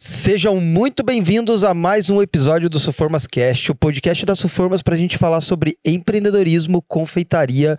[0.00, 4.94] Sejam muito bem-vindos a mais um episódio do Suformas Cast, o podcast da Suformas para
[4.94, 7.76] a gente falar sobre empreendedorismo, confeitaria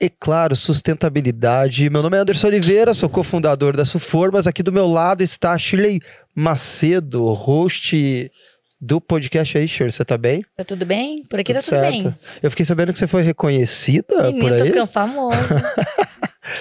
[0.00, 1.90] e, claro, sustentabilidade.
[1.90, 4.46] Meu nome é Anderson Oliveira, sou cofundador da Suformas.
[4.46, 6.00] Aqui do meu lado está Shirley
[6.34, 8.32] Macedo, host
[8.80, 9.90] do podcast aí, Shirley.
[9.92, 10.44] Você tá bem?
[10.56, 11.24] Tá tudo bem?
[11.28, 12.02] Por aqui Tudo tá tudo certo.
[12.04, 12.14] bem.
[12.42, 14.68] Eu fiquei sabendo que você foi reconhecida Menino, por tô aí.
[14.70, 15.72] ficando famosa.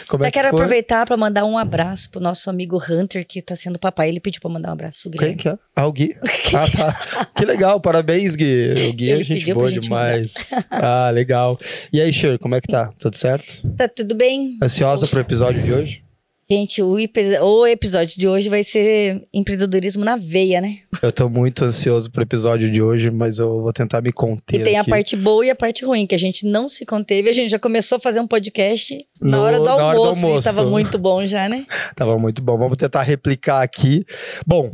[0.08, 0.58] Como é Eu que quero foi?
[0.60, 4.10] aproveitar pra mandar um abraço pro nosso amigo Hunter, que tá sendo papai.
[4.10, 5.36] Ele pediu pra mandar um abraço Quem grande.
[5.38, 5.58] que é?
[5.76, 6.16] Ah, o Gui.
[6.54, 7.26] Ah, tá.
[7.36, 8.74] Que legal, parabéns, Gui.
[8.90, 10.34] O Gui é gente boa gente demais.
[10.70, 11.60] Ah, legal.
[11.94, 12.92] E aí, Shirley, como é que tá?
[13.00, 13.62] Tudo certo?
[13.78, 14.58] Tá tudo bem?
[14.62, 16.04] Ansiosa pro episódio de hoje?
[16.52, 16.96] Gente, o,
[17.44, 20.80] o episódio de hoje vai ser empreendedorismo na veia, né?
[21.00, 24.64] Eu tô muito ansioso pro episódio de hoje, mas eu vou tentar me conter E
[24.64, 24.90] tem a aqui.
[24.90, 27.30] parte boa e a parte ruim, que a gente não se conteve.
[27.30, 30.04] A gente já começou a fazer um podcast na, No- hora, do na hora do
[30.04, 30.50] almoço, almoço.
[30.50, 31.68] E tava muito bom já, né?
[31.96, 32.58] Tava muito bom.
[32.58, 34.04] Vamos tentar replicar aqui.
[34.48, 34.72] Bom,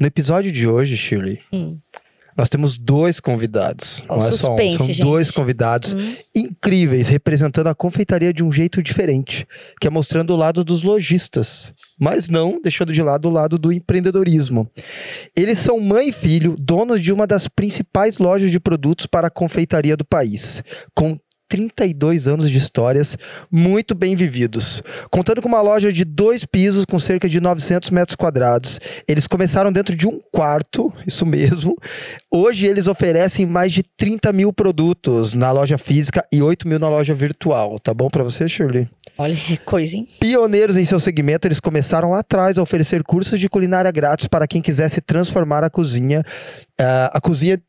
[0.00, 1.76] no episódio de hoje, Shirley, Hum.
[2.36, 4.04] Nós temos dois convidados.
[4.08, 5.00] Não é só um, são gente.
[5.02, 6.16] dois convidados Hum.
[6.34, 9.46] incríveis, representando a confeitaria de um jeito diferente,
[9.80, 13.72] que é mostrando o lado dos lojistas, mas não deixando de lado o lado do
[13.72, 14.68] empreendedorismo.
[15.36, 19.30] Eles são mãe e filho, donos de uma das principais lojas de produtos para a
[19.30, 20.62] confeitaria do país,
[20.94, 21.18] com
[21.52, 23.18] 32 anos de histórias
[23.50, 24.82] muito bem vividos.
[25.10, 28.80] Contando com uma loja de dois pisos com cerca de 900 metros quadrados.
[29.06, 31.76] Eles começaram dentro de um quarto, isso mesmo.
[32.30, 36.88] Hoje eles oferecem mais de 30 mil produtos na loja física e 8 mil na
[36.88, 37.78] loja virtual.
[37.78, 38.88] Tá bom pra você, Shirley?
[39.18, 40.08] Olha, que coisa, hein?
[40.18, 44.46] Pioneiros em seu segmento, eles começaram lá atrás a oferecer cursos de culinária grátis para
[44.46, 46.22] quem quisesse transformar a cozinha,
[46.80, 47.60] ah, a cozinha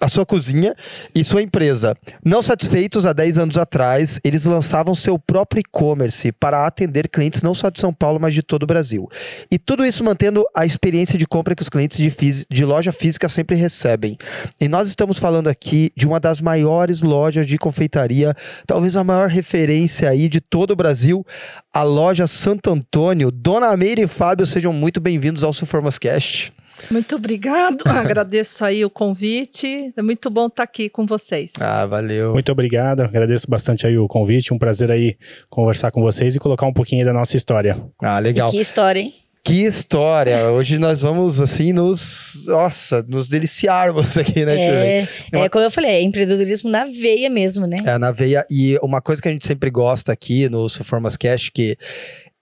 [0.00, 0.74] a sua cozinha
[1.14, 1.96] e sua empresa.
[2.24, 7.54] Não satisfeitos há 10 anos atrás, eles lançavam seu próprio e-commerce para atender clientes não
[7.54, 9.08] só de São Paulo, mas de todo o Brasil.
[9.50, 12.12] E tudo isso mantendo a experiência de compra que os clientes de,
[12.50, 14.16] de loja física sempre recebem.
[14.60, 18.34] E nós estamos falando aqui de uma das maiores lojas de confeitaria,
[18.66, 21.24] talvez a maior referência aí de todo o Brasil,
[21.72, 23.30] a loja Santo Antônio.
[23.30, 26.52] Dona Meire e Fábio, sejam muito bem-vindos ao Suformas Cast.
[26.90, 29.92] Muito obrigado, agradeço aí o convite.
[29.96, 31.52] É muito bom estar aqui com vocês.
[31.60, 32.32] Ah, valeu.
[32.32, 35.16] Muito obrigado, agradeço bastante aí o convite, um prazer aí
[35.50, 37.80] conversar com vocês e colocar um pouquinho aí da nossa história.
[38.02, 38.50] Ah, E legal.
[38.50, 39.14] que história, hein?
[39.44, 40.50] Que história!
[40.50, 42.44] Hoje nós vamos, assim, nos.
[42.46, 44.60] Nossa, nos deliciarmos aqui, né?
[45.00, 47.78] É, é, como eu falei, é empreendedorismo na veia mesmo, né?
[47.86, 48.44] É, na veia.
[48.50, 51.78] E uma coisa que a gente sempre gosta aqui no Suformas Cast, que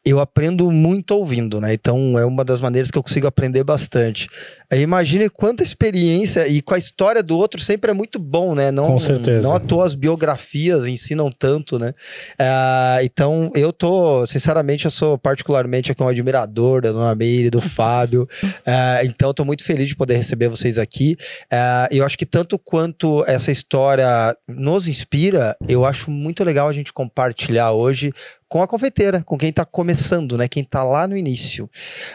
[0.06, 1.74] eu aprendo muito ouvindo, né?
[1.74, 4.28] Então é uma das maneiras que eu consigo aprender bastante.
[4.70, 8.70] Aí imagine quanta experiência e com a história do outro sempre é muito bom, né?
[8.70, 9.48] Não, Com certeza.
[9.48, 11.92] Não à toa as biografias ensinam tanto, né?
[12.38, 17.60] Ah, então eu tô, sinceramente, eu sou particularmente aqui um admirador da Dona Meire, do
[17.60, 18.28] Fábio.
[18.64, 21.16] Ah, então eu tô muito feliz de poder receber vocês aqui.
[21.50, 24.06] Ah, eu acho que tanto quanto essa história
[24.46, 28.12] nos inspira, eu acho muito legal a gente compartilhar hoje
[28.48, 30.48] com a confeiteira, com quem tá começando, né?
[30.48, 31.68] Quem tá lá no início.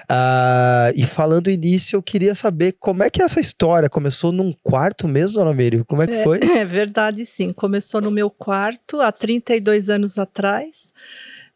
[0.08, 5.08] Ah, e falando início, eu queria saber como é que essa história começou num quarto
[5.08, 5.84] mesmo, Dona Meire?
[5.86, 6.40] Como é que foi?
[6.62, 7.50] É verdade, sim.
[7.50, 10.94] Começou no meu quarto há 32 anos atrás.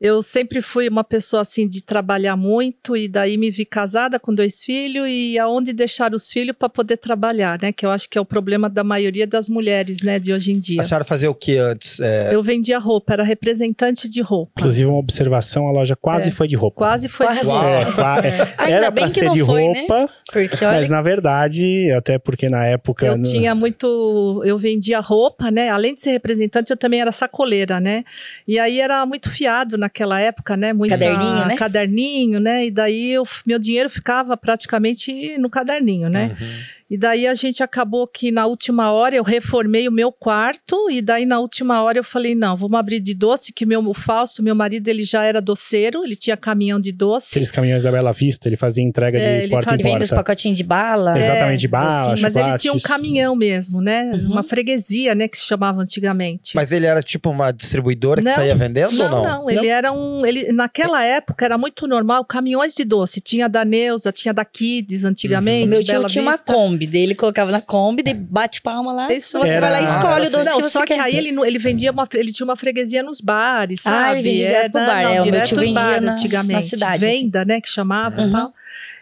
[0.06, 4.34] Eu sempre fui uma pessoa assim de trabalhar muito e daí me vi casada com
[4.36, 7.72] dois filhos e aonde deixar os filhos para poder trabalhar, né?
[7.72, 10.60] Que eu acho que é o problema da maioria das mulheres, né, de hoje em
[10.60, 10.80] dia.
[10.80, 12.00] A senhora fazia o que antes?
[12.00, 14.52] É, Eu vendia roupa, era representante de roupa.
[14.60, 16.32] Inclusive, uma observação, a loja quase É.
[16.32, 16.78] foi de roupa.
[16.78, 17.42] Quase foi Quase.
[17.42, 17.64] de Uau.
[17.66, 19.80] É, Ainda era que ser não de foi, né?
[19.80, 23.08] roupa, Porque olha, mas na verdade, até porque na época...
[23.08, 25.70] Eu no- tinha muito, eu vendia roupa, né?
[25.70, 28.04] Além de ser representante, eu também era sacoleira, né?
[28.48, 30.74] E aí era muito fiado naquela época, né?
[30.74, 31.56] Muita, Caderninho, né?
[31.56, 32.66] Caderninho, né?
[32.66, 36.36] E daí eu, meu dinheiro ficava praticamente no caderninho, né?
[36.40, 36.48] uhum.
[36.90, 41.02] E daí a gente acabou que na última hora eu reformei o meu quarto e
[41.02, 44.44] daí na última hora eu falei, não, vamos abrir de doce, que meu, o Fausto,
[44.44, 47.30] meu marido, ele já era doceiro, ele tinha caminhão de doce.
[47.32, 50.04] Aqueles caminhões da Bela Vista, ele fazia entrega É, de ele porta fazia- em vende
[50.04, 50.24] os porta.
[50.24, 51.18] pacotinhos de bala.
[51.20, 52.22] Exatamente, de bala, docinho.
[52.22, 54.12] Mas ele tinha um caminhão mesmo, né?
[54.14, 54.34] Uhum.
[54.34, 55.28] Uma freguesia, né?
[55.28, 56.56] Que se chamava antigamente.
[56.56, 58.36] Mas ele era tipo uma distribuidora que Não.
[58.36, 59.24] saía vendendo ou Não, não?
[59.24, 60.24] não, ele era um.
[60.24, 63.20] Ele, naquela época era muito normal caminhões de doce.
[63.20, 65.66] Tinha da Neuza, tinha da Kids antigamente.
[65.66, 66.54] O meu tio Bela tinha uma Vista.
[66.76, 69.12] Kombi, daí ele colocava na Kombi, daí bate palma lá.
[69.14, 70.94] Isso você era- vai lá e Ah, escolhe o doce Não, que você só que
[70.94, 71.00] quer.
[71.00, 74.20] aí ele, ele vendia uma, ele tinha uma freguesia nos bares, Ah, sabe?
[74.20, 76.54] ele vendia direto pro bar, não, é, o meu tio em vendia bar na- antigamente.
[76.56, 77.22] na cidade, assim.
[77.24, 78.28] Venda, né, que chamava Uhum.
[78.30, 78.54] e tal.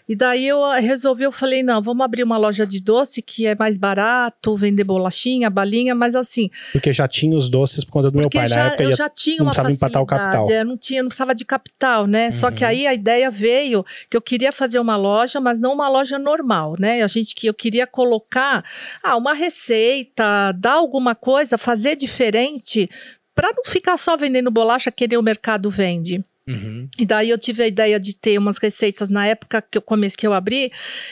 [0.08, 3.46] E daí eu ah, resolvi, eu falei, não, vamos abrir uma loja de doce que
[3.46, 8.12] é mais barato, vender bolachinha, balinha, mas assim, Porque já tinha os doces por conta
[8.12, 8.48] do meu pai.
[8.48, 10.56] já, Na época eu já tinha não uma precisava empatar o facilidade, capital.
[10.60, 12.32] é, não tinha, não precisava de capital, né?
[12.32, 12.70] Só que Uhum.
[12.70, 16.76] aí a ideia veio que eu queria fazer uma loja, mas não uma loja normal,
[16.78, 17.02] né?
[17.02, 18.64] A gente que eu queria colocar
[19.02, 22.90] ah, uma receita, dar alguma coisa, fazer diferente,
[23.36, 26.24] para não ficar só vendendo bolacha que nem o mercado vende.
[26.48, 26.90] Uhum.
[26.98, 30.18] E daí eu tive a ideia de ter umas receitas na época que eu comecei
[30.18, 30.72] que eu abri,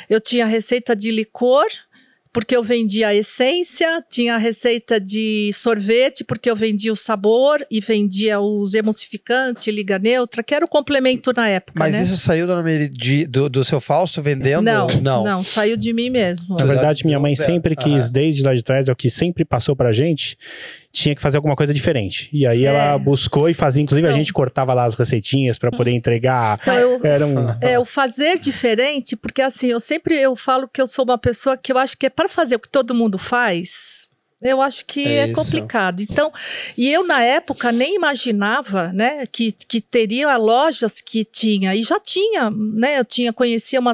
[0.10, 1.66] eu tinha receita de licor,
[2.33, 7.66] porque eu vendia a essência, tinha a receita de sorvete, porque eu vendia o sabor
[7.69, 12.04] e vendia os emulsificantes, liga neutra, que era o complemento na época, Mas né?
[12.04, 14.62] isso saiu Dona Mary, de- do, do seu Fausto vendendo?
[14.63, 15.24] não, não.
[15.24, 16.56] não, saiu de mim mesmo.
[16.57, 19.75] Na verdade, minha mãe sempre quis, desde lá de trás, é o que sempre passou
[19.75, 20.38] pra gente,
[20.94, 22.30] tinha que fazer alguma coisa diferente.
[22.33, 22.69] E aí É.
[22.69, 24.18] ela buscou e fazia, inclusive a Então.
[24.22, 26.60] gente cortava lá as receitinhas pra poder entregar.
[26.62, 27.36] Então, eu, Era um.
[27.62, 31.56] É, o fazer diferente, porque assim, eu sempre eu falo que eu sou uma pessoa
[31.57, 34.00] que eu acho que é para fazer o que todo mundo faz.
[34.42, 36.02] Eu acho que É é, complicado.
[36.02, 36.32] Então,
[36.78, 42.00] e eu na época nem imaginava, né, que, que teria lojas que tinha e já
[42.00, 43.00] tinha, né?
[43.00, 43.94] Eu tinha conhecia uma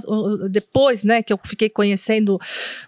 [0.50, 2.40] depois, né, que eu fiquei conhecendo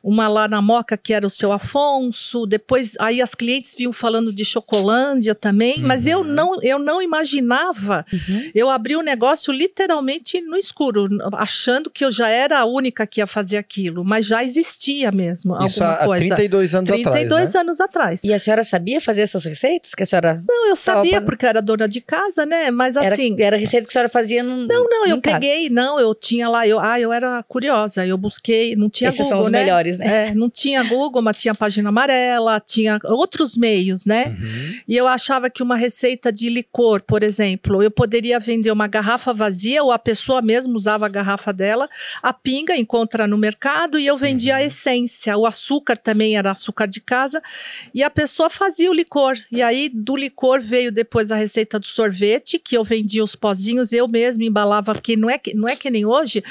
[0.04, 2.46] uma lá na Moca que era o seu Afonso.
[2.46, 6.24] Depois aí as clientes vinham falando de Chocolândia também, mas eu Uhum.
[6.26, 8.52] não eu não imaginava Uhum.
[8.56, 13.20] eu abri o negócio literalmente no escuro, achando que eu já era a única que
[13.22, 16.36] ia fazer aquilo, mas já existia mesmo Isso alguma há coisa.
[16.36, 17.62] 32 anos 32 atrás, né?
[17.62, 18.24] anos atrás.
[18.24, 19.96] E a senhora sabia fazer essas receitas?
[19.96, 20.44] Que a senhora.
[20.48, 22.72] Não, eu sabia porque eu era dona de casa, né?
[22.72, 24.68] Mas Era, assim, era receita que a senhora fazia no.
[24.68, 25.40] não, não, eu casa.
[25.40, 29.22] peguei, não, eu tinha lá, eu, ah, eu era curiosa, eu busquei, não tinha Esses
[29.22, 29.60] Google, são os né?
[29.60, 30.30] melhores, né?
[30.30, 34.28] É, não tinha Google, mas tinha página amarela, tinha outros meios, né?
[34.28, 34.80] Uhum.
[34.88, 39.34] E eu achava que uma receita de licor, por exemplo, eu poderia vender uma garrafa
[39.34, 41.90] vazia ou a pessoa mesmo usava a garrafa dela,
[42.22, 45.38] a pinga encontra no mercado e eu vendia a essência.
[45.38, 47.39] O açúcar também era açúcar de casa
[47.94, 49.38] e a pessoa fazia o licor.
[49.52, 53.92] E aí do licor veio depois a receita do sorvete, que eu vendia os pozinhos,
[53.92, 56.44] eu mesmo embalava, porque não é que, não é que nem hoje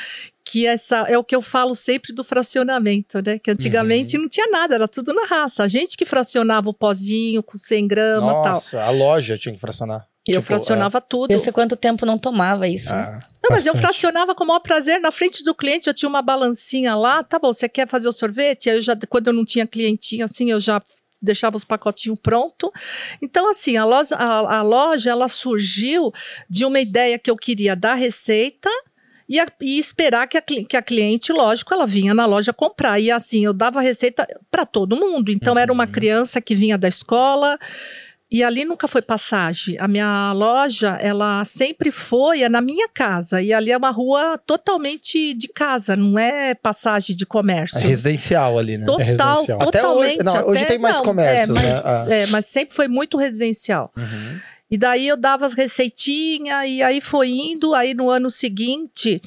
[0.48, 3.38] que essa é o que eu falo sempre do fracionamento, né?
[3.38, 5.62] Que antigamente não tinha nada, era tudo na raça.
[5.62, 8.52] A gente que fracionava o pozinho com 100 gramas e tal.
[8.54, 10.07] Nossa, a loja tinha que fracionar.
[10.28, 11.28] Eu Tipo, fracionava tudo.
[11.28, 12.92] Pensa quanto tempo não tomava isso.
[12.92, 13.18] é, né?
[13.22, 15.00] ah, Não, mas eu fracionava com o maior prazer.
[15.00, 17.22] Na frente do cliente, eu tinha uma balancinha lá.
[17.24, 18.68] Tá bom, você quer fazer o sorvete?
[18.68, 20.82] Aí eu já, quando eu não tinha clientinho assim, eu já
[21.20, 22.72] deixava os pacotinhos pronto.
[23.20, 26.12] Então, assim, a loja, a, a loja, ela surgiu
[26.48, 28.68] de uma ideia que eu queria dar receita
[29.28, 33.00] e, a- e esperar que a, que a cliente, lógico, ela vinha na loja comprar.
[33.00, 35.30] E assim, eu dava receita para todo mundo.
[35.32, 37.58] Então, era uma criança que vinha da escola.
[38.30, 39.78] E ali nunca foi passagem.
[39.80, 43.40] A minha loja, ela sempre foi é na minha casa.
[43.40, 47.80] E ali é uma rua totalmente de casa, não é passagem de é comércio.
[47.80, 48.84] residencial ali, né?
[48.84, 49.62] Total, É residencial.
[49.62, 50.22] Até hoje- totalmente.
[50.24, 51.68] não, hoje até- tem mais não, comércios, é, né?
[51.74, 52.06] mas, Ah.
[52.10, 53.90] é, mas sempre foi muito residencial.
[53.96, 54.38] Uhum.
[54.70, 57.72] E daí eu dava as receitinhas e aí foi indo.
[57.74, 59.22] Aí no ano seguinte,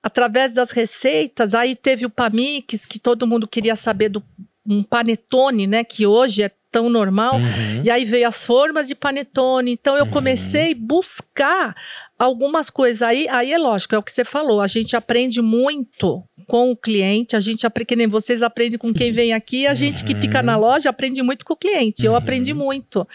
[0.00, 4.22] através das receitas, aí teve o Pamix, que todo mundo queria saber do
[4.70, 5.82] um panetone, né?
[5.82, 6.50] Que hoje é
[6.86, 7.36] normal.
[7.36, 7.82] Uhum.
[7.82, 9.72] E aí veio as formas de panetone.
[9.72, 10.10] Então eu Uhum.
[10.10, 11.74] comecei a buscar
[12.18, 13.00] algumas coisas.
[13.00, 14.60] Aí, aí é lógico, é o que você falou.
[14.60, 18.92] A gente aprende muito com o cliente, a gente aprende, que nem vocês aprendem com
[18.92, 22.04] quem vem aqui, a gente que fica na loja aprende muito com o cliente.
[22.04, 22.18] Eu Uhum.
[22.18, 23.06] aprendi muito.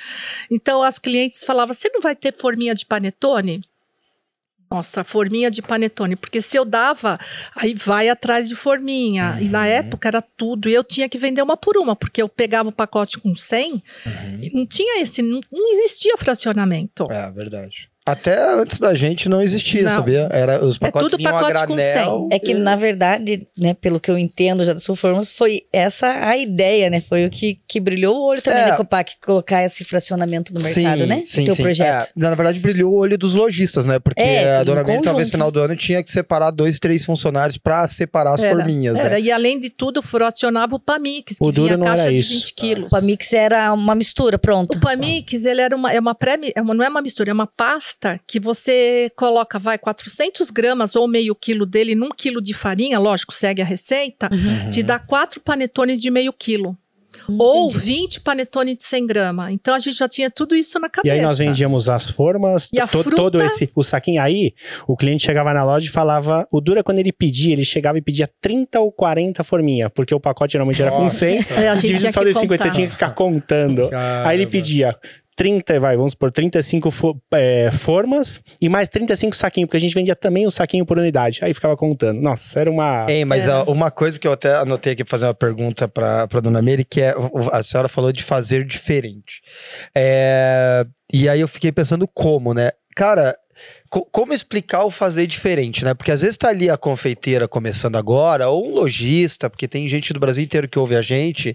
[0.50, 3.62] Então as clientes falavam: você não vai ter forminha de panetone?
[4.74, 7.20] Nossa, forminha de panetone, porque se eu dava,
[7.56, 9.38] aí vai atrás de forminha.
[9.40, 9.66] E na Uhum.
[9.66, 10.68] época era tudo.
[10.68, 13.83] E eu tinha que vender uma por uma, porque eu pegava o pacote com 100
[14.06, 14.50] Uhum.
[14.54, 17.06] não tinha esse, não, não existia fracionamento.
[17.12, 17.88] É, verdade.
[18.06, 19.92] Até antes da gente não existia, Não.
[19.92, 20.28] sabia?
[20.31, 22.28] Era, os pacotes tudo vinham a pacote com granel.
[22.31, 26.38] É que, na verdade, né, pelo que eu entendo já das Sulformas, foi essa a
[26.38, 27.00] ideia, né?
[27.02, 28.68] Foi o que, que brilhou o olho também É.
[28.68, 31.22] da Copac, colocar esse fracionamento no mercado, né?
[31.24, 31.64] Sim, teu sim.
[31.64, 32.04] projeto.
[32.07, 34.00] É, na verdade, brilhou o olho dos lojistas, né?
[34.00, 36.80] Porque É, a tudo dona Mary, talvez no final do ano, tinha que separar dois,
[36.80, 39.22] três funcionários pra separar as Era, forminhas, Era, né?
[39.22, 42.33] E além de tudo, fracionava o Pamix, que O vinha não caixa era de isso.
[42.33, 42.86] 20 quilos.
[42.92, 44.78] O Pamix era uma mistura, pronto.
[44.78, 47.33] O Pamix, ele era uma, é uma pré, é uma, não é uma mistura, é
[47.33, 47.93] uma pasta
[48.28, 53.33] que você coloca, vai, 400 gramas ou meio quilo dele num quilo de farinha, lógico,
[53.33, 54.69] segue a receita, Uhum.
[54.69, 56.78] te dá quatro panetones de meio quilo.
[57.40, 57.85] Ou Entendi.
[57.85, 59.54] 20 panetones de 100 gramas.
[59.54, 61.16] Então a gente já tinha tudo isso na E cabeça.
[61.16, 63.16] aí nós vendíamos as formas, E a to- fruta?
[63.16, 64.21] todo esse o saquinho.
[64.21, 64.54] Aí
[64.85, 68.02] o cliente chegava na loja e falava, o dura quando ele pedia, ele chegava e
[68.02, 71.19] pedia 30 ou 40 forminha, porque o pacote geralmente era com Nossa.
[71.19, 71.38] 100.
[71.64, 73.90] É, a gente dividido tinha só que de 50, você tinha que ficar contando.
[74.26, 74.94] Aí ele pedia
[75.35, 79.94] 30, vai, vamos por 35 fo é, formas e mais 35 saquinhos, porque a gente
[79.95, 81.40] vendia também o saquinho por unidade.
[81.44, 82.21] Aí ficava contando.
[82.21, 83.06] Nossa, era uma.
[83.09, 83.52] Ei, mas É.
[83.54, 86.61] ó, uma coisa que eu até anotei aqui pra fazer uma pergunta pra, pra dona
[86.61, 87.13] Mary, que é:
[87.52, 89.42] a senhora falou de fazer diferente.
[89.95, 92.71] É, e aí eu fiquei pensando como, né?
[92.95, 93.35] Cara.
[93.90, 95.94] Co- Como explicar o fazer diferente, né?
[95.94, 100.14] Porque às vezes tá ali a confeiteira começando agora, ou um lojista, porque tem gente
[100.14, 101.54] do Brasil inteiro que ouve a gente.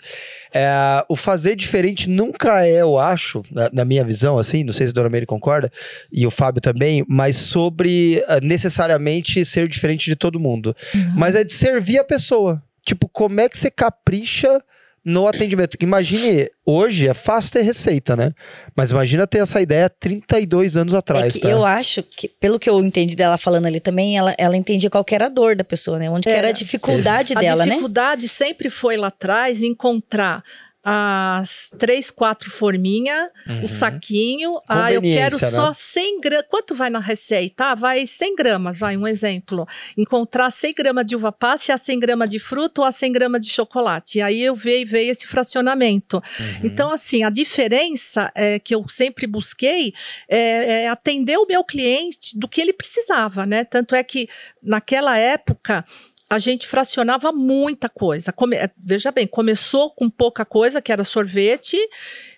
[0.55, 0.69] É,
[1.09, 4.93] o fazer diferente nunca é, eu acho, na, na minha visão, assim, não sei se
[4.93, 5.71] a Dona Mary concorda,
[6.13, 10.75] e o Fábio também, mas sobre ah, necessariamente ser diferente de todo mundo.
[11.17, 12.63] Mas é de servir a pessoa.
[12.87, 14.63] Tipo, como é que você capricha
[15.05, 15.77] no atendimento?
[15.81, 18.33] Imagine, hoje é fácil ter receita, né?
[18.77, 21.51] Mas imagina ter essa ideia 32 anos atrás, é que tá?
[21.51, 25.05] Eu acho que, pelo que eu entendi dela falando ali também, ela, ela entendia qual
[25.05, 26.11] que era a dor da pessoa, né?
[26.11, 26.37] Onde que É.
[26.37, 27.71] era a dificuldade a dela, né?
[27.71, 30.43] dificuldade sempre foi lá atrás encontrar
[30.91, 33.65] as três, quatro forminhas, Uhum.
[33.65, 34.61] o saquinho.
[34.69, 35.75] Ah, eu quero Conveniência, só né?
[35.75, 36.47] 100 gramas.
[36.49, 37.67] Quanto vai na receita?
[37.67, 39.67] Ah, vai 100 gramas, vai um exemplo.
[39.97, 43.45] Encontrar 100 gramas de uva passa, a 100 gramas de fruta ou a 100 gramas
[43.47, 44.19] de chocolate.
[44.19, 46.23] E aí eu veio, veio esse fracionamento.
[46.41, 46.61] Uhum.
[46.65, 49.93] Então, assim, a diferença é, que eu sempre busquei
[50.29, 53.65] é, é atender o meu cliente do que ele precisava, né?
[53.65, 54.29] Tanto é que
[54.63, 55.85] naquela época
[56.31, 58.33] a gente fracionava muita coisa.
[58.33, 61.77] Come- eh, veja bem, começou com pouca coisa, que era sorvete,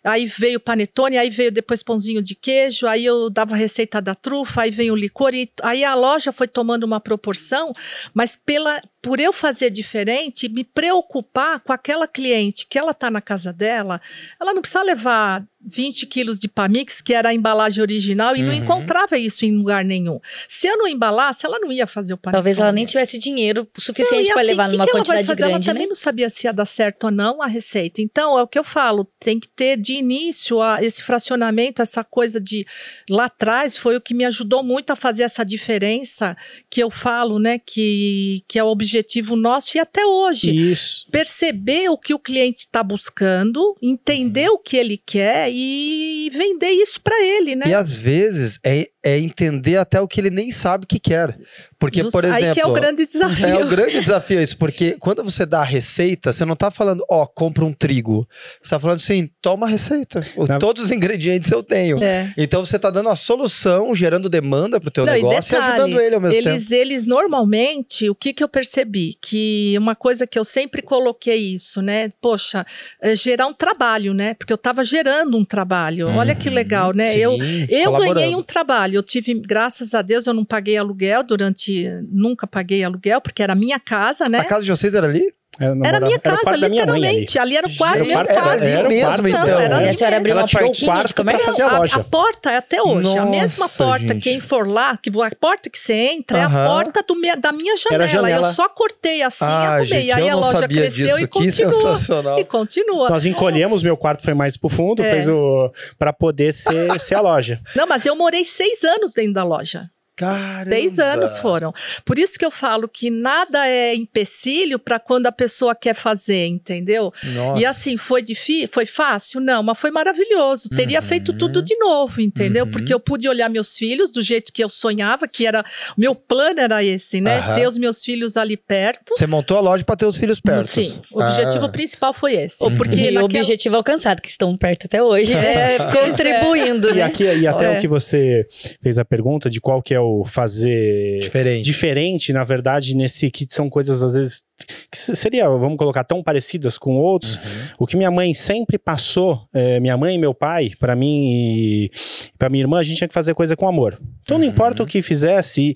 [0.04, 4.14] aí veio panetone, aí veio depois pãozinho de queijo, aí eu dava a receita da
[4.14, 7.73] trufa, aí veio o licor, e aí a loja foi tomando uma proporção,
[8.14, 13.21] mas pela, por eu fazer diferente, me preocupar com aquela cliente que ela está na
[13.21, 14.00] casa dela,
[14.40, 18.49] ela não precisa levar 20 quilos de Pamix, que era a embalagem original, e não
[18.49, 18.54] Uhum.
[18.54, 20.19] encontrava isso em lugar nenhum.
[20.49, 22.38] Se eu não embalasse, ela não ia fazer o panetone.
[22.40, 25.26] Talvez ela nem tivesse dinheiro suficiente Não, e para assim, levar que numa que quantidade
[25.26, 25.64] grande, Ela né?
[25.64, 28.00] também não sabia se ia dar certo ou não a receita.
[28.00, 32.04] Então, é o que eu falo, tem que ter de início a- esse fracionamento, essa
[32.04, 32.66] coisa de
[33.09, 36.37] lá atrás foi o que me ajudou muito a fazer essa diferença
[36.70, 40.54] que eu falo, né, que, que é o objetivo nosso e até hoje.
[40.56, 41.06] Isso.
[41.11, 44.54] Perceber o que o cliente está buscando, entender Uhum.
[44.54, 47.66] o que ele quer e vender isso para ele, né?
[47.68, 51.37] E às vezes é, é entender até o que ele nem sabe que quer.
[51.78, 52.45] Porque, Justo- por exemplo.
[52.45, 53.47] aí que é o grande desafio.
[53.47, 57.02] É o grande desafio isso, porque quando você dá a receita, você não tá falando,
[57.11, 58.28] ó, compra um trigo.
[58.61, 60.23] Você tá falando assim, toma a receita.
[60.37, 62.02] O- Na- Todos os ingredientes eu tenho.
[62.04, 62.30] É.
[62.37, 65.73] Então você tá dando a solução, gerando demanda pro teu Não, e negócio e, detalhe,
[65.83, 66.49] ajudando ele ao mesmo tempo.
[66.54, 69.16] eles, eles normalmente, o que que eu percebi?
[69.23, 72.11] Que uma coisa que eu sempre coloquei isso, né?
[72.21, 72.66] Poxa,
[73.00, 74.35] é gerar um trabalho, né?
[74.35, 76.09] Porque eu estava gerando um trabalho.
[76.09, 77.16] Olha que legal, né?
[77.16, 77.42] Eu, Uhum.
[77.42, 78.14] Sim, eu colaborando.
[78.21, 78.89] ganhei um trabalho.
[78.97, 81.87] Eu tive, graças a Deus, eu não paguei aluguel durante.
[82.11, 84.40] Nunca paguei aluguel, porque era minha casa, né?
[84.40, 85.32] A casa de vocês era ali?
[85.59, 86.78] Era, Era namorava- minha casa, minha mãe ali.
[87.19, 87.38] literalmente.
[87.38, 87.57] Ali.
[87.57, 88.62] era o quarto, meu era- quarto.
[88.62, 89.40] era o mesmo, quarto, então.
[89.47, 91.47] Não, era E a ali senhora abriu Ela uma portinha de comércio?
[91.47, 91.97] fazer a a, loja.
[91.97, 93.19] a porta é até hoje.
[93.19, 94.21] a mesma Nossa, porta, gente.
[94.21, 97.76] quem for lá, que a porta que você entra é a porta do da minha
[97.76, 98.07] janela.
[98.09, 98.47] janela.
[98.47, 99.87] Eu só cortei assim ah, e arrumei.
[99.87, 101.19] gente, aí a loja cresceu disso.
[101.19, 102.40] e continua.
[102.40, 103.11] E continua.
[103.11, 105.11] Nós encolhemos, meu quarto foi mais pro fundo, É.
[105.11, 105.71] fez o.
[105.99, 107.61] pra poder ser, ser a loja.
[107.75, 109.90] Não, mas eu morei seis anos dentro da loja.
[110.17, 110.71] Caramba.
[110.71, 111.73] Seis anos foram.
[112.05, 116.47] Por isso que eu falo que nada é empecilho para quando a pessoa quer fazer,
[116.47, 117.11] entendeu?
[117.35, 117.61] Nossa.
[117.61, 118.69] E assim, foi difícil?
[118.71, 119.40] Foi fácil?
[119.40, 120.69] Não, mas foi maravilhoso.
[120.69, 121.07] Teria Uhum.
[121.07, 122.67] feito tudo de novo, entendeu?
[122.67, 122.71] Uhum.
[122.71, 125.64] Porque eu pude olhar meus filhos do jeito que eu sonhava, que era.
[125.97, 127.38] O meu plano era esse, né?
[127.38, 127.55] Aham.
[127.55, 129.14] Ter os meus filhos ali perto.
[129.17, 130.67] Você montou a loja pra ter os filhos perto.
[130.67, 131.69] Sim, o objetivo Ah.
[131.71, 132.62] principal foi esse.
[132.62, 135.79] Ou porque Porque o naquela- objetivo alcançado, que estão perto até hoje, né?
[135.95, 137.02] contribuindo, E, né?
[137.05, 137.79] aqui, e até É.
[137.79, 138.47] o que você
[138.83, 141.64] fez a pergunta de qual que é o fazer Diferente.
[141.64, 144.45] diferente, na verdade, nesse que são coisas às vezes
[144.90, 147.37] que se- seria, vamos colocar, tão parecidas com outros.
[147.37, 147.43] Uhum.
[147.81, 151.90] O que minha mãe sempre passou, é, minha mãe e meu pai, pra mim e
[152.38, 153.99] pra minha irmã, a gente tinha que fazer coisa com amor.
[154.23, 154.50] Então não Uhum.
[154.52, 155.75] importa o que fizesse,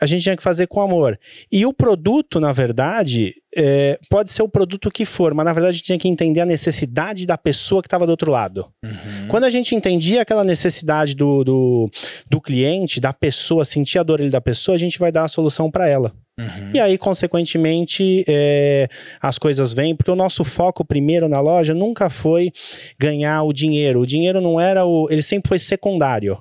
[0.00, 1.18] a gente tinha que fazer com amor.
[1.50, 5.70] E o produto, na verdade, é, pode ser o produto que for, mas na verdade
[5.70, 8.66] a gente tinha que entender a necessidade da pessoa que estava do outro lado.
[8.84, 9.28] Uhum.
[9.28, 11.90] Quando a gente entendia aquela necessidade do, do,
[12.28, 15.28] do cliente, da pessoa, sentir a dor ali da pessoa, a gente vai dar a
[15.28, 16.12] solução para ela.
[16.38, 16.70] Uhum.
[16.74, 18.88] E aí, consequentemente, é,
[19.22, 22.52] as coisas vêm, porque o nosso foco primeiro na loja nunca foi
[22.98, 24.00] ganhar o dinheiro.
[24.00, 25.08] O dinheiro não era o.
[25.10, 26.38] Ele sempre foi secundário.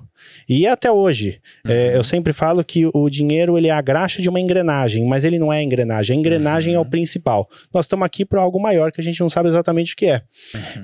[0.48, 4.30] E até hoje, é, eu sempre falo que o dinheiro ele é a graxa de
[4.30, 6.16] uma engrenagem, mas ele não é a engrenagem.
[6.16, 7.50] A engrenagem é o principal.
[7.74, 10.22] Nós estamos aqui para algo maior que a gente não sabe exatamente o que é.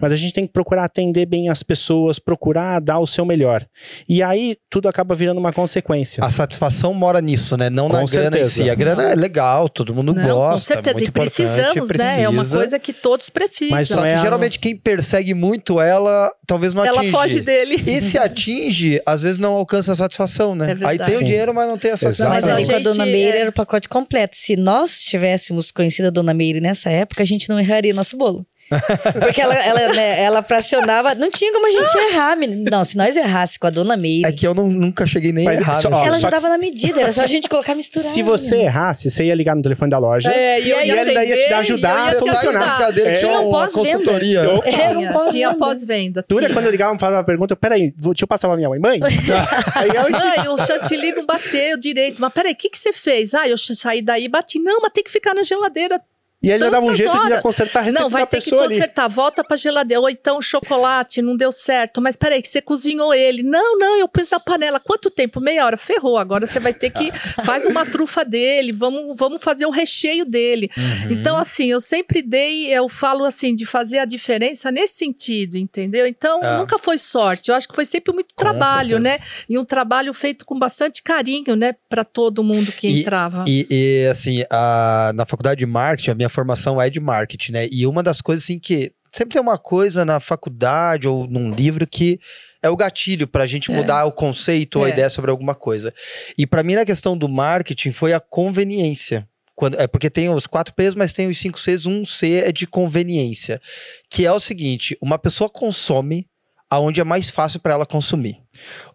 [0.01, 3.65] Mas a gente tem que procurar atender bem as pessoas, procurar dar o seu melhor.
[4.07, 6.23] E aí tudo acaba virando uma consequência.
[6.23, 7.69] A satisfação mora nisso, né?
[7.69, 8.49] Não Com na grana em certeza.
[8.63, 8.69] si.
[8.69, 10.53] A grana é legal, todo mundo Não, gosta.
[10.53, 10.97] com certeza.
[10.97, 12.21] muito E precisamos, importante, né?
[12.23, 12.57] É uma precisa.
[12.57, 13.77] coisa que todos precisam.
[13.77, 17.11] Mas Só que é a- geralmente quem persegue muito ela, talvez não Ela atinge.
[17.11, 17.75] foge dele.
[17.85, 20.77] E se atinge, às vezes não alcança a satisfação, né?
[20.81, 21.25] É Aí tem o Sim.
[21.25, 22.29] dinheiro, mas não tem a satisfação.
[22.29, 24.35] Mas a ali com a Dona Meire é- era o pacote completo.
[24.35, 28.45] Se nós tivéssemos conhecido a Dona Meire nessa época, a gente não erraria nosso bolo.
[29.19, 31.13] Porque ela, ela, né, ela fracionava.
[31.15, 32.35] Não tinha como a gente errar.
[32.37, 32.69] menina.
[32.71, 35.47] Não, se nós errasse com a Dona Meire, É que eu não- nunca cheguei nem
[35.47, 35.73] a errar.
[35.75, 37.01] só- ó, ela já dava na medida.
[37.01, 38.07] Era só a gente colocar misturar.
[38.11, 40.31] Se você errasse, você ia ligar no telefone da loja.
[40.31, 42.97] É, e eu E ia ele daí ia te dar ajudar a solucionar.
[42.97, 43.89] É, Tinha um pós-venda.
[43.91, 44.39] consultoria.
[44.39, 45.31] Eu- Era um pós-venda.
[45.31, 46.19] tinha pós-venda.
[46.29, 46.53] É tinha.
[46.53, 48.79] quando eu ligava, falava uma pergunta, peraí, vou- deixa eu passar pra minha mãe.
[48.79, 48.99] Mãe?
[49.75, 52.21] Aí Mãe, o chantilly não bateu direito.
[52.21, 53.33] Mas peraí, o que, que você fez?
[53.33, 54.59] Ah, eu saí daí e bati.
[54.59, 55.99] Não, mas tem que ficar na geladeira.
[56.41, 57.41] E aí ele dava um jeito de horas.
[57.41, 58.73] consertar a receita Não, vai ter que pessoa ali.
[58.75, 59.07] consertar.
[59.07, 60.01] Volta pra geladeira.
[60.01, 62.01] Ou então o chocolate não deu certo.
[62.01, 63.43] Mas peraí, que você cozinhou ele.
[63.43, 64.79] Não, não, eu pus na panela.
[64.79, 65.39] Quanto tempo?
[65.39, 65.77] Meia hora.
[65.77, 66.17] Ferrou.
[66.17, 67.11] Agora você vai ter que...
[67.45, 68.71] Faz uma trufa dele.
[68.71, 70.69] Vamos, vamos fazer o recheio dele.
[70.77, 71.11] Uhum.
[71.13, 72.71] Então, assim, eu sempre dei...
[72.71, 76.07] Eu falo assim, de fazer a diferença nesse sentido, entendeu?
[76.07, 76.57] Então, Ah.
[76.59, 77.49] nunca foi sorte.
[77.49, 79.17] Eu acho que foi sempre muito Com trabalho, certeza.
[79.17, 79.19] né?
[79.49, 81.75] E um trabalho feito com bastante carinho, né?
[81.89, 83.43] Pra todo mundo que E- entrava.
[83.47, 87.67] E, e, assim, a- na faculdade de marketing, a minha formação é de marketing, né?
[87.71, 91.85] E uma das coisas, assim, que sempre tem uma coisa na faculdade ou num livro
[91.85, 92.19] que
[92.63, 93.75] é o gatilho pra gente É.
[93.75, 94.91] mudar o conceito ou a É.
[94.93, 95.93] ideia sobre alguma coisa.
[96.37, 99.27] E pra mim, na questão do marketing, foi a conveniência.
[99.55, 101.85] Quando, é porque tem os quatro P's, mas tem os cinco C's.
[101.85, 103.61] Um C é de conveniência.
[104.09, 106.25] Que é o seguinte: uma pessoa consome
[106.69, 108.37] aonde é mais fácil para ela consumir.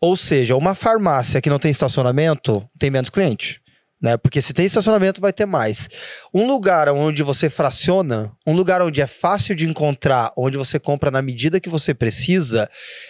[0.01, 3.61] Ou seja, uma farmácia que não tem estacionamento tem menos cliente.
[4.01, 4.17] Né?
[4.19, 5.89] Porque se tem estacionamento, vai ter mais.
[6.33, 11.11] Um lugar onde você fraciona, um lugar onde é fácil de encontrar, onde você compra
[11.11, 12.69] na medida que você precisa,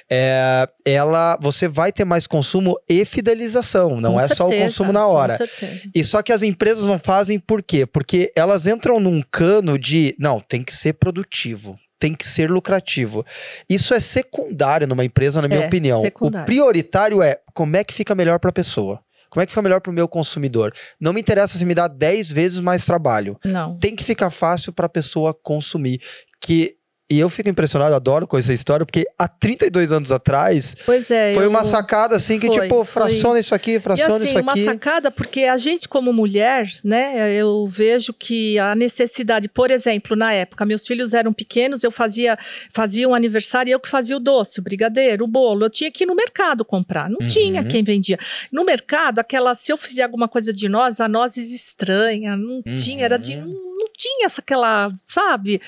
[0.08, 4.00] é, ela, você vai ter mais consumo e fidelização.
[4.00, 5.36] Não Com é só o certeza, consumo na hora.
[5.36, 5.90] Com certeza.
[5.92, 7.84] E só que as empresas não fazem por quê?
[7.84, 11.76] Porque elas entram num cano de, não, tem que ser produtivo.
[11.98, 13.24] Tem que ser lucrativo.
[13.68, 16.00] Isso é secundário numa empresa, na minha É, opinião.
[16.02, 16.44] secundário.
[16.44, 19.00] O prioritário é como é que fica melhor para a pessoa.
[19.36, 20.72] Como é que fica melhor para o meu consumidor?
[20.98, 23.38] Não me interessa se me dá 10 vezes mais trabalho.
[23.44, 23.78] Não.
[23.78, 26.00] Tem que ficar fácil para a pessoa consumir.
[26.40, 26.74] Que
[27.08, 31.34] e eu fico impressionado, adoro com essa história, porque há 32 anos atrás Pois é.
[31.34, 32.84] foi eu- uma sacada assim que Foi, tipo, foi.
[32.84, 34.64] fraciona isso aqui, E fraciona assim, isso uma aqui.
[34.64, 40.32] sacada, porque a gente, como mulher, né, eu vejo que a necessidade, por exemplo, na
[40.32, 42.36] época, meus filhos eram pequenos, eu fazia,
[42.72, 45.64] fazia um aniversário e eu que fazia o doce, o brigadeiro, o bolo.
[45.66, 47.08] Eu tinha que ir no mercado comprar.
[47.08, 47.26] Não Uhum.
[47.26, 48.18] tinha quem vendia.
[48.50, 52.74] No mercado, aquela, se eu fizer alguma coisa de nós, a nozes estranha, não Uhum.
[52.74, 53.36] tinha, era de.
[53.36, 55.60] Não tinha essa aquela, sabe?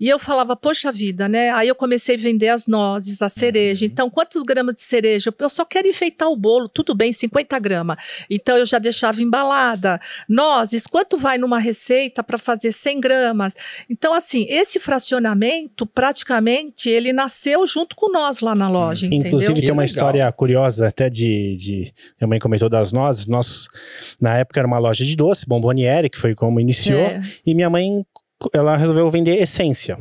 [0.00, 1.50] E eu falava, poxa vida, né?
[1.50, 3.84] Aí eu comecei a vender as nozes, a cereja.
[3.84, 3.90] Uhum.
[3.92, 5.32] Então, quantos gramas de cereja?
[5.38, 7.96] Eu só quero enfeitar o bolo, tudo bem, 50 gramas.
[8.30, 10.00] Então, eu já deixava embalada.
[10.28, 13.54] Nozes, quanto vai numa receita para fazer 100 gramas?
[13.88, 19.28] Então, assim, esse fracionamento, praticamente, ele nasceu junto com nós lá na loja, entendeu?
[19.28, 19.84] Inclusive, Que tem uma legal.
[19.86, 21.92] história curiosa até de, de.
[22.20, 23.26] Minha mãe comentou das nozes.
[23.26, 23.66] Nós,
[24.20, 26.98] na época, era uma loja de doce, Bomboniere, que foi como iniciou.
[26.98, 28.04] É, E minha mãe,
[28.52, 29.98] ela resolveu vender essência.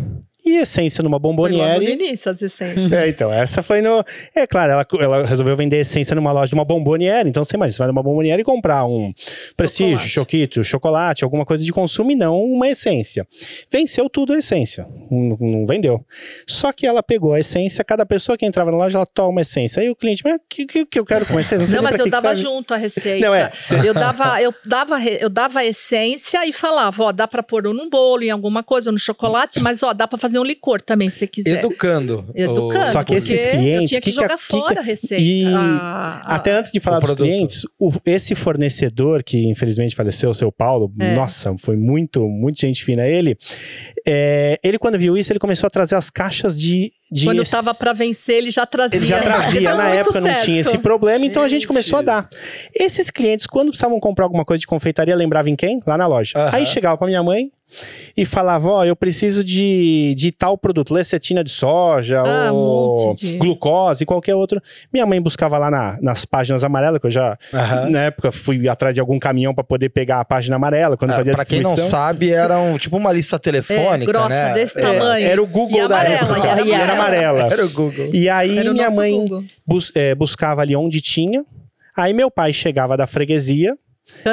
[0.53, 1.93] E essência numa foi logo no bomboniere.
[1.93, 2.91] início, as essências.
[2.91, 4.05] É, então, essa foi no.
[4.35, 7.27] É claro, ela, ela resolveu vender essência numa loja de uma bomboniere.
[7.27, 9.11] Então, você imagina, você vai numa bomboniere e comprar um
[9.57, 13.27] prestígio, choquito, chocolate, alguma coisa de consumo e não uma essência.
[13.71, 14.85] Venceu tudo a essência.
[15.09, 16.05] Não, não vendeu.
[16.47, 19.81] Só que ela pegou a essência, cada pessoa que entrava na loja, ela toma essência.
[19.81, 21.65] Aí o cliente, mas o que, que, que eu quero com essência?
[21.75, 23.25] Não, nem mas eu dava serve." junto a receita.
[23.25, 23.51] Não, é.
[23.83, 27.89] Eu dava, eu dava, eu dava a essência e falava, ó, dá pra pôr num
[27.89, 31.25] bolo, em alguma coisa, no chocolate, mas ó, dá pra fazer um licor também, se
[31.27, 31.59] quiser.
[31.59, 32.25] Educando.
[32.35, 32.83] Educando.
[32.85, 35.23] Só que esses Eu clientes, tinha que, que jogar que fora que- a receita.
[35.23, 37.25] e A- a- Até antes de falar o dos produto.
[37.27, 41.15] clientes, o- esse fornecedor que infelizmente faleceu, o seu Paulo, É.
[41.15, 43.37] nossa, foi muito, muito gente fina ele.
[44.05, 46.91] é, ele, quando viu isso, ele começou a trazer as caixas de.
[47.11, 48.97] de Quando esse- tava pra vencer, ele já trazia.
[48.97, 50.45] Ele já trazia, na época não certo.
[50.45, 51.67] tinha esse problema, então a gente Gente.
[51.67, 52.29] começou a dar.
[52.75, 55.79] Esses clientes, quando precisavam comprar alguma coisa de confeitaria, lembravam em quem?
[55.85, 56.33] Lá na loja.
[56.51, 57.51] Aí chegava pra minha mãe
[58.15, 63.07] e falava: Ó, eu preciso de, de tal produto, lecetina de soja, Ah, um ou
[63.07, 64.61] monte de- glucose, qualquer outro.
[64.91, 67.89] Minha mãe buscava lá na- nas páginas amarelas, que eu já, Aham.
[67.89, 71.15] na época, fui atrás de algum caminhão pra poder pegar a página amarela quando Ah,
[71.15, 74.53] fazia pra quem não sabe, era um, tipo uma lista telefônica, É, grossa, né?
[74.53, 75.25] desse É, tamanho.
[75.27, 76.39] Era o Google E da amarela, época.
[76.39, 77.41] e era E era amarela.
[77.51, 78.09] Era o Google.
[78.13, 79.25] E aí minha mãe
[79.65, 81.43] bus- é, buscava ali onde tinha.
[81.95, 83.75] Aí meu pai chegava da freguesia.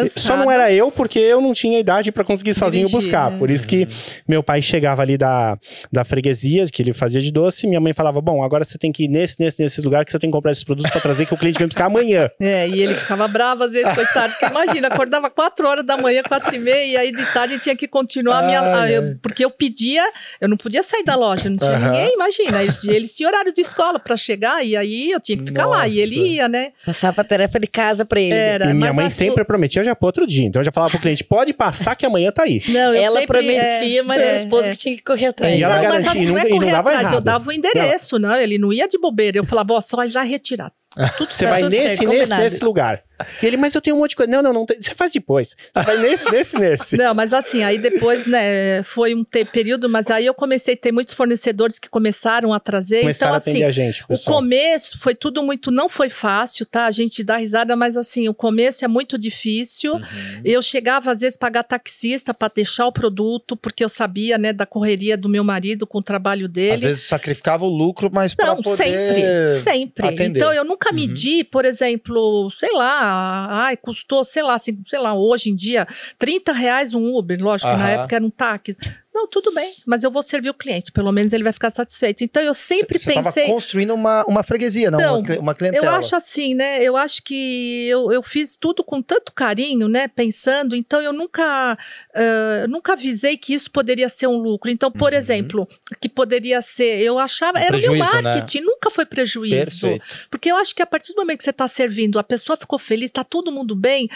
[0.09, 3.31] Só não era eu, porque eu não tinha idade pra conseguir sozinho Dirigir, buscar.
[3.31, 3.39] né?
[3.39, 3.89] Por isso que
[4.29, 5.57] meu pai chegava ali da,
[5.91, 9.05] da freguesia, que ele fazia de doce, minha mãe falava: Bom, agora você tem que
[9.05, 11.35] ir nesse, nesse, nesse lugar que você tem que comprar esses produtos pra trazer, que
[11.35, 12.29] o cliente vem buscar amanhã.
[12.41, 14.33] É, e ele ficava bravo às vezes, coitado.
[14.33, 17.77] Porque imagina, acordava 4 horas da manhã, 4 e meia, e aí de tarde tinha
[17.77, 18.61] que continuar a minha.
[18.61, 20.03] A- eu- porque eu pedia,
[20.41, 22.63] eu não podia sair da loja, não tinha ninguém, imagina.
[22.63, 25.87] Eles, eles tinham horário de escola pra chegar, e aí eu tinha que ficar lá.
[25.87, 26.29] E ele Nossa.
[26.29, 26.73] ia, né?
[26.85, 28.35] Passava a tarefa de casa pra ele.
[28.35, 28.71] Era.
[28.71, 30.47] e minha mãe a- sempre prometia já pro outro dia.
[30.47, 32.63] Então eu já falava pro cliente: pode passar que amanhã tá aí.
[32.69, 34.71] Não, eu Ela prometia, é, mas era o é, esposo é.
[34.71, 35.59] que tinha que correr atrás.
[35.59, 37.21] E ela não, mas garantia, assim, e não não- é não correr dava atrás, eu
[37.21, 38.35] dava o endereço, não.
[38.35, 39.39] Ele não ia de bobeira.
[39.39, 40.73] Eu falava, ó, só ir lá retirar.
[41.17, 41.51] Tudo Você certo.
[41.51, 43.03] vai tudo nesse, certo, nesse, nesse lugar.
[43.43, 44.31] E ele, mas eu tenho um monte de coisa.
[44.31, 44.67] Não, não, não.
[44.67, 45.57] tem- Você faz depois.
[45.75, 46.97] Você vai nesse, nesse, nesse.
[46.97, 50.93] Não, mas assim, aí depois, né, foi um período, mas aí eu comecei a ter
[50.93, 53.01] muitos fornecedores que começaram a trazer.
[53.03, 56.87] Começaram então, a assim, a gente, o começo foi tudo muito, não foi fácil, tá?
[56.87, 59.95] A gente dá risada, mas assim, o começo é muito difícil.
[59.95, 60.03] Uhum.
[60.45, 64.67] Eu chegava às vezes pagar taxista para deixar o produto, porque eu sabia, né, da
[64.67, 66.75] correria do meu marido com o trabalho dele.
[66.75, 68.83] Às vezes sacrificava o lucro, mas para Não, poder...
[68.83, 70.07] sempre, sempre.
[70.07, 70.39] atender.
[70.39, 70.97] Então eu nunca Uhum.
[70.97, 75.87] medi, por exemplo, sei lá, ai, custou, sei lá, assim, sei lá, hoje em dia,
[76.19, 78.77] 30 reais um Uber, lógico, que na época era um táxi.
[79.21, 82.25] Não, tudo bem, mas eu vou servir o cliente, pelo menos ele vai ficar satisfeito.
[82.25, 83.47] Então eu sempre Você estava pensei.
[83.53, 85.85] construindo uma, uma freguesia, não, uma, uma clientela.
[85.87, 86.83] Eu acho assim, né?
[86.83, 90.09] Eu acho que eu, eu fiz tudo com tanto carinho, né?
[90.09, 91.77] Pensando, então eu nunca,
[92.15, 94.71] ah, nunca avisei que isso poderia ser um lucro.
[94.71, 95.19] Então, por Uhum.
[95.19, 95.69] exemplo,
[96.01, 97.99] que poderia ser, eu achava, Um era o meu né?
[97.99, 99.81] marketing, nunca foi prejuízo.
[99.87, 100.27] Perfeito.
[100.31, 102.79] Porque eu acho que a partir do momento que você está servindo, a pessoa ficou
[102.79, 104.09] feliz, está todo mundo bem.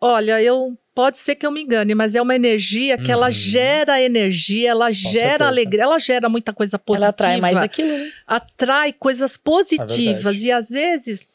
[0.00, 3.32] Olha, eu pode ser que eu me engane, mas é uma energia que ela Uhum.
[3.32, 5.46] gera energia, ela gera certeza.
[5.48, 8.10] alegria, ela gera muita coisa positiva Ela atrai mais daquilo, né?
[8.26, 10.46] atrai coisas positivas verdade.
[10.46, 11.26] e às vezes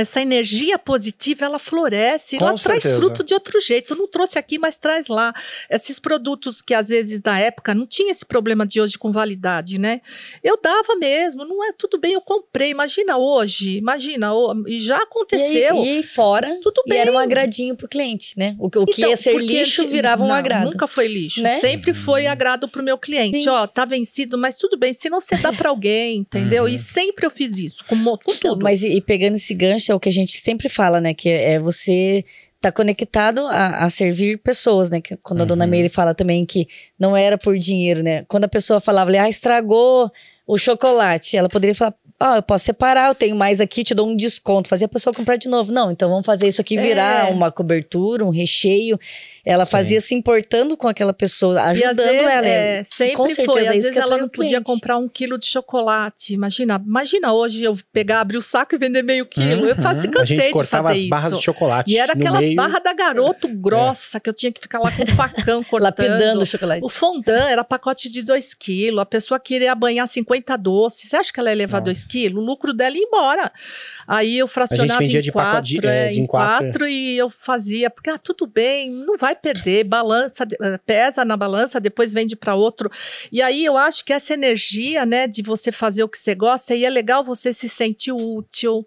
[0.00, 3.00] essa energia positiva ela floresce, Com ela traz certeza.
[3.00, 3.94] fruto de outro jeito.
[3.94, 5.32] Eu não trouxe aqui, mas traz lá.
[5.70, 9.78] Esses produtos que às vezes na época não tinha esse problema de hoje com validade,
[9.78, 10.00] né?
[10.42, 12.70] Eu dava mesmo, não é tudo bem, eu comprei.
[12.70, 14.30] Imagina hoje, imagina,
[14.66, 15.76] e já E aconteceu.
[15.80, 16.98] aí, e aí fora, Tudo e bem.
[16.98, 18.56] era um agradinho pro cliente, né?
[18.58, 20.70] O, que- o que Então, ia ser lixo de- virava um não, agrado.
[20.70, 21.42] Nunca foi lixo.
[21.42, 21.58] Né?
[21.60, 23.42] Sempre foi agrado pro meu cliente.
[23.42, 23.48] Sim.
[23.48, 24.92] Ó, tá vencido, mas tudo bem.
[24.92, 26.64] Se não você dá pra alguém, entendeu?
[26.64, 26.68] Uhum.
[26.68, 28.62] E sempre eu fiz isso, com, com Então, tudo.
[28.62, 31.14] mas e, e pegando esse gancho, é o que a gente sempre fala, né?
[31.14, 32.24] Que é, você
[32.60, 35.00] tá conectado a, a servir pessoas, né?
[35.00, 35.70] Que quando a dona Uhum.
[35.70, 36.66] Meire fala também que
[36.98, 38.24] não era por dinheiro, né?
[38.28, 40.10] Quando a pessoa falava, ah, estragou
[40.46, 44.08] o chocolate, ela poderia falar, ah, eu posso separar, eu tenho mais aqui, te dou
[44.08, 45.70] um desconto, fazer a pessoa comprar de novo.
[45.70, 47.30] Não, então vamos fazer isso aqui virar É.
[47.30, 48.98] uma cobertura, um recheio.
[49.50, 49.70] Ela Sim.
[49.70, 52.46] fazia se importando com aquela pessoa, ajudando vezes, ela.
[52.46, 53.62] é, sempre com certeza foi.
[53.64, 54.64] é Às isso vezes que ela não podia cliente.
[54.64, 56.34] comprar um quilo de chocolate.
[56.34, 59.66] Imagina, imagina hoje eu pegar, abrir o saco e vender meio quilo.
[59.66, 59.82] eu Uhum.
[59.82, 61.38] fazia, A cansei gente de cortava fazer as barras isso.
[61.38, 61.90] de chocolate.
[61.90, 62.56] E era aquelas meio.
[62.56, 65.82] barras da garoto grossa que eu tinha que ficar lá com o facão cortando.
[65.84, 66.84] Lapidando o chocolate.
[66.84, 69.00] O fondant era pacote de 2 quilos.
[69.00, 71.08] A pessoa queria banhar 50 doces.
[71.08, 71.84] Você acha que ela ia levar Nossa.
[71.84, 72.42] 2 quilos?
[72.42, 73.50] O lucro dela ia embora.
[74.06, 76.66] Aí eu fracionava em de quatro, de- é, é, de em em quatro.
[76.66, 81.36] quatro e eu fazia, porque ah, tudo bem, não vai perder, balança, eh, pesa na
[81.36, 82.90] balança, depois vende para outro.
[83.30, 86.74] E aí eu acho que essa energia, né, de você fazer o que você gosta,
[86.74, 88.86] e é legal você se sentir útil.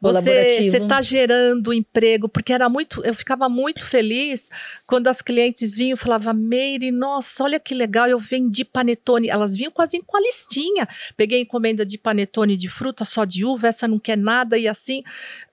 [0.00, 0.70] Você Colaborativo.
[0.70, 4.50] você tá gerando emprego, porque era muito, eu ficava muito feliz
[4.86, 9.28] quando as clientes vinham e falavam, Meire, nossa, olha que legal, eu vendi panetone.
[9.28, 10.88] Elas vinham quase com a listinha.
[11.16, 15.02] Peguei encomenda de panetone de fruta, só de uva, essa não quer nada, e assim.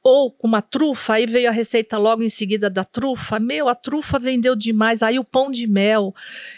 [0.04, 3.40] Ou com uma trufa, aí veio a receita logo em seguida da trufa.
[3.40, 6.16] Meu, a trufa vendeu demais, aí o pão de mel.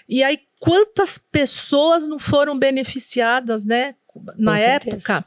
[0.07, 3.95] E aí, quantas pessoas não foram beneficiadas, né?
[4.37, 5.25] Na época.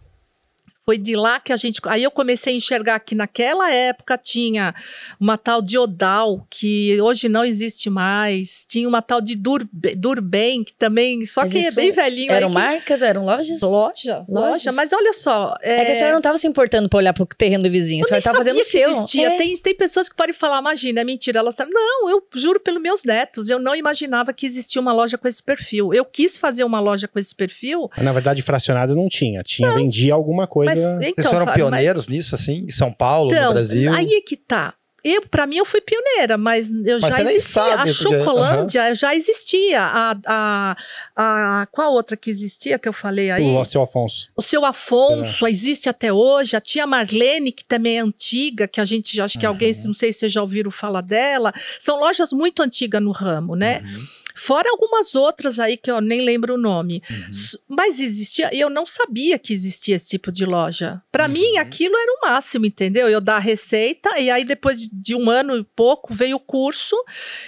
[0.85, 1.81] Foi de lá que a gente.
[1.87, 4.75] Aí eu comecei a enxergar que naquela época tinha
[5.21, 8.64] uma tal de Odal, que hoje não existe mais.
[8.68, 11.25] Tinha uma tal de Durbe- Durben, que também.
[11.25, 12.33] Só Mas que é bem velhinho.
[12.33, 13.61] Eram aí que- marcas, eram lojas?
[13.62, 14.53] Loja, Lojas?
[14.64, 14.73] loja.
[14.73, 15.55] Mas olha só.
[15.62, 18.09] É que a senhora não estava se importando para olhar pro terreno do vizinho, a
[18.09, 18.90] senhora estava fazendo o que seu.
[18.90, 19.29] existia.
[19.29, 19.37] É.
[19.37, 21.38] Tem, tem pessoas que podem falar, imagina, é mentira.
[21.38, 21.71] Ela sabe.
[21.73, 23.49] Não, eu juro pelos meus netos.
[23.49, 25.95] Eu não imaginava que existia uma loja com esse perfil.
[25.95, 27.88] Eu quis fazer uma loja com esse perfil.
[27.99, 29.45] Na verdade, fracionado não tinha.
[29.45, 30.71] Tinha, vendia alguma coisa.
[30.74, 32.64] Mas, então, Vocês foram Fábio, mas- pioneiros nisso, assim?
[32.66, 33.92] Em São Paulo, no Então, Brasil?
[33.92, 34.74] aí é que tá.
[35.04, 37.52] Eu, para mim, eu fui pioneira, mas eu Mas já você nem existia.
[37.64, 39.82] sabe, a porque- Chocolândia já existia.
[39.82, 40.76] A, a,
[41.16, 43.42] a, qual outra que existia que eu falei aí?
[43.42, 44.28] O seu Afonso.
[44.37, 46.54] O seu Afonso existe até hoje.
[46.54, 49.92] A tia Marlene, que também é antiga, que a gente já acho que alguém, não
[49.92, 51.52] sei se vocês já ouviram falar dela.
[51.80, 53.80] São lojas muito antigas no ramo, né?
[53.85, 54.06] Uhum.
[54.35, 57.03] Fora algumas outras aí que eu nem lembro o nome.
[57.11, 57.27] Uhum.
[57.68, 61.03] Mas existia, e eu não sabia que existia esse tipo de loja.
[61.11, 61.33] Para Uhum.
[61.33, 63.09] mim, aquilo era o máximo, entendeu?
[63.09, 66.40] Eu dar a receita, e aí depois de- de um ano e pouco veio o
[66.40, 66.97] curso.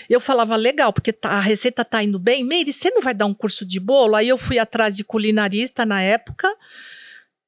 [0.09, 2.44] Eu falava, legal, porque tá- a receita tá indo bem.
[2.44, 4.16] Meire, você não vai dar um curso de bolo?
[4.16, 6.49] Aí eu fui atrás de culinarista na época.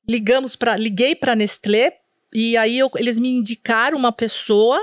[0.08, 1.98] Ligamos para, liguei para Nestlé,
[2.32, 4.80] e aí eu- eles me indicaram uma pessoa.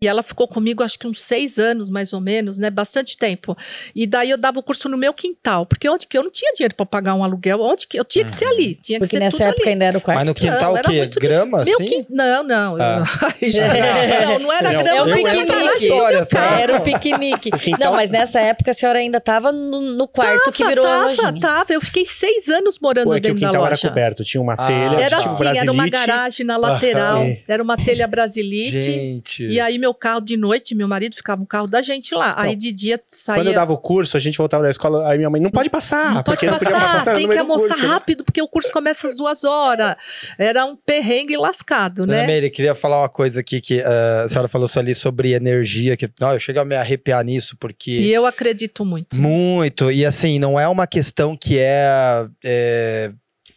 [0.00, 2.68] E ela ficou comigo acho que uns seis anos, mais ou menos, né?
[2.68, 3.56] Bastante tempo.
[3.94, 6.52] E daí eu dava o curso no meu quintal, porque onde que eu não tinha
[6.52, 9.16] dinheiro para pagar um aluguel, onde que eu tinha que ser ali, tinha que Porque
[9.16, 9.70] ser nessa tudo época ali.
[9.70, 10.18] ainda era o quarto.
[10.18, 10.98] Mas no quintal Não, o era quê?
[10.98, 12.06] muito Grama, Meu assim?
[12.10, 12.76] Não, não.
[12.76, 13.04] eu- Ah.
[13.40, 15.88] Aí já- não, não era Não, grama, é um não, eu era conheço a garagem
[15.90, 16.60] história, tá?
[16.60, 17.50] Era o piquenique.
[17.80, 21.06] Não, mas nessa época a senhora ainda estava no, no quarto que virou a tava,
[21.06, 21.40] lojinha.
[21.40, 21.72] tava.
[21.72, 23.88] Eu fiquei seis anos morando Pô, é que o dentro da quintal era loja.
[23.88, 24.24] coberto.
[24.24, 24.66] Tinha uma Ah.
[24.66, 28.80] telha, Era tinha um assim, era uma garagem na lateral, Ah, era uma telha brasilite.
[28.80, 29.46] Gente.
[29.46, 32.34] E aí meu carro de noite, meu marido ficava no carro da gente lá.
[32.36, 33.40] Aí de dia saía.
[33.40, 35.70] Quando eu dava o curso, a gente voltava da escola, aí minha mãe, não pode
[35.70, 37.88] passar, Não pode porque não podia passar, passar tem que almoçar curso, né?
[37.88, 39.96] rápido, porque o curso começa às duas horas.
[40.38, 42.26] Era um perrengue lascado, Dona né?
[42.26, 46.10] Meire, queria falar uma coisa aqui que eh, a senhora falou ali sobre energia, que
[46.20, 47.90] não, eu chego a me arrepiar nisso, porque.
[47.90, 49.16] E eu acredito muito.
[49.16, 53.12] Muito, e assim, não é uma questão que é, é,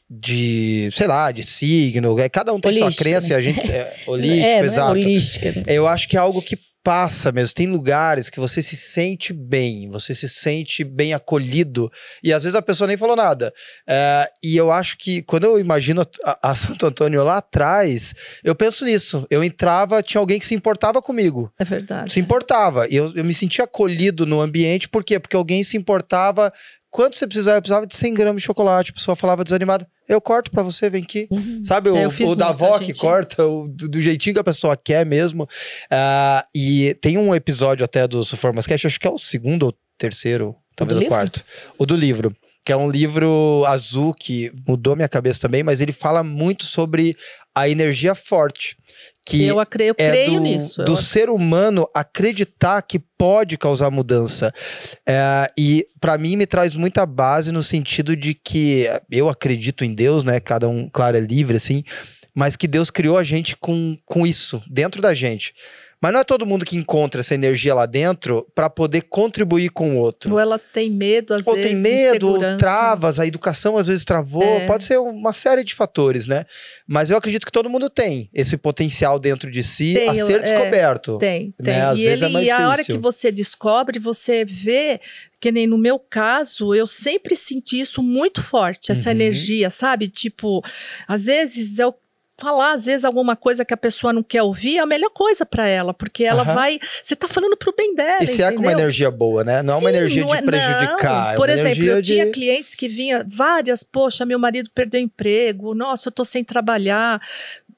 [0.09, 3.33] de, sei lá, de signo, é, cada um tem Holística, sua crença né?
[3.33, 4.91] e a gente é holístico, é, não é exato.
[4.91, 5.51] holística.
[5.51, 5.63] né?
[5.67, 7.53] Eu acho que é algo que passa mesmo.
[7.53, 11.91] Tem lugares que você se sente bem, você se sente bem acolhido,
[12.23, 13.53] e às vezes a pessoa nem falou nada.
[13.87, 18.55] É, e eu acho que quando eu imagino a, a Santo Antônio lá atrás, eu
[18.55, 19.27] penso nisso.
[19.29, 22.11] Eu entrava, tinha alguém que se importava comigo É verdade.
[22.11, 22.87] se importava.
[22.89, 25.19] E eu, eu me sentia acolhido no ambiente, por quê?
[25.19, 26.51] Porque alguém se importava.
[26.91, 27.57] Quanto você precisava?
[27.57, 28.91] Eu precisava de 100 gramas de chocolate.
[28.91, 29.87] A pessoa falava desanimada.
[30.07, 31.27] Eu corto pra você, vem aqui.
[31.29, 31.61] Uhum.
[31.63, 34.39] Sabe, É, o, fiz o da muito, avó que corta, o, do, do jeitinho que
[34.39, 35.47] a pessoa quer mesmo.
[35.91, 40.55] Ah, e tem um episódio até do Suformascast, acho que é o segundo ou terceiro,
[40.75, 41.15] talvez o livro?
[41.15, 41.45] quarto.
[41.77, 42.35] O do livro.
[42.65, 47.15] Que é um livro azul que mudou minha cabeça também, mas ele fala muito sobre
[47.55, 48.77] a energia forte.
[49.37, 50.83] Que eu, acre- eu é creio do, nisso.
[50.83, 54.51] do Eu- ser humano acreditar que pode causar mudança.
[55.07, 59.93] É, e para mim me traz muita base no sentido de que eu acredito em
[59.93, 60.39] Deus, né?
[60.39, 61.83] Cada um, claro, é livre, assim,
[62.33, 65.53] mas que Deus criou a gente com, com isso dentro da gente.
[66.01, 69.95] Mas não é todo mundo que encontra essa energia lá dentro para poder contribuir com
[69.95, 70.31] o outro.
[70.31, 71.69] Ou ela tem medo, às Ou vezes.
[71.71, 74.65] tem medo, ou travas, a educação às vezes travou, É.
[74.65, 76.45] pode ser uma série de fatores, né?
[76.87, 80.39] Mas eu acredito que todo mundo tem esse potencial dentro de si Tem, a ser
[80.39, 81.17] é, descoberto.
[81.17, 81.73] Tem, tem.
[81.73, 81.81] Né?
[81.85, 85.01] Às E, vezes ele, é mais e a hora que você descobre, você vê,
[85.41, 89.15] que nem no meu caso, eu sempre senti isso muito forte, essa Uhum.
[89.15, 90.07] energia, sabe?
[90.07, 90.63] Tipo,
[91.07, 91.93] às vezes eu
[92.39, 95.45] falar às vezes alguma coisa que a pessoa não quer ouvir é a melhor coisa
[95.45, 96.53] pra ela, porque ela Aham.
[96.53, 99.61] vai, você tá falando pro bem dela, E se é com uma energia boa, né?
[99.61, 101.33] Não é uma Sim, energia não de é- prejudicar.
[101.33, 102.13] é Por exemplo, eu de...
[102.13, 107.21] tinha clientes que vinha várias, poxa, meu marido perdeu emprego, nossa, eu tô sem trabalhar.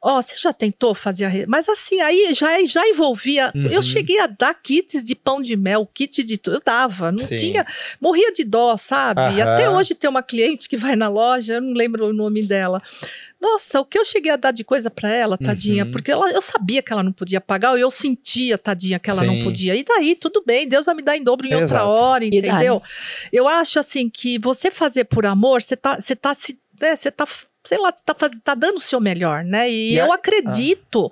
[0.04, 1.32] Ó, você já tentou fazer a.
[1.48, 3.52] Mas assim, aí já, já envolvia.
[3.54, 3.68] Uhum.
[3.68, 6.56] Eu cheguei a dar kits de pão de mel, kit de tudo.
[6.58, 7.38] Eu dava, não Sim.
[7.38, 7.64] tinha.
[8.00, 9.22] Morria de dó, sabe?
[9.22, 9.54] Aham.
[9.54, 12.82] até hoje tem uma cliente que vai na loja, eu não lembro o nome dela.
[13.42, 15.92] Nossa, o que eu cheguei a dar de coisa pra ela, tadinha, Uhum.
[15.92, 19.22] porque ela, eu sabia que ela não podia pagar, ou eu sentia, tadinha, que ela
[19.24, 19.28] Sim.
[19.28, 19.76] não podia.
[19.76, 21.88] E daí, tudo bem, Deus vai me dar em dobro em outra Exato.
[21.90, 22.82] hora, E dá, entendeu?
[23.34, 26.60] Eu acho assim que você fazer por amor, você tá, você tá se.
[26.80, 27.28] né, você tá.
[27.64, 29.70] Sei lá, tá, faz- tá dando o seu melhor, né?
[29.70, 31.12] E, E eu a- acredito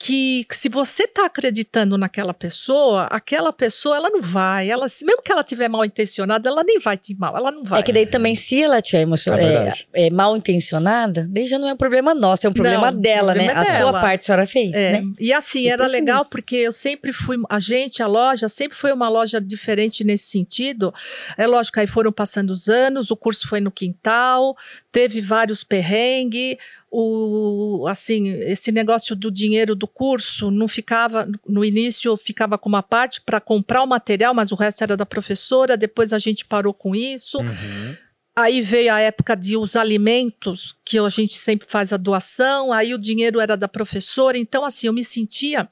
[0.00, 4.70] que se você tá acreditando naquela pessoa, aquela pessoa, ela não vai.
[4.70, 7.36] Ela, se- mesmo que ela tiver mal intencionada, ela nem vai te mal.
[7.36, 7.80] Ela não vai.
[7.80, 9.34] É que daí também, se ela tiver emocion...
[9.34, 12.92] É é, é, mal intencionada, daí já não é um problema nosso, é um problema
[12.92, 13.46] Não, dela, né?
[13.46, 15.02] problema A é sua parte a senhora fez, É, né?
[15.18, 16.30] E assim, E era legal nisso.
[16.30, 20.94] porque eu sempre fui, a gente, a loja, sempre foi uma loja diferente nesse sentido.
[21.36, 24.56] É lógico, aí foram passando os anos, o curso foi no quintal,
[24.92, 26.56] teve vários perrengues.
[26.90, 32.82] O, assim, esse negócio do dinheiro do curso não ficava, no início ficava com uma
[32.82, 36.72] parte para comprar o material, mas o resto era da professora, depois a gente parou
[36.72, 37.38] com isso.
[37.38, 37.96] Uhum.
[38.34, 42.94] Aí veio a época de os alimentos, que a gente sempre faz a doação, aí
[42.94, 44.38] o dinheiro era da professora.
[44.38, 45.68] Então, assim, eu me sentia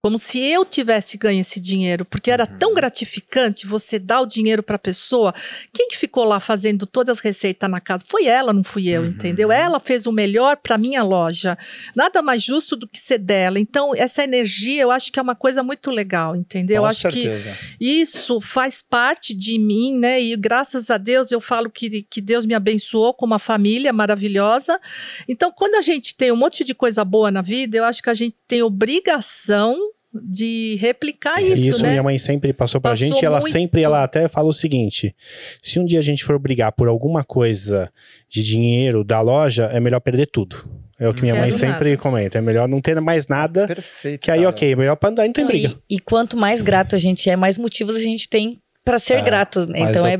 [0.00, 4.62] como se eu tivesse ganho esse dinheiro, porque era tão gratificante você dar o dinheiro
[4.62, 5.34] para a pessoa.
[5.72, 8.04] Quem que ficou lá fazendo todas as receitas na casa?
[8.08, 9.08] Foi ela, não fui eu, Uhum.
[9.08, 9.50] entendeu?
[9.50, 11.58] Ela fez o melhor para minha loja.
[11.96, 13.58] Nada mais justo do que ser dela.
[13.58, 16.76] Então, essa energia, eu acho que é uma coisa muito legal, entendeu?
[16.76, 17.58] eu Com acho que certeza.
[17.80, 20.20] isso faz parte de mim, né?
[20.22, 24.80] E graças a Deus eu falo que, que Deus me abençoou com uma família maravilhosa.
[25.28, 28.10] Então, quando a gente tem um monte de coisa boa na vida, eu acho que
[28.10, 29.76] a gente tem obrigação
[30.12, 31.90] de replicar E isso, isso né?
[31.90, 33.22] minha mãe sempre passou pra Passou gente.
[33.22, 33.52] E ela muito.
[33.52, 35.14] sempre, ela até fala o seguinte:
[35.62, 37.90] se um dia a gente for brigar por alguma coisa
[38.28, 40.56] de dinheiro da loja, é melhor perder tudo.
[41.00, 42.02] É o que minha mãe sempre nada.
[42.02, 42.38] comenta.
[42.38, 43.68] É melhor não ter mais nada.
[43.68, 44.20] Perfeito.
[44.20, 44.50] Que aí, cara.
[44.50, 45.74] ok, melhor pra andar, não tem Não, briga.
[45.88, 49.18] e, e quanto mais grato a gente é, mais motivos a gente tem pra ser
[49.18, 49.78] É, gratos, né?
[49.80, 50.16] Então é,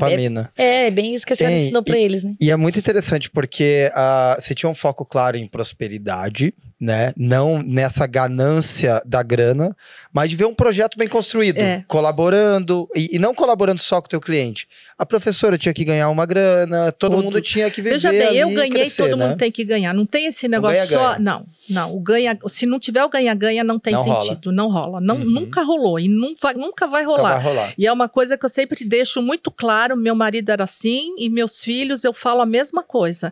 [0.55, 2.35] é, é bem isso que a senhora Tem, ensinou pra eles, né?
[2.39, 7.13] E é muito interessante porque ah, você tinha um foco claro em prosperidade, né?
[7.17, 9.75] Não nessa ganância da grana,
[10.13, 11.83] mas de ver um projeto bem construído, É.
[11.87, 14.67] colaborando e, e não colaborando só com o teu cliente.
[14.97, 18.49] A professora tinha que ganhar uma grana, todo mundo tinha que viver Veja bem, eu
[18.49, 19.27] e ganhei, crescer, todo né?
[19.27, 19.93] mundo tem que ganhar.
[19.93, 21.13] Não tem esse negócio ganha-ganha.
[21.15, 21.19] só.
[21.19, 21.95] Não, não.
[21.95, 24.21] O ganha, se não tiver o ganha-ganha, não tem Não rola.
[24.21, 24.51] sentido.
[24.51, 25.01] Não rola.
[25.01, 25.25] Não, Uhum.
[25.25, 27.35] Nunca rolou e não vai- nunca vai rolar.
[27.35, 27.73] vai rolar.
[27.77, 31.29] E é uma coisa que eu sempre deixo muito claro: meu marido era assim e
[31.29, 33.31] meus filhos, eu falo a mesma coisa.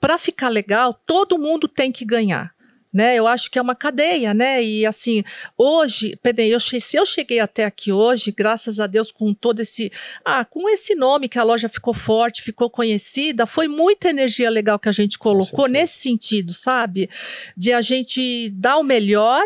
[0.00, 2.50] Para ficar legal, todo mundo tem que ganhar.
[2.90, 4.62] Né, eu acho que é uma cadeia, né?
[4.62, 5.22] E assim,
[5.58, 9.92] hoje, peraí, eu, se eu cheguei até aqui hoje, graças a Deus, com todo esse.
[10.24, 14.78] Ah, com esse nome que a loja ficou forte, ficou conhecida, foi muita energia legal
[14.78, 17.10] que a gente colocou nesse sentido, sabe?
[17.54, 19.44] De a gente dar o melhor.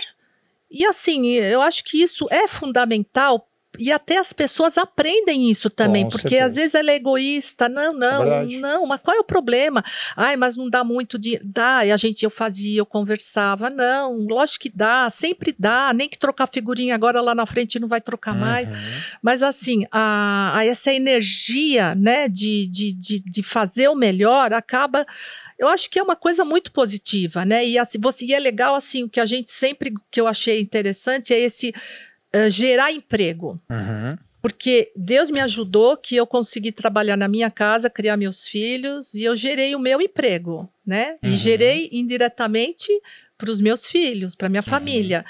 [0.70, 3.48] E assim, eu acho que isso é fundamental.
[3.78, 6.46] E até as pessoas aprendem isso também, Com porque certeza.
[6.46, 7.68] às vezes ela é egoísta.
[7.68, 8.58] Não, não, verdade.
[8.58, 9.82] não, mas qual é o problema?
[10.14, 11.44] Ai, mas não dá muito dinheiro.
[11.46, 13.70] Dá, e a gente, eu fazia, eu conversava.
[13.70, 15.92] Não, lógico que dá, sempre dá.
[15.94, 18.68] Nem que trocar figurinha agora lá na frente não vai trocar mais.
[18.68, 18.74] Uhum.
[19.22, 25.06] Mas assim, a, a essa energia, né, de, de, de, de fazer o melhor acaba.
[25.58, 27.64] Eu acho que é uma coisa muito positiva, né?
[27.64, 30.60] E assim, você, e é legal assim, o que a gente sempre que eu achei
[30.60, 31.72] interessante é esse
[32.32, 33.60] eh, gerar emprego.
[33.70, 34.16] Uhum.
[34.40, 39.22] Porque Deus me ajudou que eu consegui trabalhar na minha casa, criar meus filhos e
[39.22, 41.16] eu gerei o meu emprego, né?
[41.22, 41.30] Uhum.
[41.30, 42.90] E gerei indiretamente
[43.38, 45.24] para os meus filhos, para minha família.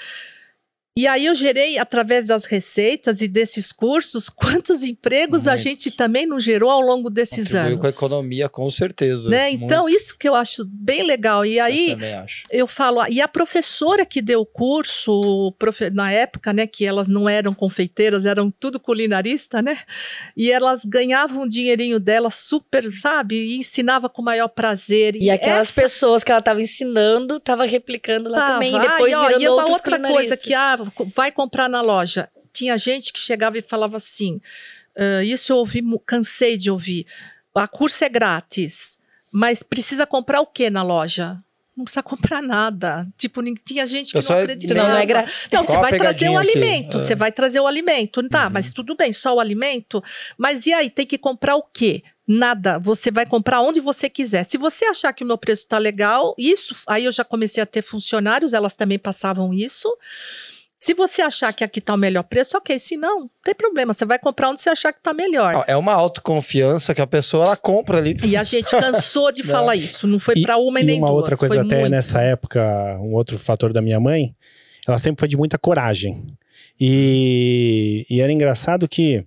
[0.94, 5.62] E aí eu gerei através das receitas e desses cursos quantos empregos a Muito.
[5.62, 7.81] gente também não gerou ao longo desses Contribuiu anos.
[7.81, 9.31] com a economia, com certeza.
[9.31, 9.50] Né?
[9.50, 9.64] Muito.
[9.64, 11.46] Então, isso que eu acho bem legal.
[11.46, 12.42] E Eu aí, também acho.
[12.50, 15.55] eu falo, ah, e a professora que deu o curso,
[15.92, 19.78] na época, né, que elas não eram confeiteiras, eram tudo culinarista, né?
[20.37, 23.37] E elas ganhavam o dinheirinho delas super, sabe?
[23.37, 25.16] E ensinava com o maior prazer.
[25.16, 28.52] E aquelas essa pessoas que ela tava ensinando, tava replicando lá tava.
[28.55, 28.76] também.
[28.76, 30.82] E depois Ah, ó, virando e uma outra coisa que ah,
[31.14, 32.29] vai comprar na loja.
[32.53, 34.40] Tinha gente que chegava e falava assim:
[34.97, 37.07] ah, isso eu ouvi, cansei de ouvir.
[37.55, 38.99] A curso é grátis,
[39.31, 41.38] mas precisa comprar o que na loja?
[41.75, 43.07] Não precisa comprar nada.
[43.16, 44.79] Tipo, tinha gente que Eu só- não acreditava.
[44.81, 45.49] Senão não é grátis.
[45.51, 46.51] Não, você vai trazer o aqui?
[46.51, 47.01] alimento, É.
[47.01, 48.27] você vai trazer o alimento.
[48.29, 48.53] Tá, Uhum.
[48.53, 50.03] mas tudo bem, só o alimento.
[50.37, 52.03] Mas e aí, tem que comprar o quê?
[52.29, 52.79] Nada.
[52.79, 54.45] Você vai comprar onde você quiser.
[54.45, 57.66] Se você achar que o meu preço tá legal, isso, aí eu já comecei a
[57.66, 59.88] ter funcionários, elas também passavam isso.
[60.83, 62.77] Se você achar que aqui tá o melhor preço, ok.
[62.77, 63.92] Se não, não tem problema.
[63.92, 65.62] Você vai comprar onde você achar que tá melhor.
[65.68, 68.16] É uma autoconfiança que a pessoa ela compra ali.
[68.25, 70.09] E a gente cansou de falar isso.
[70.09, 71.18] Não foi para uma e E nem uma duas.
[71.18, 71.92] outra coisa, foi até muito.
[71.92, 72.61] nessa época,
[73.01, 74.35] um outro fator da minha mãe,
[74.85, 76.37] ela sempre foi de muita coragem.
[76.81, 79.25] E, e era engraçado que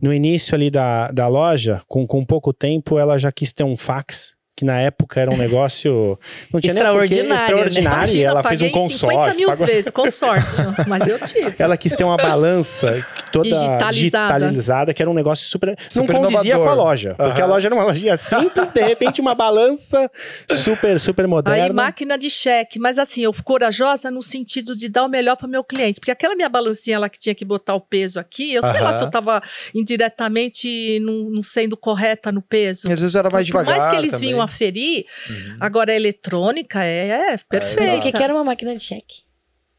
[0.00, 3.76] no início ali da, da loja, com, com pouco tempo, ela já quis ter um
[3.76, 4.36] fax.
[4.54, 6.18] Que na época era um negócio.
[6.52, 7.34] Não tinha Extraordinário, né?
[7.36, 7.98] extraordinário.
[8.12, 9.36] e Imagina, ela fez um paguei 50 consórcio.
[9.38, 11.54] mil pagou- vezes consórcio, mas eu tive.
[11.58, 13.90] Ela quis ter uma balança toda Digitalizada.
[14.34, 15.74] digitalizada, que era um negócio super.
[15.88, 16.76] Super não condizia inovador.
[16.76, 17.14] com a loja.
[17.16, 20.10] Porque a loja era uma lojinha simples, de repente uma balança
[20.50, 21.64] super, super moderna.
[21.64, 25.34] Aí máquina de cheque, mas assim, eu fui corajosa no sentido de dar o melhor
[25.34, 28.20] para o meu cliente, porque aquela minha balancinha lá que tinha que botar o peso
[28.20, 29.42] aqui, eu sei lá se eu estava
[29.74, 32.92] indiretamente não, não sendo correta no peso.
[32.92, 33.78] Às vezes era mais Por devagar.
[33.78, 34.28] mais que eles também.
[34.28, 35.56] vinham aferir, Uhum.
[35.60, 38.08] agora a eletrônica é, é Mas perfeita.
[38.08, 39.22] o que, era uma máquina de cheque?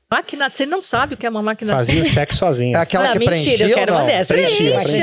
[0.09, 2.77] Máquina, você não sabe o que é uma máquina Fazia o cheque sozinho.
[2.77, 4.31] É aquela não, que mentira, preenchia eu quero uma dessa.
[4.31, 5.01] Preenchia, de preenchia.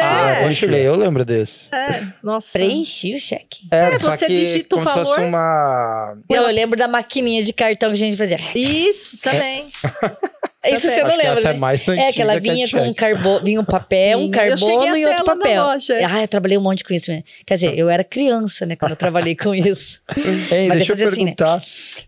[0.54, 0.74] cheque.
[0.74, 1.66] Ah, eu lembro desse.
[1.74, 2.52] É, nossa.
[2.52, 3.66] Preenchi o cheque.
[3.72, 5.28] É, só você que digita o como se fosse valor.
[5.28, 6.16] uma...
[6.30, 8.38] Não, eu lembro da maquininha de cartão que a gente fazia.
[8.54, 9.72] Isso, também.
[10.66, 11.58] Isso você não Acho que lembra, essa é né?
[11.58, 15.06] mais É que ela vinha a com um carbono, vinha um papel, um carbono e
[15.06, 15.62] outro papel.
[15.64, 15.94] loja.
[16.06, 17.10] Ah, eu trabalhei um monte com isso.
[17.10, 17.24] Né?
[17.46, 20.02] Quer dizer, eu era criança, né, quando eu trabalhei com isso.
[20.52, 21.34] Hein, Mas deixa eu fazer assim, né?
[21.34, 21.62] perguntar.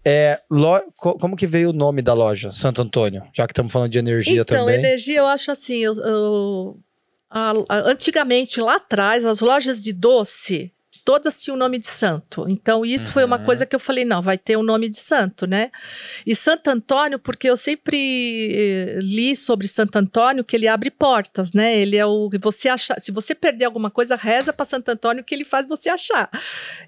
[0.05, 3.23] é, lo- Como que veio o nome da loja, Santo Antônio?
[3.33, 4.75] Já que estamos falando de energia Então, também.
[4.75, 6.77] energia, eu acho assim, eu- eu-
[7.31, 10.71] a- a- antigamente, lá atrás, as lojas de doce,
[11.05, 12.47] todas tinham o nome de santo.
[12.49, 13.45] Então, isso foi uma Uhum.
[13.45, 15.71] coisa que eu falei, não, vai ter o nome de santo, né?
[16.27, 21.53] E Santo Antônio, porque eu sempre eh, li sobre Santo Antônio que ele abre portas,
[21.53, 21.77] né?
[21.79, 25.25] Ele é o que você achar, se você perder alguma coisa, reza para Santo Antônio
[25.25, 26.31] que ele faz você achar.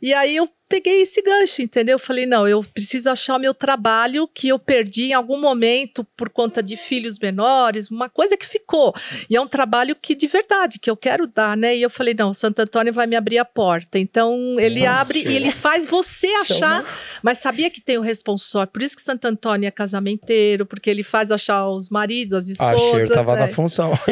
[0.03, 1.98] E aí eu peguei esse gancho, entendeu?
[1.98, 6.31] Falei, não, eu preciso achar o meu trabalho que eu perdi em algum momento por
[6.31, 8.94] conta de filhos menores, uma coisa que ficou.
[9.29, 11.77] E é um trabalho que de verdade, que eu quero dar, né?
[11.77, 13.98] E eu falei, não, Santo Antônio vai me abrir a porta.
[13.98, 16.88] Então, ele abre e ele faz você achar, né?
[17.22, 18.66] mas sabia que tem o responsor.
[18.66, 23.09] Por isso que Santo Antônio é casamenteiro, porque ele faz achar os maridos, as esposas.
[23.09, 23.47] Cher tava né?
[23.47, 23.93] na função.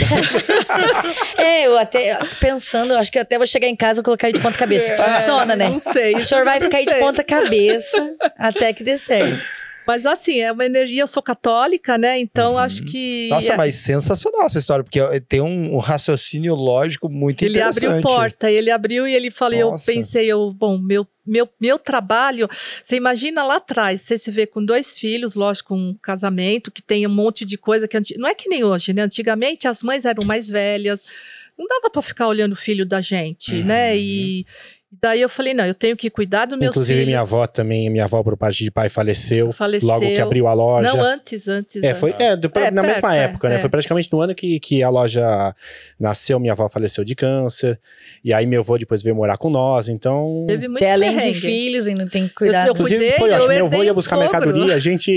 [1.36, 4.28] É, eu até tô pensando, eu acho que até vou chegar em casa e colocar
[4.28, 4.94] ele de ponta cabeça.
[4.96, 5.68] Funciona, né?
[5.68, 6.14] Não sei.
[6.44, 9.42] Senhor vai ficar aí de ponta cabeça até que dê certo.
[9.84, 12.16] Mas assim, é uma energia, eu sou católica, né?
[12.20, 13.24] Então acho que.
[13.24, 13.34] Uhum.
[13.34, 17.58] Nossa, é- mas sensacional essa história, porque ó, tem um, um raciocínio lógico muito Ele
[17.58, 17.86] interessante.
[17.86, 19.84] abriu porta, ele abriu e ele falou, eu Nossa.
[19.92, 22.48] pensei, eu, bom, meu, meu, meu trabalho,
[22.84, 27.04] você imagina lá atrás, você se vê com dois filhos, lógico, um casamento, que tem
[27.04, 29.02] um monte de coisa que, anti- não é que nem hoje, né?
[29.02, 31.04] Antigamente as mães eram mais velhas,
[31.58, 33.64] não dava para ficar olhando o filho da gente, Uhum.
[33.64, 33.96] né?
[33.96, 34.46] E
[35.00, 37.06] daí eu falei, não, eu tenho que cuidar dos meus Inclusive, filhos.
[37.08, 39.88] minha avó também, minha avó por parte de pai faleceu, Faleceu.
[39.88, 40.92] logo que abriu a loja.
[40.92, 41.82] Não, antes, antes.
[41.82, 42.20] É, foi antes.
[42.20, 43.54] é, depois, É, na perto, mesma é, época, né?
[43.54, 43.58] é.
[43.58, 45.54] Foi praticamente no ano que, que a loja
[45.98, 47.78] nasceu, minha avó faleceu de câncer.
[48.24, 50.44] E aí meu avô depois veio morar com nós, então.
[50.46, 52.62] Teve muito Até além de filhos, ainda tem que cuidar.
[52.62, 53.48] Eu- eu Inclusive, cuidei, foi eu ótimo.
[53.54, 54.30] Meu avô ia buscar sogro.
[54.30, 55.10] mercadoria, a gente.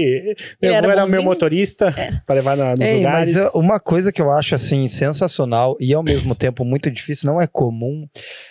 [0.61, 1.23] Meu era avô era meu bonzinho?
[1.23, 1.93] motorista
[2.26, 3.34] para levar na, nos Ei, lugares.
[3.36, 7.41] mas uma coisa que eu acho assim sensacional e ao mesmo tempo muito difícil, não
[7.41, 8.07] é comum,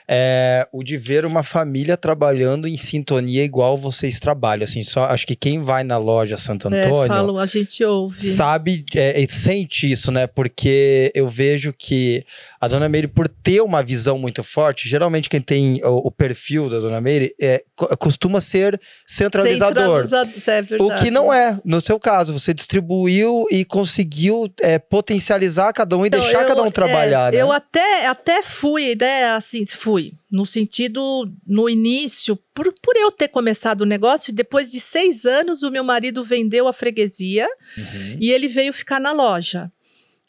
[0.09, 4.65] é o de ver uma família trabalhando em sintonia igual vocês trabalham.
[4.65, 8.19] Assim, só acho que quem vai na loja Santo É, Antônio falo, a gente ouve.
[8.21, 10.27] sabe, é, e sente isso, né?
[10.27, 12.25] Porque eu vejo que
[12.59, 16.71] a Dona Meire, por ter uma visão muito forte, geralmente quem tem o, o perfil
[16.71, 20.07] da Dona Meire é, co- costuma ser centralizador.
[20.07, 21.03] Centraliza- é O verdade.
[21.05, 26.09] que não é, no seu caso, você distribuiu e conseguiu é, potencializar cada um e
[26.09, 27.43] Então, deixar eu- cada um trabalhar, é, né?
[27.43, 30.13] Eu até, até fui, né, assim, fui.
[30.35, 35.63] No sentido, no início, por, por eu ter começado o negócio, depois de seis anos,
[35.63, 37.47] o meu marido vendeu a freguesia
[37.79, 38.19] Uhum.
[38.21, 39.71] e ele veio ficar na loja.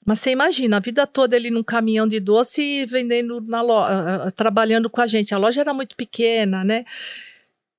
[0.06, 4.30] Mas você imagina, a vida toda ele num caminhão de doce e vendendo na loja,
[4.36, 5.34] trabalhando com a gente.
[5.34, 6.86] A loja era muito pequena, né?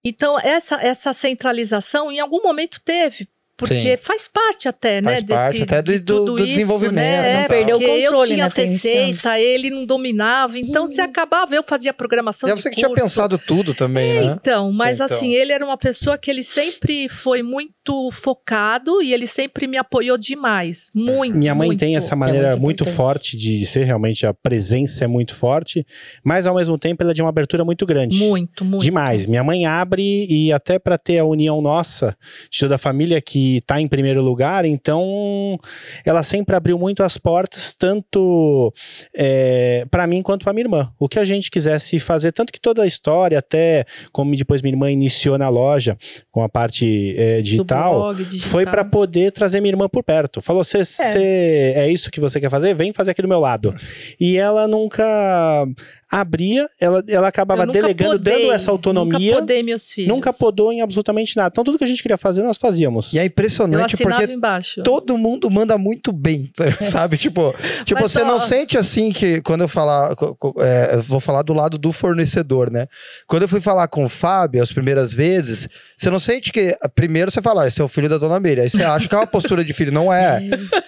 [0.04, 3.28] Então, essa, essa centralização em algum momento teve.
[3.56, 3.96] Porque Sim.
[4.02, 5.12] faz parte até, né?
[5.14, 7.32] Faz parte até do- de do- tudo do isso, desenvolvimento, Né?
[7.34, 10.58] não É, perdeu o porque eu controle, tinha né, as tá receitas, ele não dominava.
[10.58, 13.02] Então, você acabava, eu fazia programação é de você que tinha curso.
[13.04, 14.36] pensado tudo também, né?
[14.38, 15.06] Então, mas Então.
[15.16, 19.78] assim, ele era uma pessoa que ele sempre foi muito focado e ele sempre me
[19.78, 20.90] apoiou demais.
[20.94, 21.34] Muito.
[21.36, 21.80] Minha mãe muito.
[21.80, 22.96] tem essa maneira muito muito, importante.
[22.96, 25.86] forte de ser realmente a presença é muito forte,
[26.22, 28.18] mas ao mesmo tempo ela é de uma abertura muito grande.
[28.18, 28.82] Muito, muito.
[28.82, 29.24] Demais.
[29.26, 32.14] Minha mãe abre e até para ter a união nossa,
[32.50, 35.58] de toda a família que tá em primeiro lugar, então
[36.04, 38.72] ela sempre abriu muito as portas, tanto
[39.14, 40.92] é, para mim quanto para minha irmã.
[40.98, 44.72] O que a gente quisesse fazer, tanto que toda a história, até como depois minha
[44.72, 45.96] irmã iniciou na loja
[46.30, 48.50] com a parte é, digital, blog, digital.
[48.50, 50.40] foi para poder trazer minha irmã por perto.
[50.40, 52.74] Falou: "Cê, cê- é isso que você quer fazer?
[52.74, 53.74] Vem fazer aqui do meu lado.
[54.20, 55.66] E ela nunca
[56.10, 59.18] abria, ela, ela acabava delegando, podei, dando essa autonomia.
[59.30, 60.08] Nunca podei meus filhos.
[60.08, 61.48] Nunca podou em absolutamente nada.
[61.52, 63.12] Então, tudo que a gente queria fazer, nós fazíamos.
[63.12, 64.82] E é impressionante porque embaixo.
[64.82, 66.50] todo mundo manda muito bem,
[66.80, 67.16] sabe?
[67.16, 67.54] Tipo,
[67.84, 70.14] tipo Mas você só- não sente assim que quando eu falar,
[70.60, 72.86] é, vou falar do lado do fornecedor, né?
[73.26, 77.30] Quando eu fui falar com o Fábio as primeiras vezes, você não sente que primeiro
[77.30, 79.18] você fala, "Ah, esse é o filho da Dona Meire, aí você acha que é
[79.18, 80.40] uma postura de filho, não é?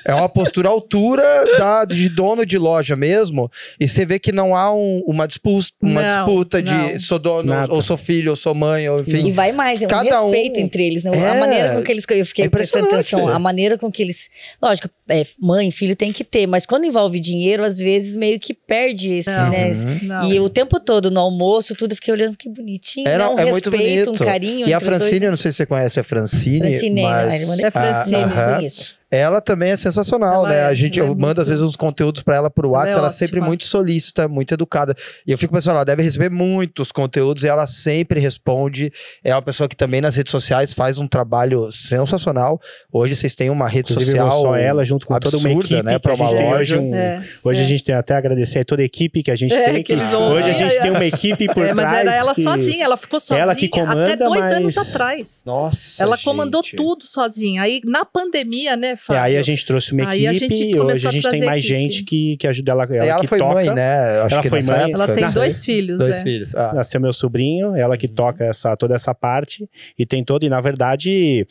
[0.04, 1.24] É uma postura à altura
[1.58, 3.50] da, de dono de loja mesmo,
[3.80, 6.98] e você vê que não há um- uma disputa, uma Não, disputa de não.
[7.00, 7.72] sou dono, Nada.
[7.72, 9.28] ou sou filho, ou sou mãe, ou enfim.
[9.28, 11.10] E vai mais, é um Cada um- respeito entre eles, né?
[11.16, 12.04] É, a maneira com que eles.
[12.10, 14.28] Eu fiquei é prestando atenção, a maneira com que eles.
[14.60, 18.52] Lógico, é, mãe, filho tem que ter, mas quando envolve dinheiro, às vezes meio que
[18.52, 19.48] perde esse, Não.
[19.50, 19.70] né?
[19.72, 19.98] Uhum.
[20.02, 20.30] Não.
[20.32, 23.34] E o tempo todo no almoço, tudo, eu fiquei olhando que bonitinho, Era- né?
[23.34, 24.24] Um é muito respeito, um bonito.
[24.24, 24.68] carinho.
[24.68, 25.02] E a entre os dois.
[25.02, 27.70] Francine, eu não sei se você conhece a Francine, Francine, a mas irmã É da
[27.70, 28.16] Francine.
[28.18, 28.54] Não, aham.
[28.56, 28.97] conheço.
[29.10, 30.56] Ela também é sensacional, Ela né?
[30.60, 32.64] é- a gente ela é eu mando muito- às vezes uns conteúdos pra ela por
[32.64, 34.94] Ela é WhatsApp, ela, é sempre muito solícita, muito educada.
[35.26, 38.92] E eu fico pensando, ela deve receber muitos conteúdos e ela sempre responde.
[39.24, 42.60] É uma pessoa que também nas redes sociais faz um trabalho sensacional.
[42.92, 45.66] Hoje vocês têm uma rede Inclusive, não social só ela, junto com toda uma absurda,
[45.66, 46.58] equipe, né, que pra a gente uma loja.
[46.60, 47.24] hoje um- É.
[47.42, 47.64] Hoje É.
[47.64, 49.82] a gente tem até a agradecer a toda a equipe que a gente É, tem.
[49.82, 51.98] que hoje a gente É, tem uma equipe por É, mas trás.
[52.00, 55.42] era ela que- sozinha, ela ficou sozinha ela que comanda, até dois mas- anos atrás.
[55.46, 56.02] Nossa.
[56.02, 56.76] Ela comandou gente.
[56.76, 57.62] tudo sozinha.
[57.62, 59.22] Aí, na pandemia, né, E Fábio?
[59.22, 61.44] aí a gente trouxe uma Aí a equipe gente e hoje a a gente tem
[61.44, 61.80] mais equipe.
[61.80, 63.54] gente que, que ajuda ela, ela, E ela que foi toca.
[63.54, 64.20] mãe, né?
[64.20, 64.76] Acho Ela que foi mãe.
[64.76, 64.92] época.
[64.94, 66.22] Ela tem Nasceu- dois filhos, Dois é.
[66.22, 66.54] filhos.
[66.54, 66.72] Ah.
[66.74, 69.68] Nasceu meu sobrinho, ela que toca essa, toda essa parte
[69.98, 71.46] e tem todo, e na verdade,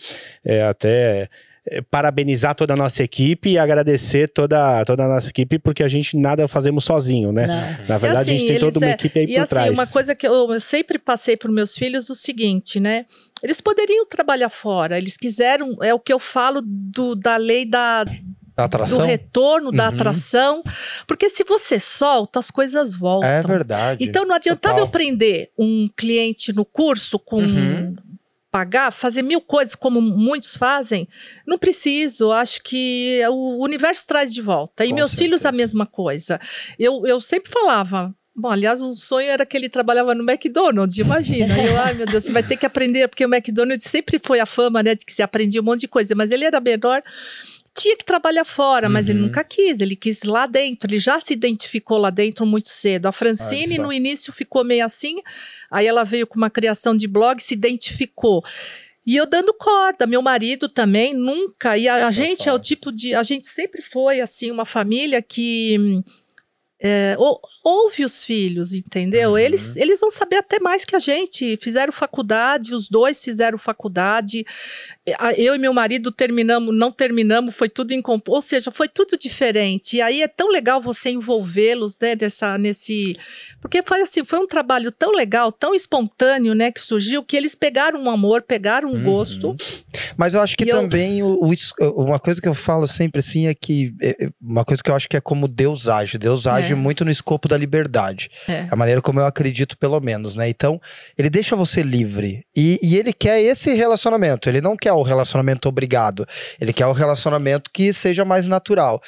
[0.46, 1.30] é, até
[1.70, 5.88] eh, parabenizar toda a nossa equipe e agradecer toda, toda a nossa equipe, porque a
[5.90, 7.46] gente nada fazemos sozinho, né?
[7.46, 7.86] Não.
[7.90, 9.72] Na verdade, assim, a gente tem toda uma é- equipe aí E por assim, trás.
[9.72, 13.06] uma coisa que eu, eu sempre passei para meus filhos o seguinte, né?
[13.44, 18.04] Eles poderiam trabalhar fora, eles quiseram, é o que eu falo do, da lei da,
[18.04, 19.90] do retorno, da Uhum.
[19.96, 20.64] atração,
[21.06, 23.30] porque se você solta, as coisas voltam.
[23.30, 24.04] É verdade.
[24.04, 24.88] Então não adiantava Total.
[24.88, 27.96] eu prender um cliente no curso com Uhum.
[28.52, 31.08] pagar, fazer mil coisas como muitos fazem.
[31.46, 34.84] Não preciso, acho que o universo traz de volta.
[34.84, 35.58] E Com meus filhos a certeza.
[35.62, 36.40] mesma coisa.
[36.80, 38.12] Eu, eu sempre falava.
[38.40, 41.58] Bom, aliás, um sonho era que ele trabalhava no McDonald's, imagina.
[41.58, 44.46] Eu, ai meu Deus, você vai ter que aprender, porque o McDonald's sempre foi a
[44.46, 47.02] fama, né, de que se aprendia um monte de coisa, mas ele era menor,
[47.74, 49.26] tinha que trabalhar fora, mas ele Uhum.
[49.26, 53.08] nunca quis, ele quis lá dentro, ele já se identificou lá dentro muito cedo.
[53.08, 53.82] A Francine, só.
[53.82, 55.20] no início, ficou meio assim,
[55.72, 58.44] aí ela veio com uma criação de blog, se identificou.
[59.06, 61.76] E eu dando corda, meu marido também, nunca.
[61.78, 63.16] E a, a gente é o tipo de.
[63.16, 66.04] A gente sempre foi, assim, uma família que.
[66.80, 69.32] É, ou- ouve os filhos, entendeu?
[69.32, 69.38] Uhum.
[69.38, 71.58] Eles, eles vão saber até mais que a gente.
[71.62, 74.46] Fizeram faculdade, os dois fizeram faculdade.
[75.08, 78.88] É, Eu e meu marido terminamos, não terminamos, foi tudo em comp- ou seja, foi
[78.90, 79.96] tudo diferente.
[79.98, 83.16] E aí é tão legal você envolvê-los, né, nessa, nesse,
[83.62, 87.56] porque foi assim, foi um trabalho tão legal, tão espontâneo, né, que surgiu que eles
[87.56, 89.04] pegaram um amor, pegaram um Uhum.
[89.04, 89.56] gosto.
[90.18, 91.54] Mas eu acho que E eu- também o, o
[92.04, 94.96] uma coisa que eu falo sempre assim é que é, é, uma coisa que eu
[94.96, 96.18] acho que é como Deus age.
[96.18, 96.76] Deus age É.
[96.76, 98.30] muito no escopo da liberdade.
[98.48, 98.68] É.
[98.70, 100.50] A maneira como eu acredito, pelo menos, né?
[100.50, 100.82] Então,
[101.18, 102.44] ele deixa você livre.
[102.56, 104.50] E, e ele quer esse relacionamento.
[104.50, 106.28] Ele não quer o relacionamento obrigado.
[106.60, 109.02] Ele quer o relacionamento que seja mais natural.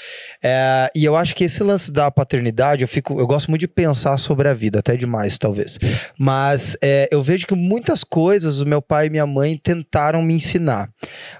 [0.43, 3.67] É, e eu acho que esse lance da paternidade, eu fico, eu gosto muito de
[3.67, 5.77] pensar sobre a vida, até demais, talvez.
[6.17, 10.33] Mas é, eu vejo que muitas coisas o meu pai e minha mãe tentaram me
[10.33, 10.89] ensinar.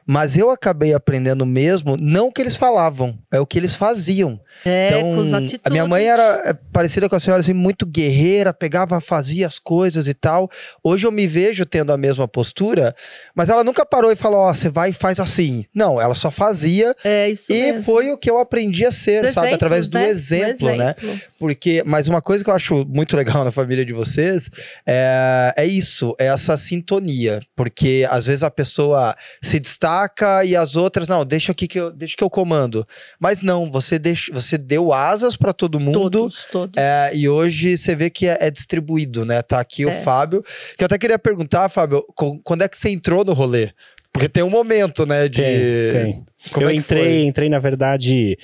[0.05, 4.39] Mas eu acabei aprendendo mesmo, não o que eles falavam, é o que eles faziam.
[4.65, 5.61] É, Então, com atitudes.
[5.63, 9.59] a minha mãe era é, parecida com a senhora, assim, muito guerreira, pegava, fazia as
[9.59, 10.49] coisas e tal.
[10.83, 12.95] Hoje eu me vejo tendo a mesma postura,
[13.35, 15.65] mas ela nunca parou e falou, ó, você vai e faz assim.
[15.73, 17.83] Não, ela só fazia É isso e mesmo.
[17.83, 19.47] foi o que eu aprendi a ser, Do sabe?
[19.47, 20.09] exemplo, Através do né?
[20.09, 20.95] exemplo, né?
[21.01, 21.21] exemplo.
[21.39, 24.49] Porque, mas uma coisa que eu acho muito legal na família de vocês
[24.85, 27.39] é, é isso, é essa sintonia.
[27.55, 31.91] Porque às vezes a pessoa se destaca e as outras, não, deixa aqui que eu,
[31.91, 32.85] deixa que eu comando.
[33.19, 35.99] Mas não, você, deixa, você deu asas para todo mundo.
[35.99, 36.73] Todos, todos.
[36.77, 39.41] É, e hoje você vê que é, é distribuído, né?
[39.41, 40.01] Tá aqui o É.
[40.01, 40.43] Fábio.
[40.77, 42.03] Que eu até queria perguntar, Fábio,
[42.43, 43.69] quando é que você entrou no rolê?
[44.19, 45.29] Porque tem um momento, né?
[45.29, 45.41] De...
[45.41, 46.25] Tem, tem.
[46.53, 48.37] Como eu é entrei, entrei, na verdade,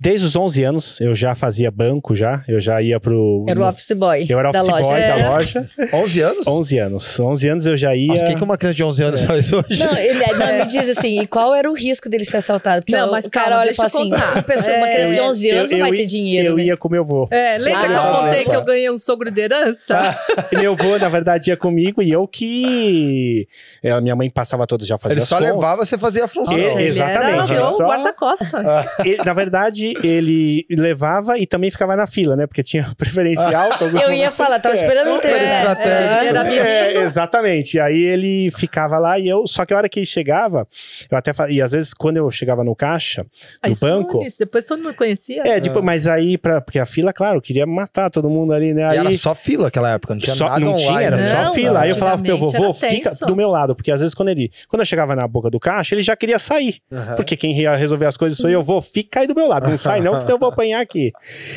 [0.00, 3.44] desde os 11 anos, eu já fazia banco já, eu já ia pro...
[3.46, 4.88] Era o office boy eu era da office loja.
[4.88, 5.08] boy É.
[5.22, 6.00] da loja, foi?
[6.00, 6.46] 11 anos?
[6.46, 7.20] 11 anos.
[7.20, 8.06] 11 anos eu já ia...
[8.08, 9.84] Nossa, o que, que uma criança de 11 anos faz hoje?
[9.84, 12.82] Não, ele, não, me diz assim, e qual era o risco dele ser assaltado?
[12.82, 14.88] Porque Não, o, mas o cara calma, olha e fala eu assim, uma, pessoa, uma
[14.88, 16.48] É, criança de 11 anos não vai eu ter dinheiro.
[16.48, 16.64] Eu né?
[16.64, 17.28] ia com meu avô.
[17.30, 18.50] É, lembra que eu Ah, contei opa.
[18.50, 20.16] que eu ganhei um sogro de herança?
[20.50, 23.46] E meu avô, na verdade, ia comigo e eu que...
[23.82, 25.52] é, A minha mãe passava todas, já fazia Ele as só contas.
[25.54, 26.56] levava, você fazia a função.
[26.58, 28.62] Ele exatamente, é meu só- guarda-costa.
[29.04, 32.46] Ele- na verdade, ele levava e também ficava na fila, né?
[32.46, 33.72] Porque tinha preferencial.
[33.72, 34.78] alguns Eu ia falar, tava É.
[34.78, 35.20] esperando o.
[35.24, 36.62] Ah, Era menino.
[36.64, 37.78] É, exatamente.
[37.80, 39.46] Aí ele ficava lá e eu.
[39.46, 40.66] Só que a hora que ele chegava,
[41.10, 43.24] eu até fa- E às vezes, quando eu chegava no caixa,
[43.62, 44.12] Aí do banco.
[44.18, 45.42] Sonis, Depois todo mundo conhecia.
[45.46, 48.82] É, tipo, mas aí, pra, porque a fila, claro, queria matar todo mundo ali, né?
[48.82, 50.86] E Aí, era só fila naquela época, não tinha só- nada não online.
[50.86, 51.26] tinha, era né?
[51.26, 51.80] só Não, fila.
[51.80, 54.50] Aí eu falava pro meu vovô, fica do meu lado, porque às vezes quando ele.
[54.68, 56.76] Quando eu chegava na boca do caixa, ele já queria sair.
[56.92, 57.16] Aham.
[57.16, 59.78] Porque quem ia resolver as coisas sou eu, vou, fica aí do meu lado, não
[59.78, 61.12] sai não, que senão eu vou apanhar aqui.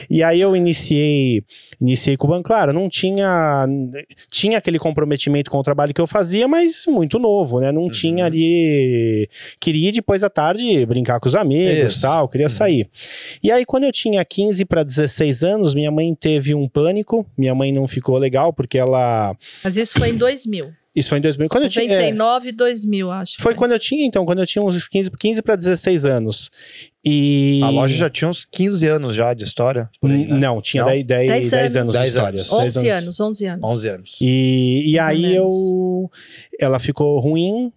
[0.09, 1.43] E aí eu iniciei,
[1.81, 3.65] iniciei com o banco, claro, não tinha,
[4.31, 7.89] tinha aquele comprometimento com o trabalho que eu fazia, mas muito novo, né, não Uhum.
[7.89, 12.01] tinha ali, queria ir depois da tarde brincar com os amigos Isso.
[12.01, 12.49] tal, queria Uhum.
[12.49, 12.89] sair.
[13.43, 17.53] E aí quando eu tinha 15 para 16 anos, minha mãe teve um pânico, minha
[17.55, 20.71] mãe não ficou legal, porque ela, Mas isso foi em 2000.
[20.95, 21.83] Isso foi em 2000, quando eu tinha...
[21.85, 23.35] é, 99 e 2000, acho.
[23.41, 26.49] foi quando eu tinha, então, quando eu tinha uns 15, 15 para 16 anos.
[27.03, 27.59] E.
[27.61, 29.89] A loja já tinha uns 15 anos já de história.
[30.01, 30.37] Por aí, né?
[30.37, 30.89] Não, tinha Não?
[30.89, 31.91] 10, 10, 10 10 anos, anos.
[31.91, 32.39] de 10 história.
[32.39, 32.49] anos.
[32.49, 33.71] 10 11 anos, 11 anos.
[33.71, 34.17] 11 anos.
[34.21, 36.09] E, e aí eu.
[36.59, 37.71] Ela ficou ruim.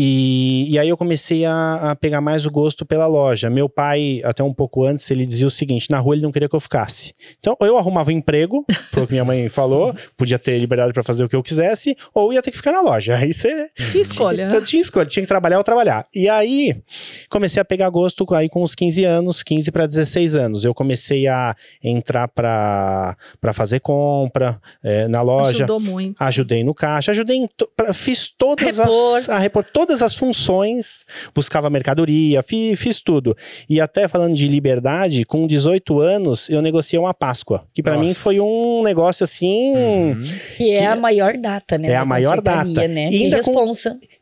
[0.00, 3.50] E, e aí eu comecei a, a pegar mais o gosto pela loja.
[3.50, 6.48] Meu pai, até um pouco antes, ele dizia o seguinte: na rua ele não queria
[6.48, 7.12] que eu ficasse.
[7.40, 10.92] Então, ou eu arrumava um emprego, foi o que minha mãe falou, podia ter liberdade
[10.92, 13.16] para fazer o que eu quisesse, ou ia ter que ficar na loja.
[13.16, 14.50] Aí você Que escolha.
[14.54, 16.06] eu tinha escolha, tinha que trabalhar ou trabalhar.
[16.14, 16.76] E aí,
[17.28, 20.64] comecei a pegar gosto aí com uns 15 anos, 15 para 16 anos.
[20.64, 23.16] Eu comecei a entrar para
[23.52, 25.50] fazer compra é, na loja.
[25.50, 26.14] Ajudou muito.
[26.22, 29.16] Ajudei no caixa, ajudei em pra- fiz todas Repor.
[29.16, 33.34] as a repor todas as funções, buscava mercadoria, fi, fiz tudo.
[33.68, 38.12] E até falando de liberdade, com 18 anos, eu negociei uma Páscoa, que para mim
[38.12, 39.74] foi um negócio assim.
[39.74, 40.22] Uhum.
[40.58, 41.88] Que é a maior data, né?
[41.88, 42.86] É a da maior data.
[42.86, 43.08] Né?
[43.10, 43.72] E E ainda com-.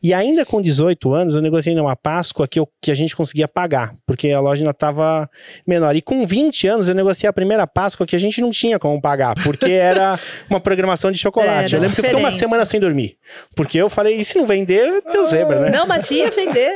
[0.01, 3.47] E ainda com 18 anos, eu negociei numa Páscoa que, eu, que a gente conseguia
[3.47, 5.29] pagar, porque a loja ainda estava
[5.65, 5.95] menor.
[5.95, 9.01] E com 20 anos, eu negociei a primeira Páscoa que a gente não tinha como
[9.01, 10.17] pagar, porque era
[10.49, 11.75] uma programação de chocolate.
[11.75, 12.39] Era eu lembro que eu fiquei uma diferente.
[12.39, 13.17] semana sem dormir.
[13.55, 15.25] Porque eu falei, e se não vender, deu
[15.59, 15.69] né?
[15.69, 16.73] Não, mas ia vender.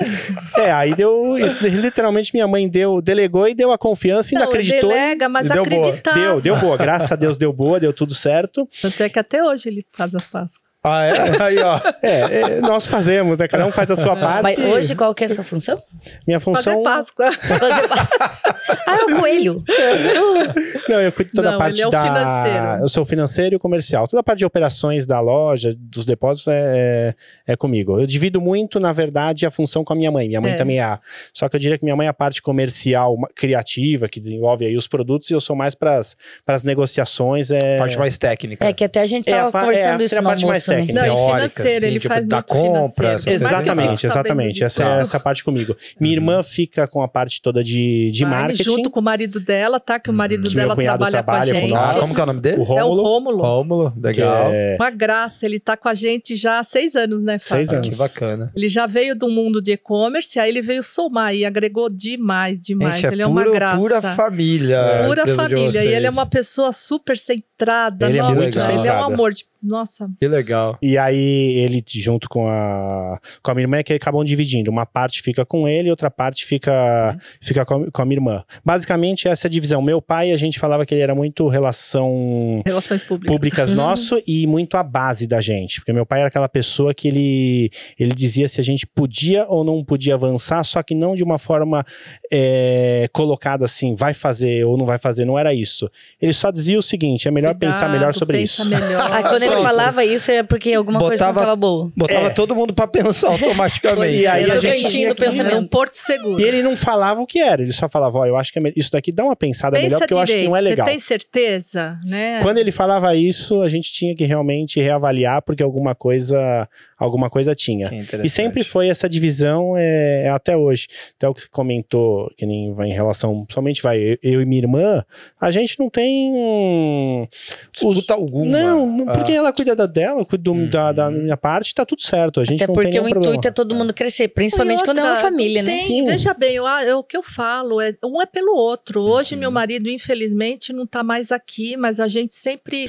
[0.58, 1.38] É, aí deu.
[1.38, 4.90] isso, literalmente, minha mãe deu, delegou e deu a confiança, ainda Não, acreditou.
[4.90, 5.80] delega, mas deu boa.
[5.82, 6.14] acreditar.
[6.14, 6.78] Deu, deu boa.
[6.78, 8.68] Graças a Deus deu boa, deu tudo certo.
[8.82, 10.71] Tanto é que até hoje ele faz as Páscoas.
[10.84, 11.44] Ah, é?
[11.44, 11.80] Aí, ó.
[12.02, 12.20] É,
[12.56, 13.48] é, nós fazemos, né?
[13.48, 14.42] Cada um faz a sua parte.
[14.42, 15.80] Mas hoje qual que é a sua função?
[16.26, 16.84] minha Fazer função.
[16.84, 17.32] Páscoa.
[17.32, 18.40] Você passa...
[18.88, 19.64] ah, é o coelho.
[20.90, 22.04] Não, eu cuido toda a Não, parte ele é o da.
[22.04, 22.66] financeiro.
[22.82, 24.08] Eu sou o financeiro e o comercial.
[24.08, 27.14] Toda a parte de operações da loja, dos depósitos é,
[27.48, 28.00] é comigo.
[28.00, 30.28] Eu divido muito, na verdade, a função com a minha mãe.
[30.28, 30.56] Minha mãe É.
[30.56, 31.00] também é a.
[31.34, 34.76] Só que eu diria que minha mãe é a parte comercial, criativa, que desenvolve aí
[34.76, 36.00] os produtos, e eu sou mais para
[36.48, 37.52] as negociações.
[37.52, 37.78] É...
[37.78, 38.66] Parte mais técnica.
[38.66, 40.71] É que até a gente É, a tava pa- conversando é, isso a no almoço,
[40.72, 40.78] né?
[40.80, 40.94] técnica.
[40.94, 44.64] Não, Teórica, financeiro, assim, ele tipo, faz da muito compra, Exatamente, exatamente.
[44.64, 45.76] Essa, é- essa parte comigo.
[46.00, 48.64] Minha irmã fica com a parte toda de, de Vai marketing.
[48.64, 50.00] Junto com o marido dela, tá?
[50.00, 51.76] Que o marido Que meu dela trabalha, trabalha com a com gente.
[51.76, 52.00] Ah, nós.
[52.02, 52.58] como que é o nome dele?
[52.58, 53.04] O É o Rômulo.
[53.04, 53.42] Rômulo.
[53.44, 54.50] Rômulo, legal.
[54.52, 57.66] é- Uma graça, ele tá com a gente já há seis anos, né, Fábio?
[57.66, 57.90] Seis Ah, anos.
[57.90, 58.52] que bacana.
[58.56, 62.96] Ele já veio do mundo de e-commerce, aí ele veio somar e agregou demais, demais.
[62.96, 63.78] Gente, é, ele é uma pura, graça.
[63.78, 65.04] pura família.
[65.06, 65.84] Pura família.
[65.84, 68.08] E ele é uma pessoa super centrada.
[68.08, 69.32] Ele é nossa, muito ele é um amor.
[69.34, 69.46] De...
[69.62, 70.78] Nossa, Que legal.
[70.82, 74.72] E aí ele junto com a com a minha irmã é que acabam dividindo.
[74.72, 78.44] Uma parte fica com ele, outra parte fica fica com a, com a minha irmã.
[78.66, 79.82] Basicamente essa é a divisão.
[79.82, 83.32] Meu pai a gente falava que ele era muito relação relações públicas.
[83.34, 83.76] públicas Uhum.
[83.78, 87.72] nosso e muito a base da gente, porque meu pai era aquela pessoa que ele
[88.00, 91.38] ele dizia se a gente podia ou não podia avançar, só que não de uma
[91.38, 91.86] forma
[92.32, 95.90] é, colocada assim, vai fazer ou não vai fazer, não era isso.
[96.22, 98.70] Ele só dizia o seguinte, é melhor pensar Cuidado, melhor sobre pensa isso.
[98.70, 99.02] melhor.
[99.12, 99.70] Ah, quando ele isso.
[99.70, 101.92] falava isso é porque alguma coisa não Botava- tava boa.
[101.96, 102.30] Botava É.
[102.30, 104.18] todo mundo pra pensar automaticamente.
[104.22, 105.58] E aí Era a gente do que- pensamento.
[105.58, 106.40] Um porto seguro.
[106.40, 108.62] E ele não falava o que era, ele só falava, ó, eu acho que é
[108.62, 110.62] me- isso daqui dá uma pensada melhor, Pensa porque eu acho que direito, não é
[110.62, 110.86] legal.
[110.88, 112.40] você tem certeza, né?
[112.42, 116.68] Quando ele falava isso, a gente tinha que realmente reavaliar, porque alguma coisa,
[117.04, 117.90] alguma coisa tinha.
[118.24, 120.88] E sempre foi essa divisão é, até hoje.
[121.18, 124.46] Até o que você comentou, que nem vai em relação, somente vai, eu, eu e
[124.46, 125.04] minha irmã,
[125.40, 127.28] a gente não tem.
[127.72, 128.46] Disputa alguma.
[128.46, 129.14] Não, não, Ah.
[129.14, 132.40] porque ela cuida da dela, eu cuido do- da, da minha parte, tá tudo certo.
[132.40, 133.48] A gente Até não porque tem o nenhum intuito problema.
[133.50, 135.72] é todo mundo crescer, principalmente E quando é uma outra, família, né?
[135.72, 136.06] Sim, Sim.
[136.06, 139.02] veja bem, eu, é o que eu falo, é, um é pelo outro.
[139.02, 139.40] Hoje, Uhum.
[139.42, 142.88] meu marido, infelizmente, não está mais aqui, mas a gente sempre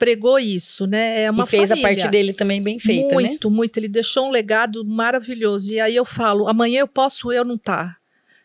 [0.00, 1.22] pregou isso, né?
[1.24, 1.86] É uma e fez família.
[1.88, 3.14] a parte dele também bem feita, né?
[3.28, 3.76] muito, muito.
[3.78, 5.72] Ele deixou um legado maravilhoso.
[5.72, 8.00] E aí eu falo, amanhã eu posso eu não estar.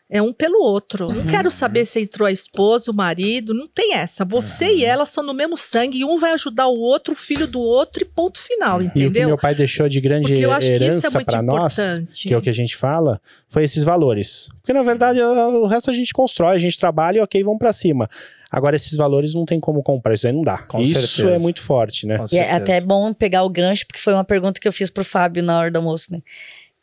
[0.07, 1.07] É um pelo outro.
[1.07, 1.25] Não Uhum.
[1.25, 4.23] quero saber se entrou a esposa, o marido, não tem essa.
[4.23, 4.77] Você Uhum.
[4.77, 7.59] e ela são do mesmo sangue, e um vai ajudar o outro, o filho do
[7.59, 9.29] outro, e ponto final, E o que entendeu?
[9.29, 11.73] meu pai deixou de grande Porque eu acho que isso é herança muito para nós,
[11.79, 12.27] importante.
[12.27, 14.47] que é o que a gente fala, foi esses valores.
[14.61, 17.57] Porque na verdade o o resto a gente constrói, a gente trabalha e ok, vamos
[17.57, 18.07] para cima.
[18.55, 20.59] Agora esses valores não tem como comprar, isso aí não dá.
[20.59, 21.35] Com isso certeza.
[21.35, 22.23] é muito forte, né?
[22.31, 25.03] E é até bom pegar o gancho, porque foi uma pergunta que eu fiz pro
[25.03, 26.21] Fábio na hora do almoço, né?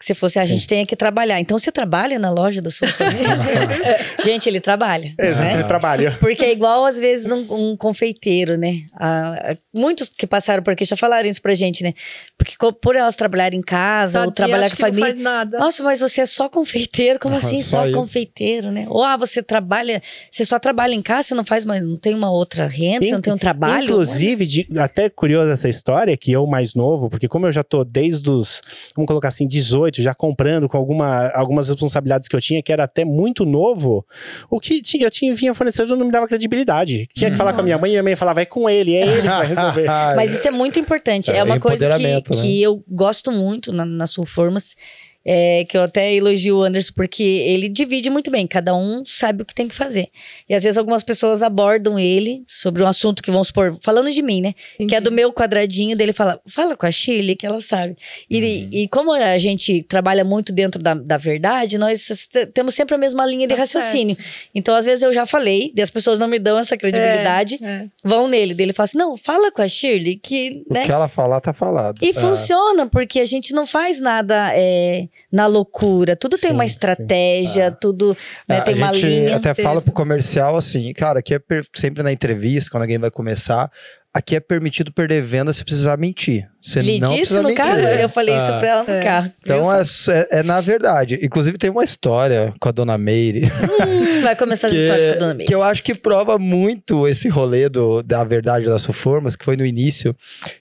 [0.02, 0.56] Que se fosse, a Sim.
[0.56, 1.38] gente tem que trabalhar.
[1.38, 3.28] Então você trabalha na loja da sua família?
[4.24, 5.14] gente, ele trabalha.
[5.16, 5.54] Exato, né?
[5.54, 6.16] ele trabalha.
[6.18, 8.82] Porque é igual, às vezes, um, um confeiteiro, né?
[8.98, 11.94] Ah, muitos que passaram por aqui já falaram isso pra gente, né?
[12.36, 15.14] Porque por elas trabalharem em casa ou Tadinha, trabalhar acho com a que não família.
[15.14, 15.58] faz nada.
[15.60, 17.20] Nossa, mas você é só confeiteiro?
[17.20, 18.86] Como Nossa, assim, só só, confeiteiro, né?
[18.88, 22.12] Ou ah, você trabalha, você só trabalha em casa, você não faz mais, não tem
[22.12, 23.84] uma outra renda, você não tem um trabalho.
[23.84, 27.84] Inclusive, de- até curiosa essa história, que eu mais novo, porque como eu já tô
[27.84, 28.60] desde os,
[28.96, 32.84] vamos colocar assim, 18, já comprando com alguma, algumas responsabilidades que eu tinha, que era
[32.84, 34.06] até muito novo,
[34.48, 37.08] o que tinha, eu tinha, vinha fornecedor não me dava credibilidade.
[37.12, 38.94] Tinha que falar com a minha mãe e a minha mãe falava, é com ele,
[38.94, 39.86] é ele que vai resolver.
[40.16, 41.24] Mas isso é muito importante.
[41.24, 42.20] Isso é É uma coisa que, né?
[42.20, 44.76] que eu gosto muito na, na Sulformas.
[45.24, 49.42] É, que eu até elogio o Anderson porque ele divide muito bem, cada um sabe
[49.42, 50.08] o que tem que fazer.
[50.48, 54.20] E às vezes algumas pessoas abordam ele sobre um assunto que vamos supor, falando de
[54.20, 54.54] mim, né?
[54.88, 57.96] Que é do meu quadradinho, dele fala, fala com a Shirley, que ela sabe.
[58.28, 58.68] E, Uhum.
[58.72, 62.98] e como a gente trabalha muito dentro da, da verdade, nós te- temos sempre a
[62.98, 64.16] mesma linha de Tá raciocínio.
[64.54, 67.86] Então, às vezes, eu já falei, e as pessoas não me dão essa credibilidade, É.
[68.02, 68.54] vão nele.
[68.54, 70.64] Dele fala assim: não, fala com a Shirley, que.
[70.68, 70.84] O Né?
[70.84, 71.98] que ela falar, tá falado.
[72.02, 72.12] E É.
[72.12, 76.14] funciona, porque a gente não faz nada é, na loucura.
[76.14, 76.72] Tudo tem Sim, uma sim.
[76.72, 78.16] estratégia, tudo
[78.48, 79.36] né, É, tem a uma gente linha.
[79.36, 81.40] até fala pro comercial assim, cara, aqui é
[81.74, 83.70] sempre na entrevista, quando alguém vai começar,
[84.12, 86.48] aqui é permitido perder venda se precisar mentir.
[86.62, 87.56] Você Ele não disse no mentir.
[87.56, 87.78] carro?
[87.80, 88.58] Eu falei isso Ah.
[88.58, 89.00] pra ela no É.
[89.02, 89.32] carro.
[89.42, 91.18] Então é, é- é na verdade.
[91.20, 93.46] Inclusive tem uma história com a dona Meire.
[93.46, 95.48] Hum, vai começar as que, histórias com a dona Meire.
[95.48, 99.56] que eu acho que prova muito esse rolê do, da verdade das Suformas, que foi
[99.56, 100.14] no início,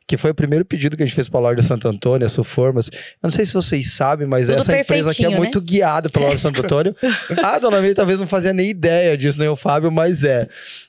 [0.07, 2.89] que foi o primeiro pedido que a gente fez pra loja Santo Antônio, a Suformas.
[2.91, 5.37] Eu não sei se vocês sabem, mas Tudo essa empresa aqui é né?
[5.37, 6.95] muito guiada pela loja Santo Antônio.
[7.43, 10.47] a dona Meire talvez não fazia nem ideia disso, nem o Fábio, mas é.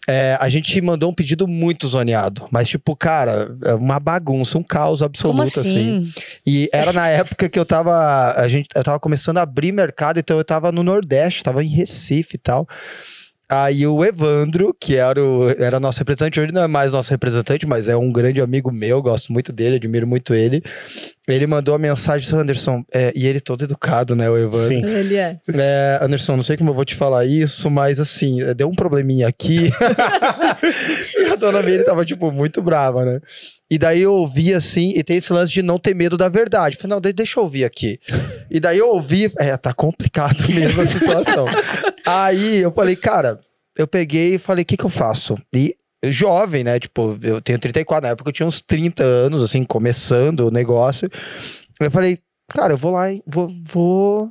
[0.09, 4.63] É, a gente mandou um pedido muito zoneado, mas tipo, cara, é uma bagunça, um
[4.63, 6.13] caos absoluto, Como assim?
[6.47, 8.33] e era na época que eu tava.
[8.33, 11.69] A gente, eu tava começando a abrir mercado, então eu tava no Nordeste, tava em
[11.69, 12.67] Recife e tal.
[13.53, 17.67] Aí o Evandro, que era, o, era nosso representante, hoje não é mais nosso representante,
[17.67, 20.63] mas é um grande amigo meu, gosto muito dele, admiro muito ele.
[21.29, 24.67] Ele mandou a mensagem, disse, Anderson, é, e ele todo educado, né, o Evandro.
[24.67, 24.85] Sim.
[24.85, 25.37] Ele é.
[25.55, 29.29] É, Anderson, não sei como eu vou te falar isso, mas assim, deu um probleminha
[29.29, 29.71] aqui.
[31.19, 33.21] e a dona Meire tava, tipo, muito brava, né?
[33.71, 36.77] E daí eu ouvi assim, e tem esse lance de não ter medo da verdade.
[36.77, 38.01] Falei, não, de- deixa eu ouvir aqui.
[38.51, 41.47] E daí eu ouvi, é, tá complicado mesmo a situação.
[42.05, 43.39] Aí eu falei, cara,
[43.79, 45.39] eu peguei e falei, o que que eu faço?
[45.55, 45.73] E
[46.05, 46.79] jovem, né?
[46.81, 51.09] Tipo, eu tenho 34, na época eu tinha uns 30 anos, assim, começando o negócio.
[51.81, 54.31] Eu falei, cara, eu vou lá e vou, vou,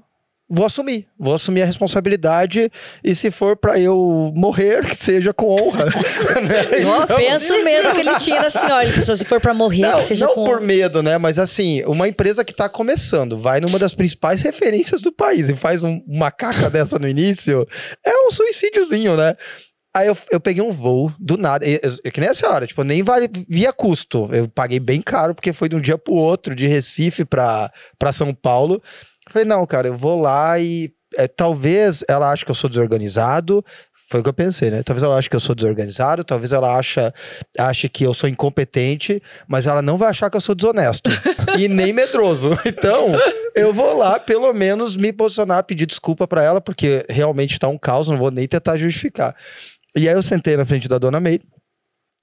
[0.50, 1.08] vou assumir.
[1.18, 2.70] Vou assumir a responsabilidade
[3.04, 5.86] e se for pra eu morrer, que seja com honra.
[6.42, 6.80] né?
[6.84, 8.84] Nossa, Pensa o medo que ele tinha senhora.
[8.84, 10.44] Ele pensou, se for pra morrer, Não, que seja não com...
[10.44, 11.18] por medo, né?
[11.18, 15.56] Mas assim, uma empresa que tá começando, vai numa das principais referências do país e
[15.56, 17.66] faz um- uma caca dessa no início,
[18.06, 19.36] é um suicídiozinho, né?
[19.94, 21.66] Aí eu, eu peguei um voo do nada,
[22.14, 24.30] que nem a senhora, tipo, nem vale, via custo.
[24.32, 27.70] Eu paguei bem caro, porque foi de um dia pro outro, de Recife pra,
[28.00, 28.82] pra São Paulo.
[29.30, 33.64] Falei, não, cara, eu vou lá e é, talvez ela ache que eu sou desorganizado.
[34.10, 34.84] Foi o que eu pensei, né?
[34.84, 37.14] Talvez ela ache que eu sou desorganizado, talvez ela acha,
[37.58, 41.10] ache que eu sou incompetente, mas ela não vai achar que eu sou desonesto
[41.58, 42.58] e nem medroso.
[42.66, 43.14] Então,
[43.56, 47.78] eu vou lá, pelo menos, me posicionar, pedir desculpa pra ela, porque realmente tá um
[47.78, 49.34] caos, não vou nem tentar justificar.
[49.96, 51.44] E aí eu sentei na frente da dona Meire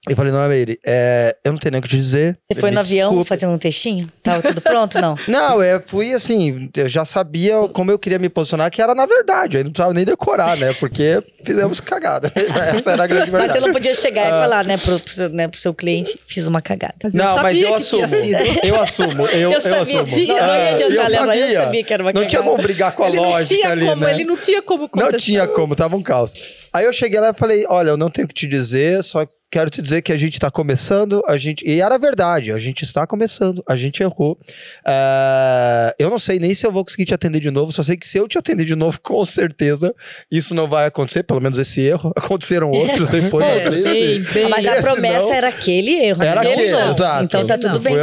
[0.09, 2.37] e falei, dona Meire, é, eu não tenho nem o que te dizer.
[2.43, 4.11] Você foi no avião desculpe." fazendo um textinho?
[4.23, 5.17] Tava tudo pronto, não?
[5.27, 9.05] Não, é, fui assim, eu já sabia como eu queria me posicionar, que era na
[9.05, 10.73] verdade, aí não precisava nem decorar, né?
[10.73, 12.31] Porque fizemos cagada.
[12.35, 13.53] Essa era a grande Mas verdade.
[13.53, 16.47] você não podia chegar e falar, né, pro, pro seu, né, pro seu cliente, fiz
[16.47, 16.95] uma cagada.
[17.03, 18.15] Mas Não, eu mas sabia eu que assumo.
[18.63, 19.25] Eu assumo.
[19.27, 19.81] Eu, eu, sabia.
[19.81, 20.03] assumo.
[20.09, 21.59] Não, não ia Ah, adiantar, eu Léo, eu sabia.
[21.61, 22.49] sabia que era uma Não tinha cagada.
[22.51, 24.11] como brigar com a Ele não lógica tinha ali, como, né?
[24.13, 25.19] ele não tinha como Não contestar.
[25.19, 26.33] tinha como, tava um caos.
[26.73, 29.25] Aí eu cheguei lá e falei: olha, eu não tenho o que te dizer, só
[29.51, 31.67] quero te dizer que a gente tá começando, a gente.
[31.67, 34.37] E era verdade, a gente está começando, a gente errou.
[34.85, 37.97] Ah, eu não sei nem se eu vou conseguir te atender de novo, só sei
[37.97, 39.93] que se eu te atender de novo, com certeza,
[40.31, 42.13] isso não vai acontecer, pelo menos esse erro.
[42.17, 43.45] Aconteceram outros depois.
[43.45, 44.49] É, bem, bem.
[44.49, 45.33] Mas a promessa não.
[45.33, 47.23] era aquele erro, Era não aquele, exato.
[47.23, 47.95] Então tá tudo Não, bem.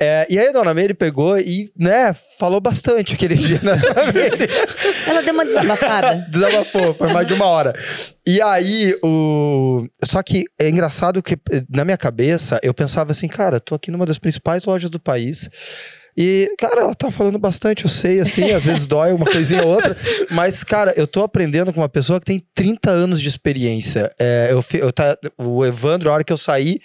[0.00, 4.12] É, e aí a dona Meire pegou e, né, falou bastante aquele dia na dona
[4.12, 4.48] Meire.
[5.06, 6.26] Ela deu uma desabafada.
[6.30, 7.74] Desabafou, foi mais de uma hora.
[8.26, 9.86] E aí, o.
[10.04, 11.36] Só que é engraçado que
[11.68, 15.50] na minha cabeça eu pensava assim, cara, tô aqui numa das principais lojas do país.
[16.20, 19.72] E, cara, ela tá falando bastante, eu sei, assim, às vezes dói uma coisinha ou
[19.72, 19.96] outra,
[20.28, 24.10] mas, cara, eu tô aprendendo com uma pessoa que tem 30 anos de experiência.
[24.18, 26.80] É, eu, eu tá, o Evandro, a hora que eu saí,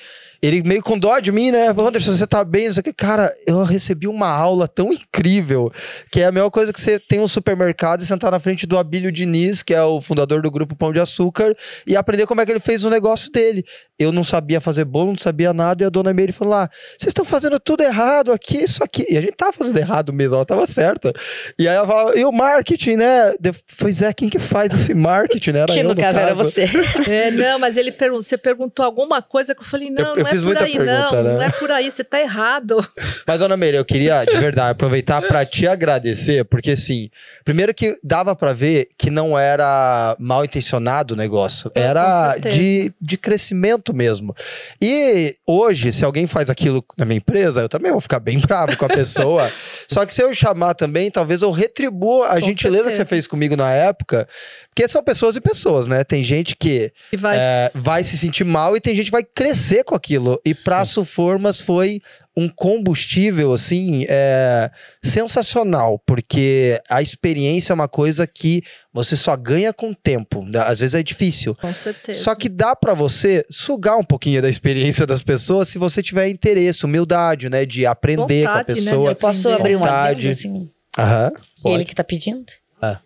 [0.45, 1.69] ele meio com dó de mim, né?
[1.69, 2.67] Anderson, você tá bem?
[2.97, 5.71] Cara, eu recebi uma aula tão incrível
[6.11, 8.77] que é a mesma coisa que você tem um supermercado e sentar na frente do
[8.77, 11.55] Abílio Diniz, que é o fundador do grupo Pão de Açúcar,
[11.87, 13.63] e aprender como é que ele fez o negócio dele.
[13.97, 17.07] Eu não sabia fazer bolo, não sabia nada, e a dona Meire falou lá: vocês
[17.11, 19.05] estão fazendo tudo errado aqui, isso aqui.
[19.09, 21.13] E a gente tava fazendo errado mesmo, ela tava certa.
[21.57, 23.33] E aí ela falava, e o marketing, né?
[23.39, 25.59] De- Pois é, quem que faz esse marketing, né?
[25.61, 26.65] Era Que eu, no caso era você.
[27.09, 30.23] É, não, mas ele pergun você perguntou alguma coisa que eu falei, não, Eu- eu
[30.23, 31.33] não fiz é muita aí, pergunta, não, né?
[31.35, 32.85] não é por aí, você tá errado.
[33.25, 37.09] Mas, dona Meire, eu queria, de verdade, aproveitar pra te agradecer, porque assim,
[37.45, 42.93] primeiro que dava pra ver que não era mal intencionado o negócio, É, era de,
[42.99, 44.35] de crescimento mesmo.
[44.81, 48.75] E hoje, se alguém faz aquilo na minha empresa, eu também vou ficar bem bravo
[48.77, 49.51] com a pessoa.
[49.87, 53.05] Só que se eu chamar também, talvez eu retribua a Com gentileza que certeza.
[53.05, 54.27] você fez comigo na época,
[54.73, 56.03] porque são pessoas e pessoas, né?
[56.03, 59.83] Tem gente que vai, é, vai se sentir mal e tem gente que vai crescer
[59.83, 60.41] com aquilo.
[60.43, 62.01] E pra Suformas foi
[62.35, 64.71] um combustível, assim, é,
[65.03, 70.43] sensacional, porque a experiência é uma coisa que você só ganha com o tempo.
[70.43, 70.59] né?
[70.65, 71.53] Às vezes é difícil.
[71.55, 72.23] com certeza.
[72.23, 76.27] Só que dá pra você sugar um pouquinho da experiência das pessoas se você tiver
[76.29, 77.63] interesse, humildade, né?
[77.65, 79.11] De aprender Vontade, com a né, pessoa.
[79.11, 79.61] Eu posso Aprender.
[79.61, 80.19] abrir um Vontade.
[80.27, 80.69] adendo, assim?
[80.97, 81.31] Aham.
[81.65, 82.45] Ele que tá pedindo?
[82.81, 82.99] Ah.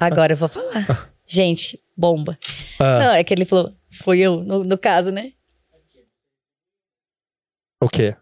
[0.00, 1.12] Agora eu vou falar.
[1.26, 2.38] Gente, bomba.
[2.78, 5.32] Ah, Não, é que ele falou, foi eu, no, no caso, né?
[7.80, 8.16] O quê?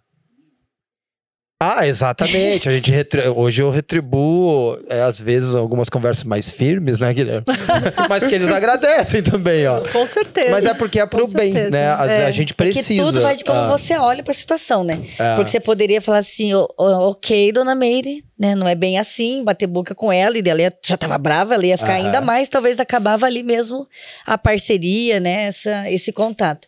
[1.77, 2.69] Ah, exatamente.
[2.69, 7.45] A gente retri- hoje eu retribuo, é, às vezes, algumas conversas mais firmes, né, Guilherme?
[8.09, 9.81] Mas que eles agradecem também, ó.
[9.89, 10.51] Com certeza.
[10.51, 11.93] Mas é porque é pro bem, né?
[11.95, 12.27] A, É.
[12.27, 13.03] a gente precisa.
[13.05, 15.03] tudo vai de como ah, você olha pra situação, né?
[15.19, 15.37] é.
[15.37, 18.55] Porque você poderia falar assim, "Ó, ó, ok, dona Meire, né?
[18.55, 21.65] Não é bem assim, bater boca com ela, e ela ia- já tava brava, ela
[21.67, 22.05] ia ficar Aham.
[22.07, 23.87] ainda mais, talvez acabava ali mesmo
[24.27, 25.45] a parceria, né?
[25.47, 26.67] Essa, esse contato.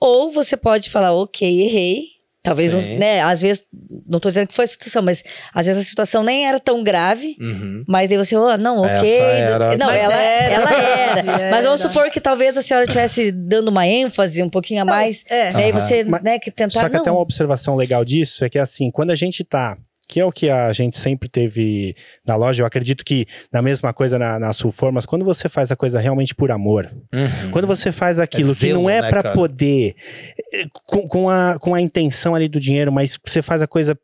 [0.00, 2.17] Ou você pode falar, ok, errei.
[2.48, 3.20] Talvez, né?
[3.22, 3.64] Às vezes,
[4.06, 5.22] não tô dizendo que foi a situação, mas
[5.54, 7.36] às vezes a situação nem era tão grave.
[7.40, 7.84] Uhum.
[7.88, 9.18] Mas aí você, oh, não, ok.
[9.18, 10.54] Era- Não, ela era.
[10.54, 10.98] ela era.
[11.38, 11.50] Era.
[11.50, 15.24] Mas vamos supor que talvez a senhora estivesse dando uma ênfase um pouquinho a mais.
[15.28, 15.52] É.
[15.52, 15.68] Né?
[15.68, 15.80] E Aham.
[15.80, 16.80] você, Mas- né, que tentar.
[16.80, 17.00] Só que não.
[17.00, 19.76] até uma observação legal disso é que assim, quando a gente tá.
[20.08, 21.94] Que é o que a gente sempre teve
[22.26, 25.70] na loja, eu acredito que na mesma coisa na, na Sulfor, mas quando você faz
[25.70, 27.50] a coisa realmente por amor, Uhum.
[27.52, 29.34] quando você faz aquilo que zelo, não é né, pra cara?
[29.34, 29.94] poder,
[30.54, 33.98] eh, com, com a, com a intenção ali do dinheiro, mas você faz a coisa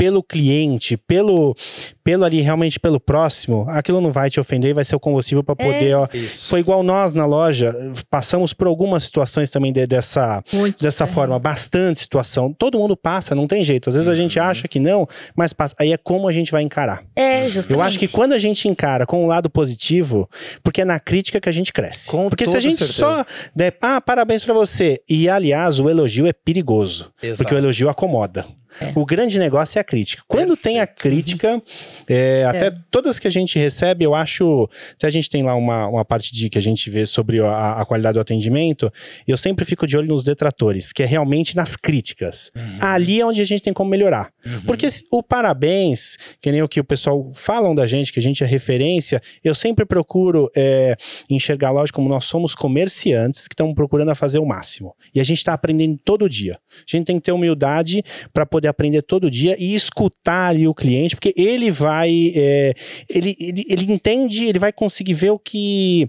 [0.00, 1.54] pelo cliente, pelo,
[2.02, 5.44] pelo ali, realmente pelo próximo, aquilo não vai te ofender e vai ser o combustível
[5.44, 6.08] pra poder, ó.
[6.14, 6.48] Isso.
[6.48, 7.76] Foi igual nós na loja,
[8.08, 11.06] passamos por algumas situações também de- dessa, Muito dessa é.
[11.06, 12.50] forma, bastante situação.
[12.50, 13.90] Todo mundo passa, não tem jeito.
[13.90, 14.44] Às vezes a gente Uhum.
[14.46, 15.74] acha que não, mas passa.
[15.78, 17.02] Aí é como a gente vai encarar.
[17.14, 17.78] É, justamente.
[17.78, 20.26] Eu acho que quando a gente encara com o lado positivo,
[20.64, 22.10] porque é na crítica que a gente cresce.
[22.10, 22.92] Com porque se a gente certeza.
[22.94, 23.24] só
[23.54, 24.98] der, ah, parabéns pra você.
[25.06, 27.42] E aliás, o elogio é perigoso, Exato.
[27.42, 28.46] porque o elogio acomoda.
[28.94, 30.22] O grande negócio é a crítica.
[30.26, 31.62] Quando tem a crítica,
[32.08, 34.68] é, até todas que a gente recebe, eu acho.
[34.94, 37.80] Até a gente tem lá uma, uma parte de que a gente vê sobre a,
[37.80, 38.92] a qualidade do atendimento.
[39.26, 42.50] Eu sempre fico de olho nos detratores, que é realmente nas críticas.
[42.54, 42.78] Uhum.
[42.80, 44.32] Ali é onde a gente tem como melhorar.
[44.44, 44.62] Uhum.
[44.62, 48.42] Porque o parabéns, que nem o que o pessoal falam da gente, que a gente
[48.42, 50.96] é referência, eu sempre procuro é,
[51.28, 54.94] enxergar loja como nós somos comerciantes que estão procurando a fazer o máximo.
[55.14, 56.58] E a gente está aprendendo todo dia.
[56.70, 58.02] A gente tem que ter humildade
[58.32, 62.32] para poder aprender todo dia e escutar ali o cliente, porque ele vai.
[62.34, 62.72] é,
[63.08, 66.08] ele, ele, ele entende, ele vai conseguir ver o que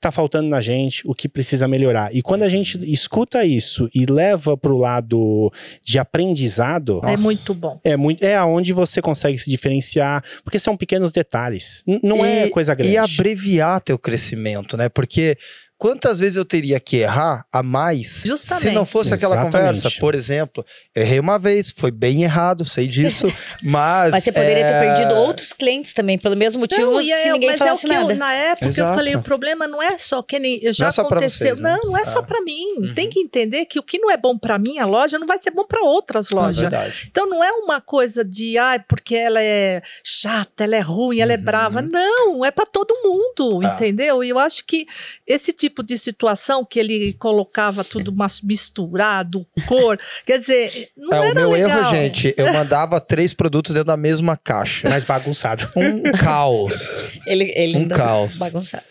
[0.00, 2.14] tá faltando na gente, o que precisa melhorar.
[2.14, 5.52] E quando a gente escuta isso e leva para o lado
[5.82, 7.22] de aprendizado, É Nossa.
[7.22, 7.80] muito bom.
[7.82, 11.82] é muito é aonde você consegue se diferenciar, porque são pequenos detalhes.
[11.86, 12.94] N- não é E- coisa grande.
[12.94, 14.88] E abreviar teu crescimento, né?
[14.88, 15.36] Porque
[15.78, 18.70] quantas vezes eu teria que errar a mais se Justamente.
[18.74, 19.52] não fosse aquela Exatamente.
[19.80, 19.90] conversa?
[20.00, 20.64] Por exemplo,
[20.94, 23.26] errei uma vez, foi bem errado, sei disso,
[23.62, 24.10] mas.
[24.12, 27.12] Mas você poderia ter é, perdido outros clientes também, pelo mesmo motivo, Não, e se
[27.12, 28.12] é- ninguém mas falasse é o que nada.
[28.12, 28.90] eu, na época Exato.
[28.90, 31.48] eu falei, o problema não é só que nem já Não é só pra aconteceu,
[31.48, 31.76] vocês, né?
[31.82, 32.22] não, não é só Ah.
[32.22, 32.64] pra mim.
[32.78, 32.94] Uhum.
[32.94, 35.50] Tem que entender que o que não é bom pra minha loja não vai ser
[35.50, 36.72] bom pra outras É lojas.
[37.10, 41.32] Então não é uma coisa de, ai, porque ela é chata, ela é ruim, ela
[41.32, 41.42] é Uhum.
[41.42, 41.82] brava.
[41.82, 43.74] Não, é pra todo mundo, Ah.
[43.74, 44.24] entendeu?
[44.24, 44.86] E eu acho que
[45.26, 51.20] esse tipo de situação que ele colocava tudo mas- misturado, cor, quer dizer, não É,
[51.20, 51.78] o era meu legal.
[51.78, 54.88] erro, gente, eu mandava três produtos dentro da mesma caixa.
[54.88, 55.70] mais bagunçado.
[55.76, 57.12] Um caos.
[57.26, 58.38] Ele, ele Um caos.
[58.38, 58.84] bagunçado.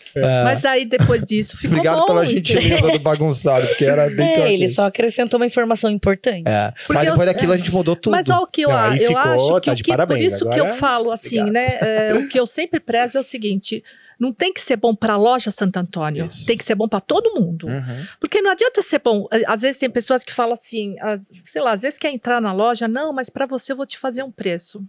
[0.44, 2.06] Mas aí depois disso ficou Obrigado bom.
[2.06, 6.48] pela gentileza do bagunçado, porque era bem É, ele só acrescentou uma informação importante.
[6.48, 6.72] É.
[6.86, 8.12] Porque Mas eu- depois daquilo a gente mudou tudo.
[8.12, 10.34] Mas ó, o que eu, Não, eu ficou, acho que, tá o que por parabéns,
[10.34, 11.52] isso que eu falo assim, Obrigado.
[11.52, 11.78] né?
[12.10, 13.82] é, o que eu sempre prezo é o seguinte:
[14.18, 16.46] não tem que ser bom para a loja Santo Antônio, Isso.
[16.46, 17.66] tem que ser bom para todo mundo.
[17.66, 18.06] Uhum.
[18.20, 19.26] Porque não adianta ser bom.
[19.30, 22.40] Á- Às vezes tem pessoas que falam assim, ah, sei lá, às vezes quer entrar
[22.40, 24.82] na loja, não, mas para você eu vou te fazer um preço.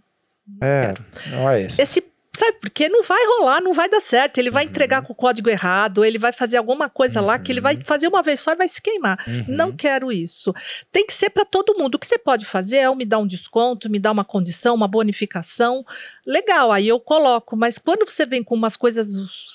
[0.62, 0.94] É,
[1.30, 1.82] não é esse.
[1.82, 2.02] Esse
[2.38, 4.38] Sabe, porque não vai rolar, não vai dar certo.
[4.38, 4.70] Ele vai Uhum.
[4.70, 8.06] entregar com o código errado, ele vai fazer alguma coisa lá que ele vai fazer
[8.06, 9.18] uma vez só e vai se queimar.
[9.26, 9.44] Uhum.
[9.48, 10.54] Não quero isso.
[10.92, 11.96] Tem que ser para todo mundo.
[11.96, 14.86] O que você pode fazer é me dar um desconto, me dar uma condição, uma
[14.86, 15.84] bonificação.
[16.24, 17.56] Legal, aí eu coloco.
[17.56, 19.08] Mas quando você vem com umas coisas,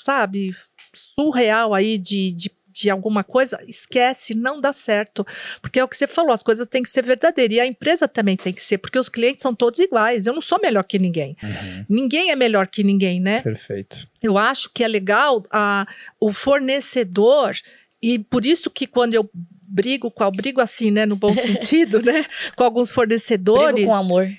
[0.04, 0.54] sabe,
[0.94, 5.26] surreal aí de, de, de alguma coisa, esquece, não dá certo.
[5.62, 7.58] Porque é o que você falou, as coisas têm que ser verdadeiras.
[7.58, 10.26] E a empresa também tem que ser, porque os clientes são todos iguais.
[10.26, 11.38] Eu não sou melhor que ninguém.
[11.42, 11.86] Uhum.
[11.88, 13.42] Ninguém é melhor que ninguém, né?
[13.42, 14.08] Perfeito.
[14.22, 15.88] Eu acho que é legal a,
[16.20, 17.56] o fornecedor,
[18.02, 22.26] e por isso que quando eu brigo com, brigo assim, né, no bom sentido, né,
[22.56, 24.30] com alguns fornecedores, Brigo com amor.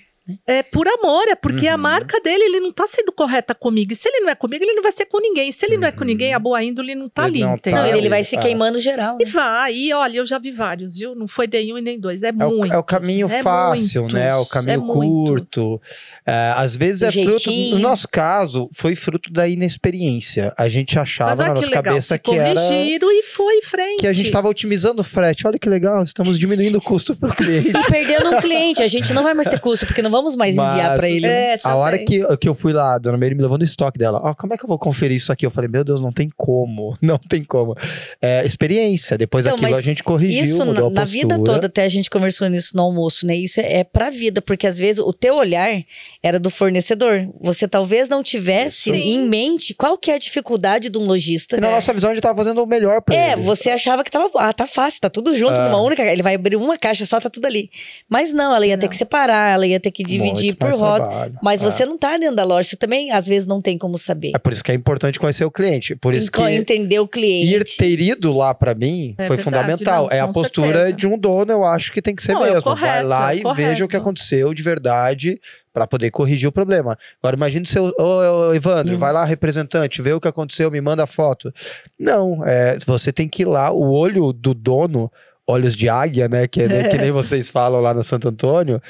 [0.47, 1.81] É por amor, é porque a Uhum.
[1.83, 4.73] marca dele, ele não tá sendo correta comigo, e se ele não é comigo, ele
[4.75, 6.07] não vai ser com ninguém, e se ele não é com Uhum.
[6.07, 7.83] ninguém, a boa índole não tá Ele ali, não tá entendeu?
[7.83, 8.41] Não, Ah, ele vai ele- se ah.
[8.41, 9.19] queimando geral.
[9.21, 9.31] E né?
[9.31, 11.15] vai, e olha, eu já vi vários, viu?
[11.15, 12.73] Não foi nenhum e nem dois, é, É muito.
[12.75, 14.29] é o caminho fácil, né?
[14.29, 15.81] É o caminho curto.
[16.27, 17.29] É, às vezes é fruto.
[17.39, 17.75] jeitinho.
[17.77, 20.53] No nosso caso, foi fruto da inexperiência.
[20.57, 22.55] A gente achava Mas na que nossa legal, cabeça se que era.
[22.61, 24.01] corrigiram e foi em frente.
[24.01, 25.47] Que a gente estava otimizando o frete.
[25.47, 27.73] Olha que legal, estamos diminuindo o custo para o cliente.
[27.73, 28.83] Tá perdendo um cliente.
[28.83, 31.27] A gente não vai mais ter custo, porque não vamos mais enviar pra ele.
[31.27, 33.99] É, A hora que, que eu fui lá, a dona Meire me levou no estoque
[33.99, 34.21] dela.
[34.23, 35.45] Ó, como é que eu vou conferir isso aqui?
[35.45, 36.97] Eu falei, meu Deus, não tem como.
[37.03, 37.77] Não tem como.
[38.23, 39.19] É, experiência.
[39.19, 41.53] Depois Então, daquilo a gente corrigiu, Isso mudou na, a na vida postura.
[41.55, 43.35] toda, até a gente conversou nisso no almoço, né?
[43.37, 45.83] Isso é, é pra vida, porque às vezes o teu olhar
[46.23, 47.29] era do fornecedor.
[47.41, 48.93] Você talvez não tivesse Sim.
[48.95, 51.61] em mente qual que é a dificuldade de um lojista.
[51.61, 53.43] Na nossa visão, a gente tava fazendo o melhor pra É, ele.
[53.43, 55.69] você achava que tava, ah, tá fácil, tá tudo junto Ah.
[55.69, 57.71] numa única, ele vai abrir uma caixa só, tá tudo ali.
[58.09, 58.91] Mas não, ela ia ter Não.
[58.91, 61.39] que separar, ela ia ter que dividir Muito por trabalho.
[61.43, 61.65] Mas É.
[61.65, 64.33] você não tá dentro da loja, você também às vezes não tem como saber.
[64.35, 65.97] É por isso que é importante conhecer o cliente.
[65.97, 67.55] Por isso que Enco- entender o cliente.
[67.55, 70.05] ir ter ido lá pra mim É foi verdade, fundamental.
[70.05, 70.93] não, é a postura certeza.
[70.93, 72.75] de um dono, eu acho que tem que ser Não, é o mesmo.
[72.75, 75.41] Vai correto, lá é o e veja o que aconteceu de verdade
[75.73, 76.97] pra poder corrigir o problema.
[77.23, 78.99] Agora imagine o seu, ô, ô, Evandro, Hum.
[78.99, 81.53] vai lá representante, vê o que aconteceu, me manda a foto.
[81.99, 85.11] Não, é, você tem que ir lá, o olho do dono,
[85.47, 88.81] olhos de águia, né, que, é, né, que nem vocês falam lá no Santo Antônio,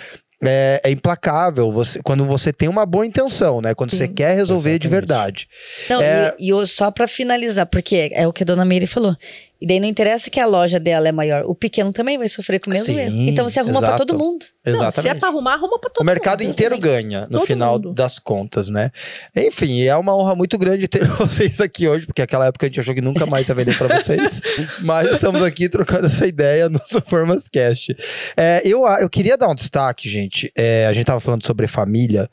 [0.42, 1.70] é, é implacável.
[1.70, 3.74] Você, quando você tem uma boa intenção, né?
[3.74, 4.14] Quando você Sim.
[4.14, 4.90] quer resolver de Exatamente.
[4.90, 5.48] verdade.
[5.88, 8.86] Não, É- e, e eu- só pra finalizar, porque é o que a dona Meire
[8.86, 9.16] falou.
[9.64, 12.60] E daí não interessa que a loja dela é maior, o pequeno também vai sofrer
[12.60, 13.16] com o mesmo Sim, erro.
[13.30, 14.04] Então você arruma pra exato.
[14.04, 14.44] todo mundo.
[14.62, 16.52] Não, se é pra arrumar, arruma pra todo o mercado mundo.
[16.52, 17.94] inteiro ganha no Todo final mundo.
[17.94, 18.90] das contas, né?
[19.34, 22.78] Enfim, é uma honra muito grande ter vocês aqui hoje, porque aquela época a gente
[22.78, 24.42] achou que nunca mais ia vender pra vocês.
[24.84, 27.96] mas estamos aqui trocando essa ideia no Suformas Cast.
[28.36, 30.52] É, eu, eu queria dar um destaque, gente.
[30.54, 32.28] É, a gente tava falando sobre família,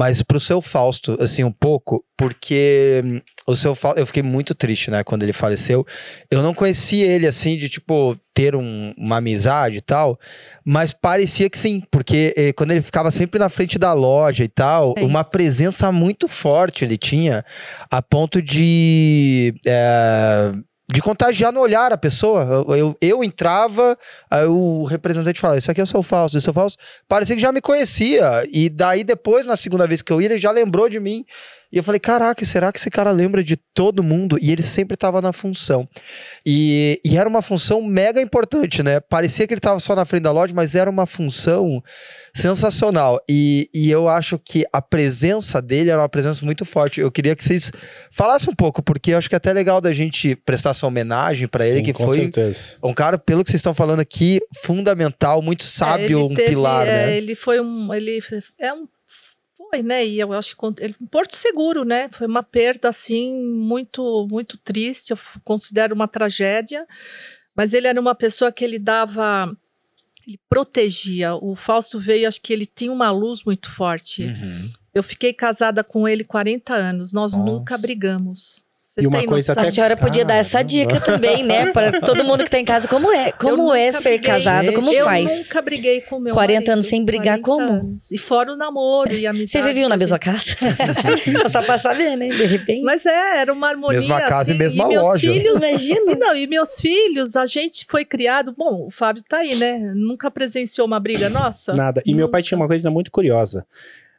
[0.00, 4.54] mas pro seu Fausto, assim, um pouco, porque hum, o seu Fausto, eu fiquei muito
[4.54, 5.86] triste, né, quando ele faleceu.
[6.30, 10.18] Eu não conheci ele, assim, de, tipo, ter um- uma amizade e tal,
[10.64, 14.48] mas parecia que sim, porque eh, quando ele ficava sempre na frente da loja e
[14.48, 17.44] tal, uma presença muito forte ele tinha,
[17.90, 19.52] a ponto de.
[19.66, 20.52] eh,
[20.92, 22.42] de contagiar no olhar a pessoa.
[22.42, 23.96] Eu, eu, eu entrava,
[24.30, 26.76] aí o representante falava: Isso aqui é o seu falso, isso é o falso.
[27.08, 28.48] Parecia que já me conhecia.
[28.52, 31.24] E daí, depois, na segunda vez que eu ia, ele já lembrou de mim.
[31.72, 34.38] E eu falei: Caraca, será que esse cara lembra de todo mundo?
[34.40, 35.88] E ele sempre estava na função.
[36.44, 39.00] E, e era uma função mega importante, né?
[39.00, 41.82] Parecia que ele estava só na frente da loja, mas era uma função
[42.34, 43.20] sensacional.
[43.28, 47.00] E, e eu acho que a presença dele era uma presença muito forte.
[47.00, 47.70] Eu queria que vocês
[48.10, 51.46] falassem um pouco, porque eu acho que é até legal da gente prestar essa homenagem
[51.48, 52.76] para ele, que com foi certeza.
[52.82, 56.48] um cara, pelo que vocês estão falando aqui, fundamental, muito sábio, É, ele um teve,
[56.48, 57.16] pilar, é, né?
[57.16, 57.92] Ele foi um.
[57.94, 58.20] Ele
[58.58, 58.86] é um.
[59.70, 60.04] Foi, né?
[60.04, 62.08] E eu acho que ele, um porto seguro, né?
[62.10, 65.10] Foi uma perda assim muito, muito triste.
[65.12, 66.86] Eu considero uma tragédia.
[67.54, 69.56] Mas ele era uma pessoa que ele dava,
[70.26, 71.34] ele protegia.
[71.36, 74.24] O Fausto veio, acho que ele tinha uma luz muito forte.
[74.24, 74.72] Uhum.
[74.92, 77.12] Eu fiquei casada com ele 40 anos.
[77.12, 77.44] Nós Nossa.
[77.44, 78.64] nunca brigamos.
[78.90, 79.60] Você E uma tem coisa noção?
[79.62, 81.66] A Até- senhora podia dar essa dica também, né?
[81.70, 82.88] Para todo mundo que tá em casa.
[82.88, 83.30] Como é?
[83.30, 84.18] Como nunca é ser briguei.
[84.32, 84.72] casado?
[84.72, 85.46] Como eu faz?
[85.46, 87.72] nunca briguei com meu 40 marido, anos sem brigar, 40 como?
[87.86, 88.10] anos.
[88.10, 89.50] E fora o namoro e a amizade.
[89.52, 90.56] Vocês viviam na mesma casa?
[91.48, 92.30] Só pra saber, né?
[92.30, 92.82] De repente.
[92.82, 94.00] Mas é, era uma harmonia.
[94.00, 95.32] Mesma casa e assim, mesma meus loja.
[95.32, 96.16] Filhos, Imagina.
[96.18, 98.52] não, e meus filhos, a gente foi criado.
[98.58, 99.78] Bom, o Fábio tá aí, né?
[99.94, 101.74] Nunca presenciou uma briga nossa.
[101.74, 102.02] Nada.
[102.04, 102.48] E meu pai Nunca.
[102.48, 103.64] tinha uma coisa muito curiosa.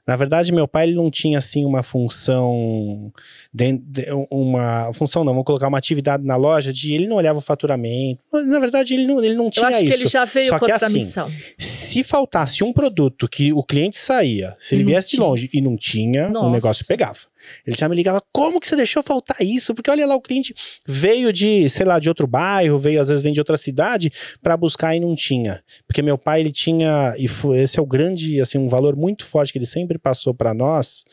[0.07, 3.11] Na verdade, meu pai ele não tinha assim uma função,
[3.53, 7.37] de, de- uma função não, vou colocar uma atividade na loja de ele não olhava
[7.39, 8.19] o faturamento.
[8.33, 9.95] Na verdade, ele não, ele não Eu tinha acho isso.
[9.95, 11.31] que ele já veio Só com que outra assim, missão.
[11.57, 15.27] Se faltasse um produto que o cliente saía, se ele Não viesse de tinha.
[15.27, 16.49] longe e não tinha, o Nossa.
[16.51, 17.19] negócio pegava.
[17.65, 19.73] Ele já me ligava, como que você deixou faltar isso?
[19.73, 20.53] Porque olha lá, o cliente
[20.87, 24.11] veio de, sei lá, de outro bairro, veio às vezes vem de outra cidade
[24.41, 25.63] para buscar e não tinha.
[25.87, 29.25] Porque meu pai, ele tinha, e foi, esse é o grande, assim, um valor muito
[29.25, 31.05] forte que ele sempre passou para nós,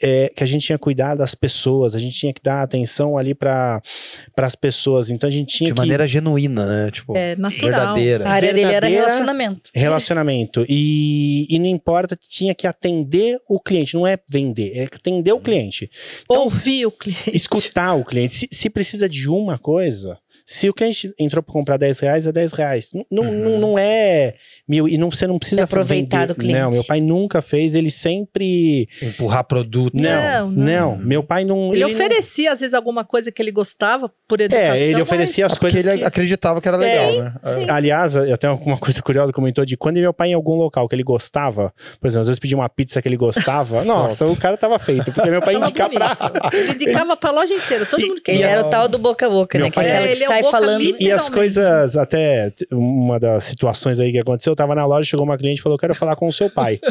[0.00, 3.16] é que a gente tinha que cuidar das pessoas, a gente tinha que dar atenção
[3.16, 3.80] ali para
[4.36, 5.10] as pessoas.
[5.10, 6.90] Então a gente tinha De que maneira genuína, né?
[6.90, 7.70] Tipo, É natural.
[7.94, 8.28] verdadeira.
[8.28, 9.70] A área dele era verdadeira- relacionamento.
[9.74, 10.66] Relacionamento.
[10.68, 15.40] E, e não importa, tinha que atender o cliente, não é vender, é atender o
[15.40, 15.90] cliente.
[16.24, 17.30] Então, Ouvir o cliente.
[17.34, 18.34] escutar o cliente.
[18.34, 22.30] Se, se precisa de uma coisa, se o cliente entrou para comprar 10 reais, é
[22.32, 22.90] 10 reais.
[22.94, 23.38] Não, não, Uhum.
[23.50, 24.34] não, não é
[24.68, 24.86] mil.
[24.88, 26.26] E não, você não precisa Se aproveitar vender.
[26.34, 26.60] do cliente.
[26.60, 28.88] Não, meu pai nunca fez, ele sempre.
[29.02, 29.94] Empurrar produto.
[29.94, 30.64] Não, Não, não.
[30.92, 30.96] não.
[30.98, 31.72] Meu pai não.
[31.72, 34.70] Ele não- oferecia, às vezes, alguma coisa que ele gostava por educação.
[34.74, 35.92] É, ele oferecia mas- as Porque coisas.
[35.92, 37.34] ele que- acreditava que era legal, Sim, né?
[37.44, 37.66] sim.
[37.68, 41.02] Aliás, até uma coisa curiosa comentou de quando meu pai em algum local que ele
[41.02, 44.78] gostava, por exemplo, às vezes pedia uma pizza que ele gostava, nossa, o cara tava
[44.78, 46.16] feito, porque meu pai indicar pra.
[46.52, 48.46] Ele indicava pra loja inteira, todo E- mundo Ele queria.
[48.46, 49.70] era o tal do boca a boca, Meu né?
[49.72, 50.96] Que é pai- aquela É, que ele é o sai boca falando.
[50.98, 55.24] E as coisas, até uma das situações aí que aconteceu, eu tava na loja, chegou
[55.24, 56.80] uma cliente e falou: quero falar com o seu pai.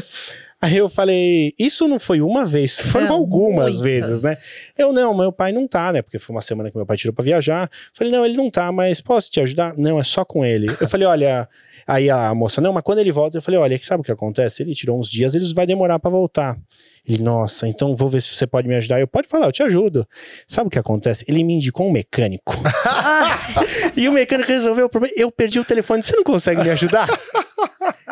[0.61, 3.81] Aí eu falei, isso não foi uma vez, foram Não, algumas muitas.
[3.81, 4.35] vezes, né?
[4.75, 6.01] Eu, não, meu pai não tá, né?
[6.01, 7.69] Porque foi uma semana que meu pai tirou pra viajar.
[7.93, 9.77] Falei, não, ele não tá, mas posso te ajudar?
[9.77, 10.67] Não, é só com ele.
[10.79, 11.47] Eu falei, olha,
[11.87, 14.63] Aí a moça, não, mas quando ele volta, eu falei, olha, sabe o que acontece?
[14.63, 16.57] Ele tirou uns dias, ele vai demorar pra voltar.
[17.07, 18.99] Ele, nossa, então vou ver se você pode me ajudar.
[18.99, 20.07] Eu, pode falar, eu te ajudo.
[20.47, 21.23] Sabe o que acontece?
[21.27, 22.55] Ele me indicou um mecânico.
[23.95, 25.13] e o mecânico resolveu o problema.
[25.17, 27.07] Eu perdi o telefone, você não consegue me ajudar?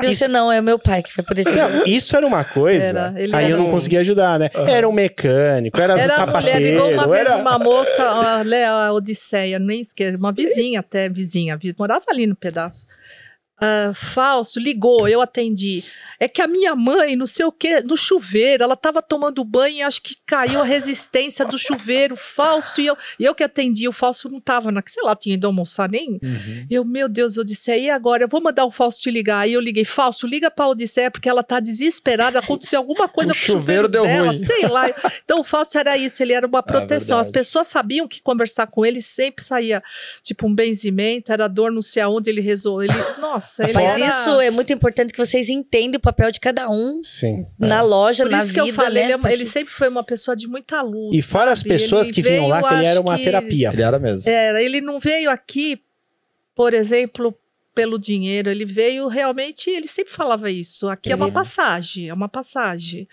[0.02, 1.70] Você não, é meu pai que vai poder te ajudar.
[1.70, 2.86] Não, isso era uma coisa.
[2.86, 3.74] Era, ele aí era eu não assim.
[3.74, 4.50] conseguia ajudar, né?
[4.54, 6.68] Era um mecânico, era, Era a mulher, sapateiro.
[6.76, 7.38] igual uma vez era...
[7.38, 12.36] uma moça, a, a Odisseia, nem esqueço, uma vizinha até, vizinha, vi- morava ali no
[12.36, 12.86] pedaço.
[13.62, 15.84] Ah, Fausto ligou, eu atendi.
[16.24, 19.76] É que a minha mãe, não sei o que, no chuveiro, ela tava tomando banho
[19.76, 22.16] e acho que caiu a resistência do chuveiro.
[22.16, 25.36] Fausto e eu, e eu que atendi, o Fausto não tava, na, sei lá, tinha
[25.36, 26.12] ido almoçar nem.
[26.24, 26.66] Uhum.
[26.72, 28.24] Eu, meu Deus, Odisseia, e agora?
[28.24, 29.40] Eu vou mandar o Fausto te ligar.
[29.40, 33.36] Aí eu liguei, Fausto, liga pra Odisseia, porque ela tá desesperada, aconteceu alguma coisa O
[33.36, 34.46] com o chuveiro chuveiro deu dela, ruim.
[34.46, 34.86] sei lá.
[35.26, 37.20] Então o Fausto era isso, ele era uma proteção.
[37.20, 37.32] As verdade.
[37.34, 39.84] pessoas sabiam que conversar com ele sempre saía,
[40.22, 42.90] tipo, um benzimento, era dor não sei aonde ele resolveu.
[42.90, 44.08] Ele, nossa, ele Mas era...
[44.08, 47.46] isso é muito importante que vocês entendem o papel de cada um Sim.
[47.60, 49.04] na loja, Por na isso vida, que eu falei, né?
[49.04, 51.18] ele, é uma- ele sempre foi uma pessoa de muita luz.
[51.18, 51.70] E fora as sabe?
[51.70, 53.70] pessoas Ele que vinham lá, que ele era uma que- terapia.
[53.74, 54.30] Ele era mesmo.
[54.30, 55.82] Era, ele não veio aqui,
[56.56, 57.38] por exemplo,
[57.76, 60.88] pelo dinheiro, ele veio realmente, ele sempre falava isso.
[60.90, 63.08] Aqui é uma Ele- passagem, é uma passagem.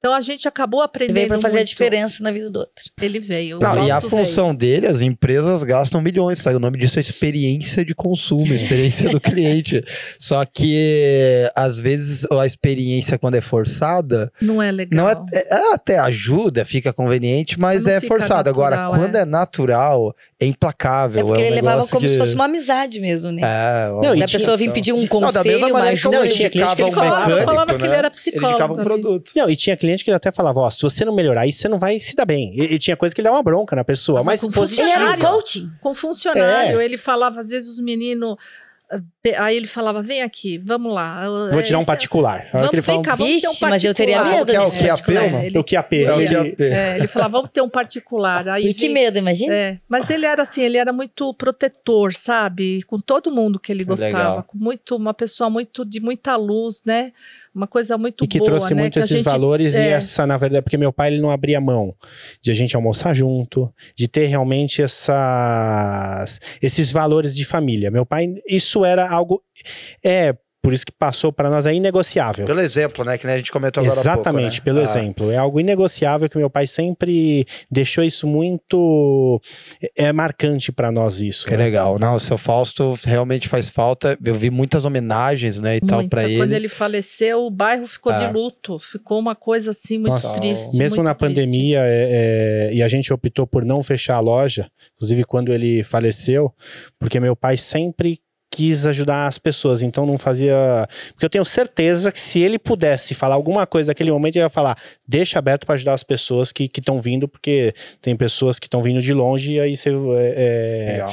[0.00, 1.14] Então a gente acabou aprendendo.
[1.14, 1.68] veio pra fazer a muito.
[1.68, 2.84] diferença na vida do outro.
[3.02, 3.58] Ele veio.
[3.58, 4.24] o Não, e a Fausto veio.
[4.24, 6.50] função dele, as empresas gastam milhões, tá?
[6.52, 9.84] O nome disso é experiência de consumo, experiência do cliente.
[10.18, 15.04] Só que, às vezes, a experiência, quando é forçada, Não é legal.
[15.04, 18.48] não é, é- até ajuda, fica conveniente, mas Mas é fica forçado.
[18.48, 19.24] Agora, quando é.
[19.24, 21.20] natural, é implacável.
[21.20, 23.42] É porque um ele levava como se que- fosse uma amizade mesmo, né?
[23.44, 26.16] É, Não, e da pessoa vir pedir um Não, da mesma conselho, maneira que ajuda.
[26.18, 27.86] Não, e tinha cliente que indicava ele um falava- mecânico, falava que né?
[27.86, 29.32] ele era Ele psicólogo indicava um produto.
[29.36, 31.68] Não, e tinha cliente que ele até falava, ó, se você não melhorar isso, você
[31.68, 32.52] não vai se dar bem.
[32.54, 34.54] E, e tinha coisa que ele dava uma bronca na pessoa, Ah, mas com Ele
[34.54, 34.88] positiva.
[34.88, 35.34] era um funcionário.
[35.36, 35.70] coaching.
[35.80, 36.84] Com funcionário, É.
[36.84, 38.36] ele falava, às vezes, os meninos.
[39.22, 41.24] pe- Aí ele falava: vem aqui, vamos lá.
[41.52, 42.48] Vou te dar um Esse- particular.
[42.52, 44.38] Vamos, que ele vem fala, cá, vamos ter um Ixi, mas eu teria particular.
[44.40, 45.24] medo Que é o que é particular.
[45.26, 46.60] apelo, Ele- o que AP, É o ele- QAP.
[46.64, 48.48] É, ele falava, vamos ter um particular.
[48.48, 49.54] Aí E que medo, imagina.
[49.54, 52.82] É, mas ele era assim, ele era muito protetor, sabe?
[52.82, 54.46] Com todo mundo que ele gostava, Legal.
[54.52, 57.12] muito uma pessoa muito de muita luz, né?
[57.54, 58.82] Uma coisa muito E que boa, trouxe né?
[58.82, 59.88] muito que esses gente- valores e é.
[59.90, 61.94] essa, na verdade, porque meu pai ele não abria mão
[62.40, 67.90] de a gente almoçar junto, de ter realmente essas, esses valores de família.
[67.90, 69.42] Meu pai, isso era algo.
[70.04, 72.44] É, por isso que passou para nós, é inegociável.
[72.46, 73.16] Pelo exemplo, né?
[73.16, 74.64] Que nem a gente comentou agora há pouco, Exatamente, né?
[74.64, 75.30] pelo Ah, exemplo.
[75.30, 79.40] É algo inegociável que meu pai sempre deixou isso muito
[79.96, 81.46] é marcante para nós isso.
[81.46, 81.64] Que né?
[81.64, 81.98] legal.
[81.98, 84.18] Não, o seu Fausto realmente faz falta.
[84.24, 86.10] Eu vi muitas homenagens, né, e tal, Muita.
[86.10, 86.54] pra Quando ele.
[86.56, 88.16] ele faleceu, o bairro ficou Ah.
[88.16, 88.78] de luto.
[88.78, 90.76] Ficou uma coisa assim muito Nossa, triste.
[90.78, 91.34] Mesmo muito na triste.
[91.34, 95.82] pandemia, é, é, e a gente optou por não fechar a loja, inclusive quando ele
[95.84, 96.52] faleceu,
[96.98, 100.54] porque meu pai sempre quis ajudar as pessoas, então não fazia.
[101.12, 104.50] Porque eu tenho certeza que se ele pudesse falar alguma coisa naquele momento, ele ia
[104.50, 104.76] falar:
[105.06, 107.72] deixa aberto para ajudar as pessoas que estão vindo, porque
[108.02, 111.06] tem pessoas que estão vindo de longe e aí você é, é,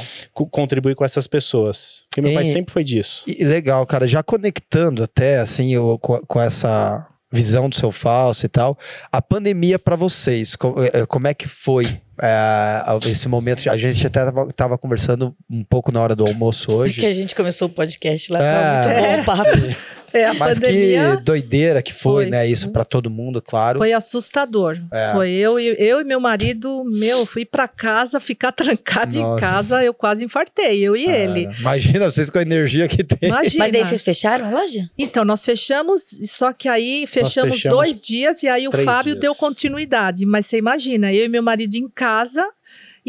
[0.52, 2.06] contribui com essas pessoas.
[2.10, 3.26] Porque meu pai E- sempre foi disso.
[3.40, 4.08] Legal, cara.
[4.08, 8.78] Já conectando até, assim, o- com, com essa visão do seu falso e tal,
[9.12, 13.70] a pandemia pra vocês, co- eh, como é que foi eh, esse momento?
[13.70, 16.96] A gente até tava, tava conversando um pouco na hora do almoço hoje.
[16.96, 18.74] Porque a gente começou o podcast lá, É.
[18.74, 19.52] muito bom o papo.
[20.20, 22.32] É, a Mas pandemia que doideira que foi, Foi.
[22.32, 22.48] né?
[22.48, 23.80] Isso pra todo mundo, claro.
[23.80, 24.78] foi assustador.
[24.92, 25.12] É.
[25.14, 29.40] Foi eu, e- eu e meu marido, meu, fui pra casa, ficar trancado em Nossa.
[29.40, 31.50] casa, eu quase infartei, eu e ele.
[31.60, 33.30] Imagina vocês com a energia que tem.
[33.30, 33.64] Imagina.
[33.66, 34.90] Mas daí vocês fecharam a loja?
[34.98, 39.22] Então, nós fechamos, só que aí fechamos, fechamos dois dias e aí o Fábio dias.
[39.22, 40.26] deu continuidade.
[40.26, 42.48] Mas você imagina, eu e meu marido em casa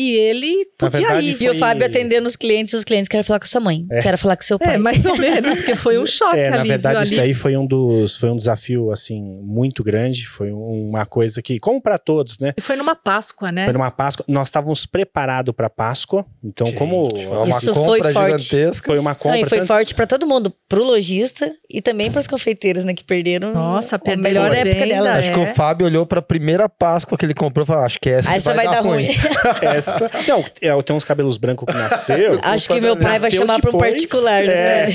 [0.00, 1.42] e ele podia verdade, ir.
[1.42, 4.00] E o Fábio atendendo os clientes, os clientes querem falar com sua mãe, É.
[4.00, 4.76] quero falar com seu pai.
[4.76, 6.56] É, mais ou menos, porque foi um choque É, ali.
[6.58, 7.20] na verdade, viu, isso ali.
[7.22, 11.82] daí foi um dos, foi um desafio assim muito grande, foi uma coisa que, como
[11.82, 12.52] para todos, né?
[12.56, 13.64] E foi numa Páscoa, né?
[13.64, 18.42] Foi numa Páscoa, nós estávamos preparados para Páscoa, então como Foi uma Isso foi forte.
[18.42, 18.86] gigantesca.
[18.86, 22.10] foi uma Não, compra, e foi tanto- forte pra todo mundo, pro lojista e também
[22.12, 25.16] pras confeiteiras, né, que perderam Nossa, a melhor a época dela.
[25.16, 25.18] é.
[25.18, 28.08] Acho que o Fábio olhou pra primeira Páscoa que ele comprou e falou: Acho que
[28.08, 29.08] essa, Aí só vai dar ruim.
[29.62, 29.87] essa,
[30.28, 32.38] não, é, tem uns cabelos brancos que nasceu.
[32.42, 34.42] Acho que meu pai vai chamar pra um particular.
[34.44, 34.86] é.
[34.88, 34.94] né?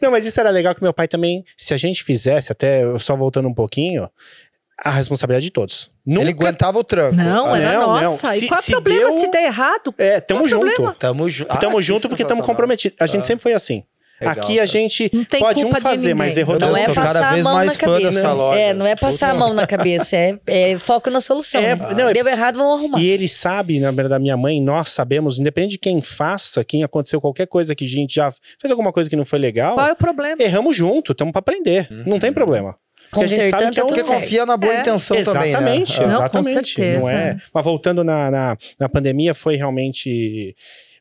[0.00, 3.16] Não, mas isso era legal que meu pai também, se a gente fizesse, até só
[3.16, 4.08] voltando um pouquinho,
[4.84, 5.90] a responsabilidade de todos.
[6.04, 7.14] Nunca Ele aguentava o tranco.
[7.14, 8.02] Não, Ah, era não, não.
[8.02, 8.32] nossa.
[8.32, 9.94] Se- e qual é se o problema deu- se der errado?
[9.96, 10.66] É, tamo junto.
[10.66, 10.96] problema?
[10.98, 12.46] Tamo, ju Tamo Ah, junto que porque estamos sensacional.
[12.46, 12.96] comprometidos.
[13.00, 13.26] A gente Ah.
[13.26, 13.84] sempre foi assim.
[14.28, 14.66] Legal, Aqui a cara.
[14.66, 17.54] gente Não tem pode um fazer, mas errou Não Deus, é passar a vez mão
[17.54, 18.10] mais na cabeça.
[18.10, 18.58] dessa loja.
[18.60, 21.60] É, não é passar a mão na cabeça, é, é foco na solução.
[21.60, 21.94] É, né?
[21.96, 23.00] não, é- Deu errado, vamos arrumar.
[23.00, 26.82] E ele sabe, na verdade, da minha mãe, nós sabemos, independente de quem faça, quem
[26.84, 29.86] aconteceu qualquer coisa que a gente já fez alguma coisa que não foi legal, Qual
[29.88, 30.42] é o problema?
[30.42, 31.88] erramos junto, estamos para aprender.
[32.06, 32.76] Não tem problema.
[33.10, 34.80] Porque a gente sabe Consertando que é tá um- Porque confia na boa É.
[34.80, 35.48] intenção também, né?
[35.50, 36.68] Exatamente, com exatamente.
[36.74, 37.00] certeza.
[37.00, 37.36] Não é.
[37.52, 40.54] Mas voltando na, na, na pandemia, foi realmente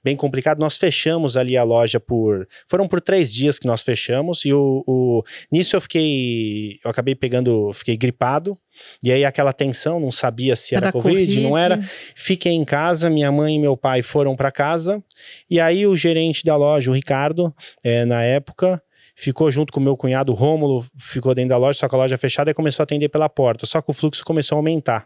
[0.04, 0.60] bem complicado.
[0.60, 2.48] Nós fechamos ali a loja por.
[2.68, 4.44] Foram por três dias que nós fechamos.
[4.46, 6.80] E o, o- nisso eu fiquei.
[6.84, 7.72] Eu acabei pegando.
[7.74, 8.58] Fiquei gripado.
[9.04, 11.76] E aí aquela tensão, não sabia se era, COVID, não era.
[12.16, 15.04] Fiquei em casa, minha mãe e meu pai foram para casa.
[15.50, 17.54] E aí o gerente da loja, o Ricardo,
[17.84, 18.82] eh, na época,
[19.16, 21.98] ficou junto com o meu cunhado, o Rômulo, ficou dentro da loja, só que a
[21.98, 23.66] loja fechada e começou a atender pela porta.
[23.66, 25.06] Só que o fluxo começou a aumentar.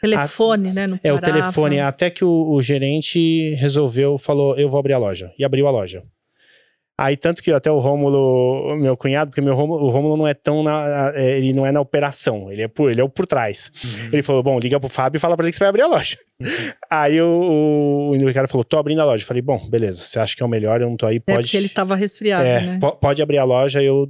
[0.00, 0.86] Telefone, né?
[0.86, 4.98] Não É, o telefone, até que o, o gerente resolveu, falou, eu vou abrir a
[4.98, 5.30] loja.
[5.38, 6.02] E abriu a loja.
[6.98, 10.34] Aí, tanto que até o Rômulo, meu cunhado, porque meu Rômulo, o Rômulo não é
[10.34, 13.26] tão na, é, ele não é na operação, ele é por, ele é o por
[13.26, 13.72] trás.
[14.12, 15.86] Ele falou, bom, liga pro Fábio e fala pra ele que você vai abrir a
[15.86, 16.18] loja.
[16.90, 19.22] Aí o, o, o Ricardo falou, tô abrindo a loja.
[19.22, 21.20] Eu falei, bom, beleza, você acha que é o melhor, eu não tô aí, É
[21.20, 21.44] pode...
[21.44, 22.78] porque ele tava resfriado, É, né?
[22.78, 24.06] po- pode abrir a loja, eu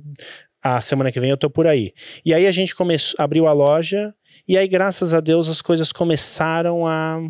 [0.61, 1.93] a semana que vem eu tô por aí.
[2.25, 4.13] E aí a gente começou, abriu a loja
[4.53, 7.21] e aí graças a Deus as coisas começaram a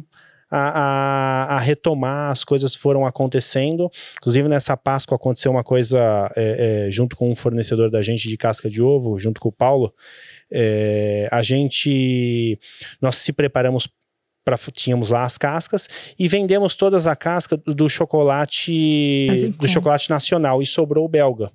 [0.52, 3.88] a, a- a retomar, as coisas foram acontecendo.
[4.18, 8.36] Inclusive, nessa Páscoa aconteceu uma coisa é, é, junto com um fornecedor da gente de
[8.36, 9.94] casca de ovo, junto com o Paulo.
[10.50, 12.58] É, a gente.
[13.00, 13.88] Nós se preparamos
[14.44, 14.58] para.
[14.72, 15.88] Tínhamos lá as cascas
[16.18, 19.68] e vendemos todas a casca do chocolate do conta.
[19.68, 21.52] chocolate nacional e sobrou o belga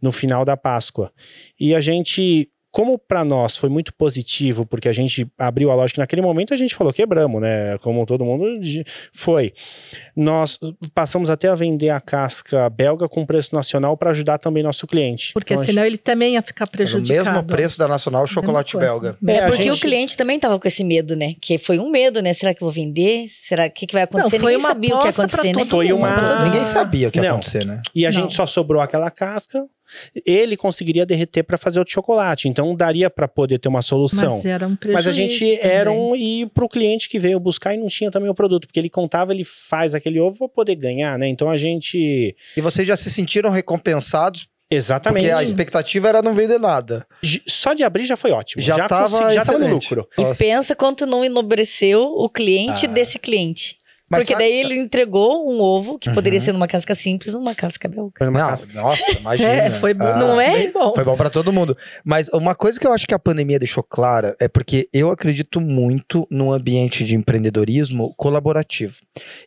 [0.00, 1.12] no final da Páscoa.
[1.60, 5.94] E a gente como para nós foi muito positivo, porque a gente abriu a loja,
[5.94, 7.78] que naquele momento a gente falou quebramos, né?
[7.78, 8.60] Como todo mundo
[9.12, 9.52] foi.
[10.16, 10.58] Nós
[10.94, 15.32] passamos até a vender a casca belga com preço nacional para ajudar também nosso cliente.
[15.32, 17.30] Porque Então, senão ele também ia ficar prejudicado.
[17.30, 19.16] mesmo preço da Nacional Chocolate Mesma coisa.
[19.20, 19.38] Belga.
[19.40, 21.34] É, É, porque gente- o cliente também tava com esse medo, né?
[21.40, 22.32] Que foi um medo, né?
[22.32, 23.26] Será que eu vou vender?
[23.28, 24.36] Será que, que vai acontecer?
[24.36, 25.64] Não, foi Ninguém uma sabia o que ia acontecer, né?
[25.64, 26.44] Foi uma-.
[26.44, 27.30] Ninguém sabia o que ia Não.
[27.30, 27.80] acontecer, né?
[27.94, 28.12] E a Não.
[28.20, 29.64] gente só sobrou aquela casca.
[30.24, 34.36] Ele conseguiria derreter para fazer o chocolate, então daria para poder ter uma solução.
[34.36, 35.58] Mas era um prejuízo Mas a gente também.
[35.62, 38.78] era um e pro cliente que veio buscar e não tinha também o produto, porque
[38.78, 41.28] ele contava, ele faz aquele ovo para poder ganhar, né?
[41.28, 46.34] Então a gente E vocês já se sentiram recompensados, exatamente porque a expectativa era não
[46.34, 47.06] vender nada.
[47.46, 48.62] Só de abrir já foi ótimo.
[48.62, 50.06] Já tava consegui- já tava no lucro.
[50.18, 50.34] E Nossa.
[50.38, 52.88] pensa quanto não enobreceu o cliente Ah.
[52.88, 53.77] desse cliente.
[54.10, 56.14] Mas Porque sabe- daí ele entregou um ovo que Uhum.
[56.14, 58.12] poderia ser numa casca simples, uma casca belga.
[58.16, 58.72] Foi numa Não, casca.
[58.72, 59.48] nossa, imagina.
[59.50, 60.04] É, foi bom.
[60.06, 60.70] Ah, Não é?
[60.70, 60.94] Bom.
[60.94, 61.76] Foi bom pra todo mundo.
[62.04, 65.60] Mas uma coisa que eu acho que a pandemia deixou clara é porque eu acredito
[65.60, 68.96] muito num ambiente de empreendedorismo colaborativo.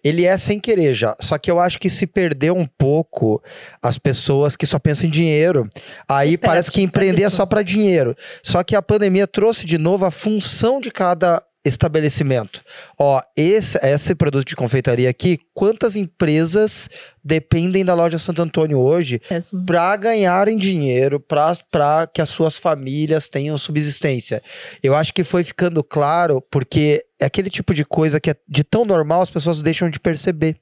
[0.03, 3.41] Ele é sem querer já, só que eu acho que se perdeu um pouco
[3.83, 5.67] as pessoas que só pensam em dinheiro.
[6.07, 8.15] Aí Perde, parece que empreender é só para dinheiro.
[8.43, 12.61] Só que a pandemia trouxe de novo a função de cada estabelecimento.
[12.97, 16.89] Ó, esse, esse produto de confeitaria aqui, quantas empresas
[17.23, 19.21] dependem da loja Santo Antônio hoje
[19.65, 24.41] para ganharem dinheiro, para que as suas famílias tenham subsistência.
[24.81, 28.63] Eu acho que foi ficando claro porque é aquele tipo de coisa que é de
[28.63, 30.55] tão normal as pessoas deixam de perceber,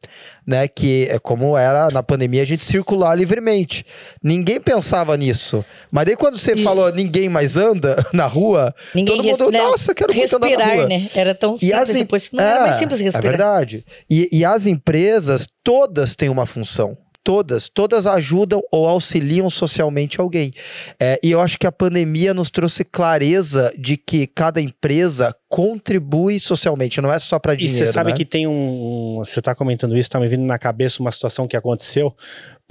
[0.45, 0.67] né?
[0.67, 3.85] Que é como era na pandemia a gente circular livremente.
[4.21, 5.63] Ninguém pensava nisso.
[5.89, 9.51] Mas daí quando você E- falou ninguém mais anda na rua, Ninguém todo mundo, res-
[9.53, 10.87] né, nossa, quero muito andar na respirar, rua.
[10.89, 11.09] né?
[11.15, 13.29] Era tão E as simples, depois não era mais simples É respirar.
[13.31, 13.85] verdade.
[14.09, 16.97] E, e as empresas, todas têm uma função.
[17.21, 20.51] Todas, todas ajudam ou auxiliam socialmente alguém.
[20.99, 26.39] É, e eu acho que a pandemia nos trouxe clareza de que cada empresa contribui
[26.39, 27.85] socialmente, não é só para E dinheiro.
[27.85, 28.17] você sabe né?
[28.17, 29.17] que tem um.
[29.19, 32.15] um- Você tá comentando isso, tá me vindo na cabeça uma situação que aconteceu,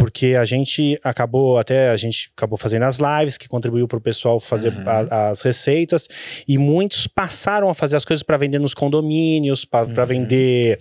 [0.01, 4.01] porque a gente acabou, até a gente acabou fazendo as lives, que contribuiu para o
[4.01, 4.85] pessoal fazer Uhum.
[4.89, 6.07] a- as receitas,
[6.47, 10.07] e muitos passaram a fazer as coisas para vender nos condomínios, para Uhum.
[10.07, 10.79] vender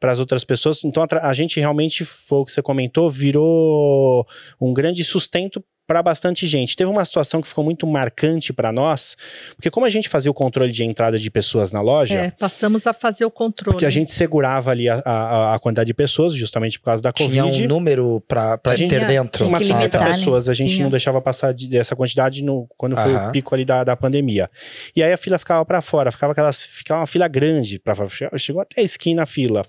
[0.00, 0.84] para as outras pessoas.
[0.84, 4.26] Então a, a gente realmente, foi o que você comentou, virou
[4.60, 6.76] um grande sustento para bastante gente.
[6.76, 9.16] Teve uma situação que ficou muito marcante para nós,
[9.54, 12.86] porque como a gente fazia o controle de entrada de pessoas na loja, É, passamos
[12.86, 13.74] a fazer o controle.
[13.74, 17.12] porque a gente segurava ali a, a, a quantidade de pessoas, justamente por causa da
[17.12, 17.64] Tinha Covid.
[17.64, 19.38] um número para ter tinha- dentro.
[19.38, 20.08] tinha umas que 60 limitar, né?
[20.08, 20.84] pessoas, a gente Tinha.
[20.84, 23.28] não deixava passar de- dessa quantidade no, quando foi Aham.
[23.28, 24.50] o pico ali da, da pandemia.
[24.94, 27.94] E aí a fila ficava para fora, ficava aquelas, ficava uma fila grande, pra,
[28.36, 29.62] chegou até a esquina a fila.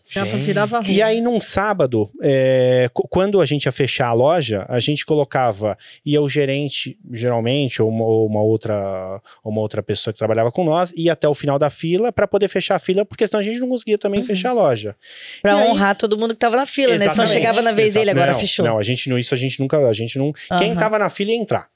[0.46, 0.88] Virava rua.
[0.90, 5.78] E aí, num sábado, é, quando a gente ia fechar a loja, a gente colocava
[6.10, 10.50] ia o gerente, geralmente, ou uma, ou uma outra, ou uma outra pessoa que trabalhava
[10.54, 13.42] com nós, ia até o final da fila para poder fechar a fila, porque senão
[13.42, 14.96] a gente não conseguia também fechar a loja.
[15.42, 17.10] Pra E aí- honrar todo mundo que tava na fila, né?
[17.10, 18.66] Só chegava na vez dele, agora não, fechou.
[18.66, 20.32] Não, a gente não, isso a gente nunca, a gente não.
[20.58, 20.80] Quem Aham.
[20.80, 21.68] tava na fila ia entrar.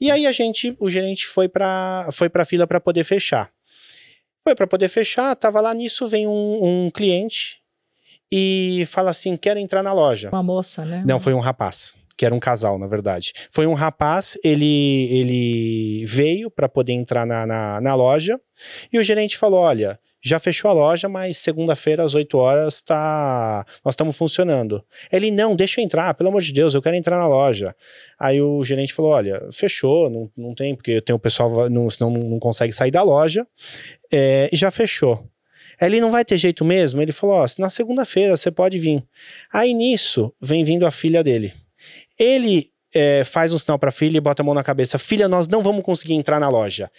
[0.00, 3.50] E aí a gente, o gerente foi pra, foi pra fila para poder fechar.
[4.44, 7.58] Foi para poder fechar, tava lá nisso, vem um, um cliente
[8.30, 10.28] e fala assim: quero entrar na loja.
[10.30, 11.02] Uma moça, né?
[11.06, 11.94] Não, foi um rapaz.
[12.16, 13.32] Que era um casal, na verdade.
[13.50, 18.40] Foi um rapaz, ele, ele veio para poder entrar na, na, na loja
[18.92, 23.64] e o gerente falou: Olha, já fechou a loja, mas segunda-feira às 8 horas tá,
[23.84, 24.82] nós estamos funcionando.
[25.12, 27.74] Ele: Não, deixa eu entrar, pelo amor de Deus, eu quero entrar na loja.
[28.18, 32.10] Aí o gerente falou: Olha, fechou, não, não tem, porque tem o pessoal, não, senão
[32.10, 33.46] não, consegue sair da loja,
[34.10, 35.28] é, e já fechou.
[35.80, 37.02] Ele não vai ter jeito mesmo?
[37.02, 39.04] Ele falou: Ó, na segunda-feira você pode vir.
[39.52, 41.52] Aí nisso vem vindo a filha dele.
[42.18, 45.28] Ele é, faz um sinal para a filha e bota a mão na cabeça: Filha,
[45.28, 46.90] nós não vamos conseguir entrar na loja.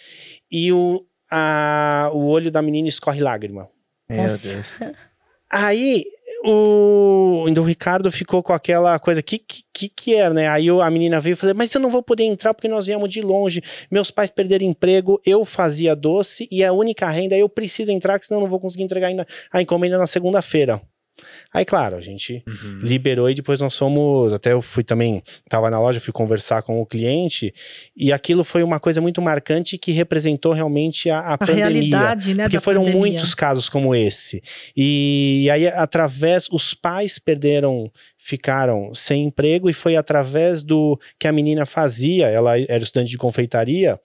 [0.50, 3.68] E o, a- o olho da menina escorre lágrima.
[4.08, 4.54] Meu Nossa.
[4.54, 4.66] Deus.
[5.50, 6.04] Aí
[6.44, 10.48] o, ainda o Ricardo ficou com aquela coisa: que que, que, que é, né?
[10.48, 13.08] Aí a menina veio e falou: Mas eu não vou poder entrar porque nós viemos
[13.08, 13.62] de longe.
[13.90, 18.26] Meus pais perderam emprego, eu fazia doce e a única renda, eu preciso entrar, que
[18.26, 20.80] senão eu não vou conseguir entregar ainda a encomenda na segunda-feira.
[21.52, 22.80] Aí, claro, a gente Uhum.
[22.82, 26.80] liberou e depois nós fomos, até eu fui também, tava na loja, fui conversar com
[26.80, 27.54] o cliente
[27.96, 31.64] e aquilo foi uma coisa muito marcante que representou realmente a, a A pandemia.
[31.66, 32.44] realidade, né?
[32.44, 32.98] Porque da foram pandemia.
[33.00, 34.42] muitos casos como esse.
[34.76, 41.32] E, aí, através, os pais perderam, ficaram sem emprego, e foi através do que a
[41.32, 43.98] menina fazia, ela era estudante de confeitaria,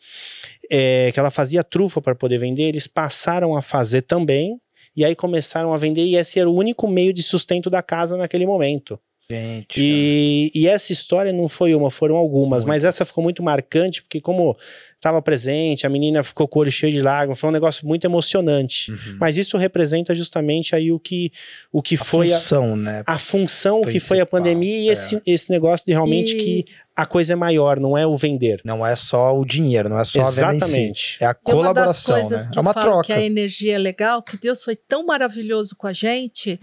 [0.70, 4.58] é, que ela fazia trufa para poder vender, eles passaram a fazer também.
[4.96, 8.18] E aí começaram a vender, e esse era o único meio de sustento da casa
[8.18, 9.00] naquele momento.
[9.36, 9.80] Gente.
[9.80, 12.68] E, e essa história não foi uma, foram algumas, Muito.
[12.74, 14.58] mas essa ficou muito marcante, porque como
[14.96, 18.06] estava presente, a menina ficou com o olho cheio de lágrimas, foi um negócio muito
[18.06, 18.92] emocionante.
[18.92, 19.18] Uhum.
[19.20, 21.32] Mas isso representa justamente aí o que,
[21.72, 23.04] o que a foi a, função, né?
[23.08, 24.92] a função, o que foi a pandemia e é.
[24.92, 28.62] esse, esse negócio de realmente E- que a coisa é maior, não é o vender.
[28.66, 30.66] Não é só o dinheiro, não é só a venda em si.
[30.66, 31.18] Exatamente.
[31.22, 32.52] É a E uma das colaboração, coisas né?
[32.52, 33.16] que É uma eu falo Que troca.
[33.16, 36.60] a energia é legal, que Deus foi tão maravilhoso com a gente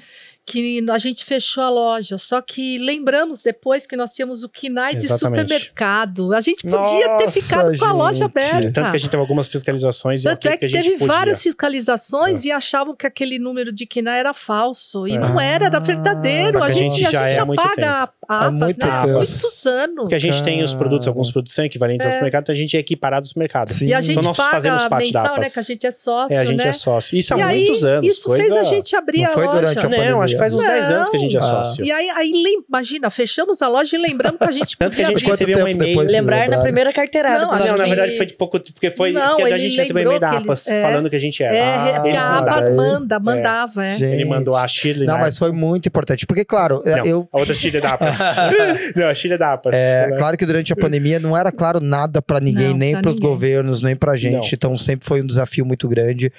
[0.48, 2.16] que a gente fechou a loja.
[2.16, 6.32] Só que lembramos depois que nós tínhamos o KINAI de supermercado.
[6.32, 8.24] A gente podia ter Nossa, ficado com a loja gente.
[8.24, 8.72] aberta.
[8.72, 11.06] Tanto que a gente teve algumas fiscalizações e Tanto é que, a gente teve podia.
[11.14, 15.06] várias fiscalizações e achavam que aquele número de KINAI era falso.
[15.06, 15.18] E É.
[15.18, 16.62] não era, era verdadeiro.
[16.62, 18.50] Ah, A que a gente, gente a já gente é há muito apaga a- a
[18.50, 19.12] Há APAS, muito né, há tempo.
[19.16, 19.96] muitos anos.
[19.96, 22.14] Porque a gente tem os produtos, alguns produtos são equivalentes ao É.
[22.14, 23.72] supermercado, então a gente é equiparado ao supermercado.
[23.72, 23.86] Sim.
[23.86, 25.40] E a gente Então nós fazemos paga parte da mensal, né?
[25.42, 25.55] APAS.
[25.55, 26.68] Que a gente é sócio, É, a gente né?
[26.68, 27.16] é sócio.
[27.18, 28.06] Isso há e aí, muitos anos.
[28.09, 28.42] isso coisa...
[28.44, 29.59] fez a gente abrir Não a foi loja.
[29.60, 30.16] durante a Não, pandemia.
[30.16, 31.46] acho que faz uns 10 anos que a gente é Não.
[31.48, 31.84] sócio.
[31.84, 32.32] E aí, aí
[32.68, 35.64] imagina, fechamos a loja e lembramos que a gente Tanto que podia a gente recebeu
[35.64, 36.00] um e-mail.
[36.02, 37.46] Lembrar na primeira carteirada.
[37.46, 40.20] Não, Não, na verdade foi de pouco, porque foi Não, porque a gente recebeu e-mail
[40.20, 40.82] da lembrou que APAS é.
[40.82, 41.56] falando que a gente era.
[41.56, 42.38] É, Ah, a.
[42.38, 44.00] ABAS manda, mandava, é.
[44.00, 45.06] Ele mandou a Shirley.
[45.06, 45.20] Não, né?
[45.20, 46.26] mas foi muito importante.
[46.26, 47.28] Porque, claro, Não, eu.
[47.32, 48.17] a outra Shirley da APAS.
[48.96, 49.74] não, a Shirley da APAS.
[49.74, 53.00] É, Ela- claro que durante a pandemia não era claro nada pra ninguém, Não, nem
[53.00, 53.28] pros ninguém.
[53.30, 54.34] governos, nem pra gente.
[54.34, 54.50] Não.
[54.52, 56.32] Então sempre foi um desafio muito grande.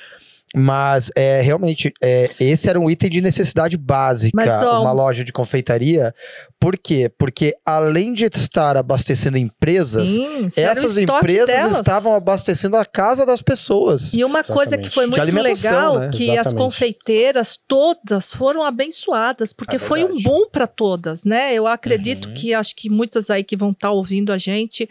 [0.56, 5.24] Mas é, realmente, é, esse era um item de necessidade básica, Mas, ó, uma loja
[5.24, 6.14] de confeitaria.
[6.60, 7.12] Por quê?
[7.18, 11.76] Porque além de estar abastecendo empresas, Sim, essas empresas delas.
[11.76, 14.14] estavam abastecendo a casa das pessoas.
[14.14, 14.90] E uma coisa que Exatamente.
[14.90, 16.10] foi muito legal, né?
[16.12, 16.66] que as Exatamente.
[16.66, 21.54] confeiteiras todas foram abençoadas, porque É foi um bom para todas, né?
[21.54, 22.34] Eu acredito Uhum.
[22.34, 24.90] que acho que muitas aí que vão estar ouvindo a gente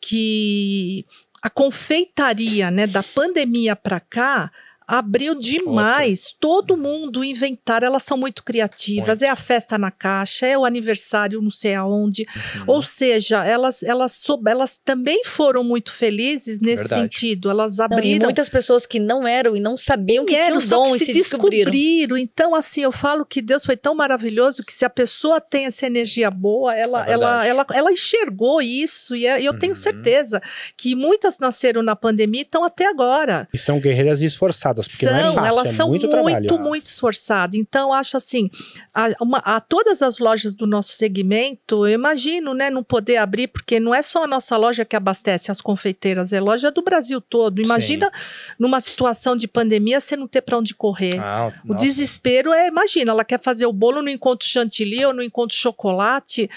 [0.00, 1.04] que
[1.42, 4.50] a confeitaria, né, da pandemia para cá
[4.98, 6.34] abriu demais.
[6.38, 9.08] Todo mundo inventar, elas são muito criativas.
[9.08, 9.24] Muito.
[9.24, 12.26] É a festa na caixa, é o aniversário não sei aonde.
[12.56, 12.64] Uhum.
[12.66, 17.02] Ou seja, elas elas soube, elas também foram muito felizes nesse Verdade.
[17.02, 17.50] sentido.
[17.50, 20.60] Elas Não, e abriram muitas pessoas que não eram e não sabiam que tinham Dinheiro,
[20.60, 22.16] só dom que e se descobriram.
[22.16, 25.86] Então, assim, eu falo que Deus foi tão maravilhoso que se a pessoa tem essa
[25.86, 29.14] energia boa, ela, É ela, ela, ela enxergou isso.
[29.14, 29.76] E é- eu tenho Uhum.
[29.76, 30.42] certeza
[30.76, 33.48] que muitas nasceram na pandemia e estão até agora.
[33.52, 36.86] E são guerreiras esforçadas, porque não é São, fácil, elas é são muito, muito, muito,
[36.86, 37.56] esforçadas.
[37.56, 38.50] Então, acho assim,
[38.94, 43.48] a, uma- a todas as lojas do nosso segmento, eu imagino, né, não poder abrir,
[43.48, 47.20] porque não é só a nossa loja que abastece as confeiteiras, é loja do Brasil
[47.20, 47.60] todo.
[47.62, 48.10] Imagina
[48.58, 51.18] numa situação de pandemia você não ter para onde correr.
[51.20, 51.84] Ah, O nossa.
[51.84, 56.48] desespero é, imagina, ela quer fazer o bolo, não encontra chantilly ou não encontra chocolate.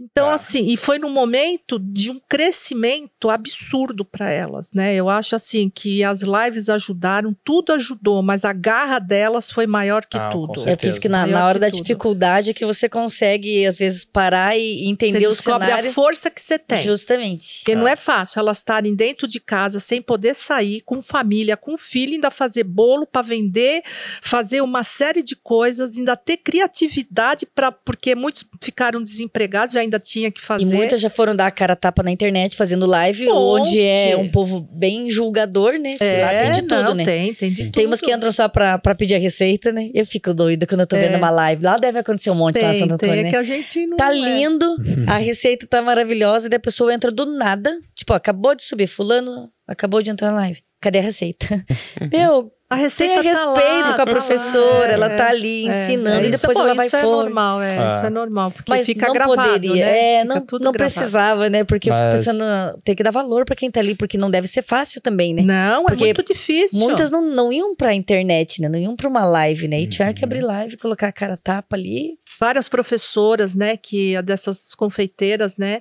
[0.00, 0.34] Então, Ah.
[0.34, 4.94] assim, e foi num momento de um crescimento absurdo para elas, né?
[4.94, 10.04] Eu acho assim que as lives ajudaram, tudo ajudou, mas a garra delas foi maior
[10.04, 10.68] que Ah, tudo.
[10.68, 11.82] É por isso que na, na hora que da tudo.
[11.82, 15.90] dificuldade é que você consegue, às vezes, parar e entender Você o descobre cenário.
[15.90, 16.82] a força que você tem.
[16.84, 17.58] Justamente.
[17.58, 21.76] Porque não é fácil elas estarem dentro de casa sem poder sair, com família, com
[21.78, 23.82] filho, ainda fazer bolo para vender,
[24.20, 30.30] fazer uma série de coisas, ainda ter criatividade para porque muitos ficaram desempregados, ainda tinha
[30.30, 30.74] que E fazer.
[30.74, 34.28] muitas já foram dar a cara a tapa na internet, fazendo live, onde é um
[34.28, 35.96] povo bem julgador, né?
[36.00, 37.04] é, Lá tem de tudo, não, né?
[37.04, 37.72] Tem, tem de tudo.
[37.74, 39.90] Tem umas que entram só pra, pra pedir a receita, né?
[39.94, 41.06] Eu fico doida quando eu tô É.
[41.08, 41.62] vendo uma live.
[41.62, 43.30] Lá deve acontecer um monte lá em tem, Santo tem, Antônio, é né?
[43.30, 44.18] que a gente não Tá é.
[44.18, 47.78] lindo, a receita tá maravilhosa, e daí a pessoa entra do nada.
[47.94, 50.60] Tipo, ó, acabou de subir, fulano acabou de entrar na live.
[50.80, 51.64] Cadê a receita?
[52.12, 55.28] Meu, A receita tenha tá respeito lá, com a tá professora, lá, ela é, tá
[55.28, 57.10] ali é, ensinando, é, e isso depois é bom, ela vai isso é pôr.
[57.24, 57.88] normal, é, Ah.
[57.88, 59.98] isso é normal, porque Mas fica não gravado, poderia, né?
[60.16, 60.94] é, Fica não, tudo não gravado.
[60.94, 61.64] precisava, né?
[61.64, 64.30] Porque eu Mas- fico pensando, tem que dar valor pra quem tá ali, porque não
[64.30, 65.42] deve ser fácil também, né?
[65.42, 66.78] Não, Porque é muito difícil.
[66.78, 68.68] Muitas não, não iam pra internet, né?
[68.68, 69.80] Não iam pra uma live, né?
[69.80, 70.26] E tiveram que Uhum.
[70.26, 72.18] abrir live, colocar a cara a tapa ali.
[72.40, 75.80] várias professoras, né, que dessas confeiteiras, né,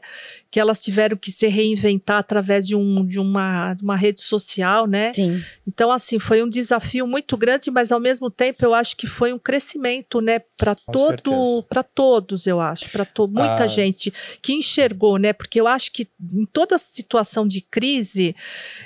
[0.54, 5.12] que elas tiveram que se reinventar através de, um, de uma, uma rede social, né?
[5.12, 5.44] Sim.
[5.68, 9.34] Então, assim, foi um desafio muito grande, mas ao mesmo tempo eu acho que foi
[9.34, 13.68] um crescimento, né, para todo, para todos, eu acho, para muita Ah.
[13.68, 14.14] gente
[14.44, 15.34] que enxergou, né?
[15.34, 18.36] Porque eu acho que em toda situação de crise,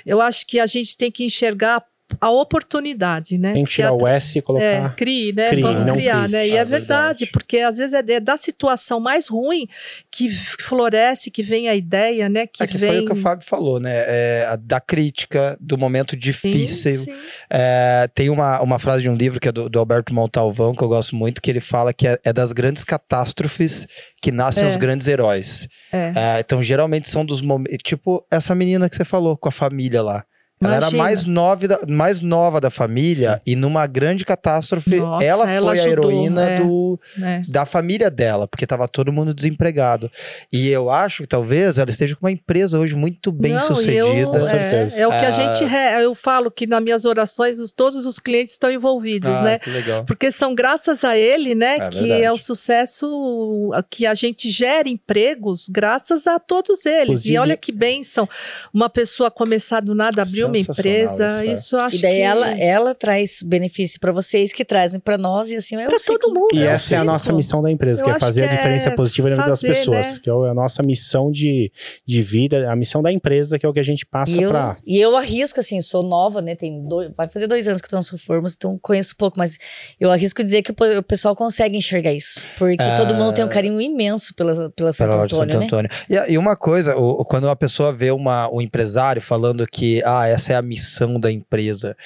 [0.06, 1.84] eu acho que a gente tem que enxergar
[2.20, 3.52] a oportunidade, né?
[3.52, 4.94] Tem que tirar a- o S e é, colocar.
[4.96, 5.50] crie, né?
[5.50, 6.32] Crie, Vamos não criar, quis.
[6.32, 6.48] né?
[6.48, 7.26] E Ah, é verdade, verdade.
[7.32, 9.68] porque às vezes é de- da situação mais ruim
[10.10, 12.46] que floresce, que vem a ideia, né?
[12.46, 12.88] Que, É que vem...
[12.90, 13.92] foi o que o Fábio falou, né?
[13.94, 16.96] É, da crítica, do momento Sim, difícil.
[16.96, 17.14] sim.
[17.50, 20.82] É, tem uma, uma frase de um livro que é do, do Alberto Montalvão, que
[20.82, 23.86] eu gosto muito, que ele fala que é, é das grandes catástrofes
[24.20, 24.68] que nascem É.
[24.68, 25.68] os grandes heróis.
[25.92, 26.12] É.
[26.16, 27.78] É, então, geralmente são dos momentos.
[27.84, 30.24] Tipo, essa menina que você falou, com a família lá.
[30.60, 35.48] Ela era mais nova, da, mais nova da família e numa grande catástrofe, Nossa, ela,
[35.50, 36.60] ela foi a ajudou, heroína é.
[36.60, 37.42] do, É.
[37.48, 40.10] da família dela, porque tava todo mundo desempregado.
[40.52, 43.92] E eu acho que talvez ela esteja com uma empresa hoje muito bem Não, sucedida.
[44.18, 44.96] eu- Com certeza.
[44.98, 45.28] É, é o que Ah.
[45.28, 45.64] a gente.
[45.64, 49.58] re- Eu falo que nas minhas orações os- todos os clientes estão envolvidos, Ah, né?
[49.58, 50.04] que legal.
[50.04, 52.22] Porque são graças a ele, né, É que verdade.
[52.22, 57.02] é o sucesso que a gente gera empregos graças a todos eles.
[57.04, 58.28] Inclusive- e olha que bênção
[58.72, 61.26] uma pessoa começar do nada abrir uma empresa.
[61.28, 61.46] isso, é.
[61.46, 65.16] Isso, eu acho E daí que ela, ela traz benefício pra vocês, que trazem pra
[65.18, 66.18] nós, e assim é o para ciclo.
[66.18, 66.48] todo mundo.
[66.54, 68.88] E é essa é a nossa missão da empresa, que é fazer que a diferença
[68.88, 70.14] é positiva na vida das fazer, pessoas.
[70.14, 70.20] né?
[70.22, 71.70] Que é a nossa missão de,
[72.06, 74.76] de vida, a missão da empresa, que é o que a gente passa pra.
[74.86, 76.54] e eu arrisco, assim, sou nova, né?
[76.54, 79.58] Tem dois, vai fazer dois anos que eu tô na Formas, então conheço pouco, mas
[80.00, 82.46] eu arrisco dizer que o pessoal consegue enxergar isso.
[82.58, 82.96] Porque Ah.
[82.96, 85.64] todo mundo tem um carinho imenso pela, pela Santo Antônio, Santo né?
[85.66, 85.90] Antônio.
[86.08, 90.26] E, e uma coisa, o- quando a pessoa vê uma, um empresário falando que ah,
[90.38, 91.96] essa é a missão da empresa.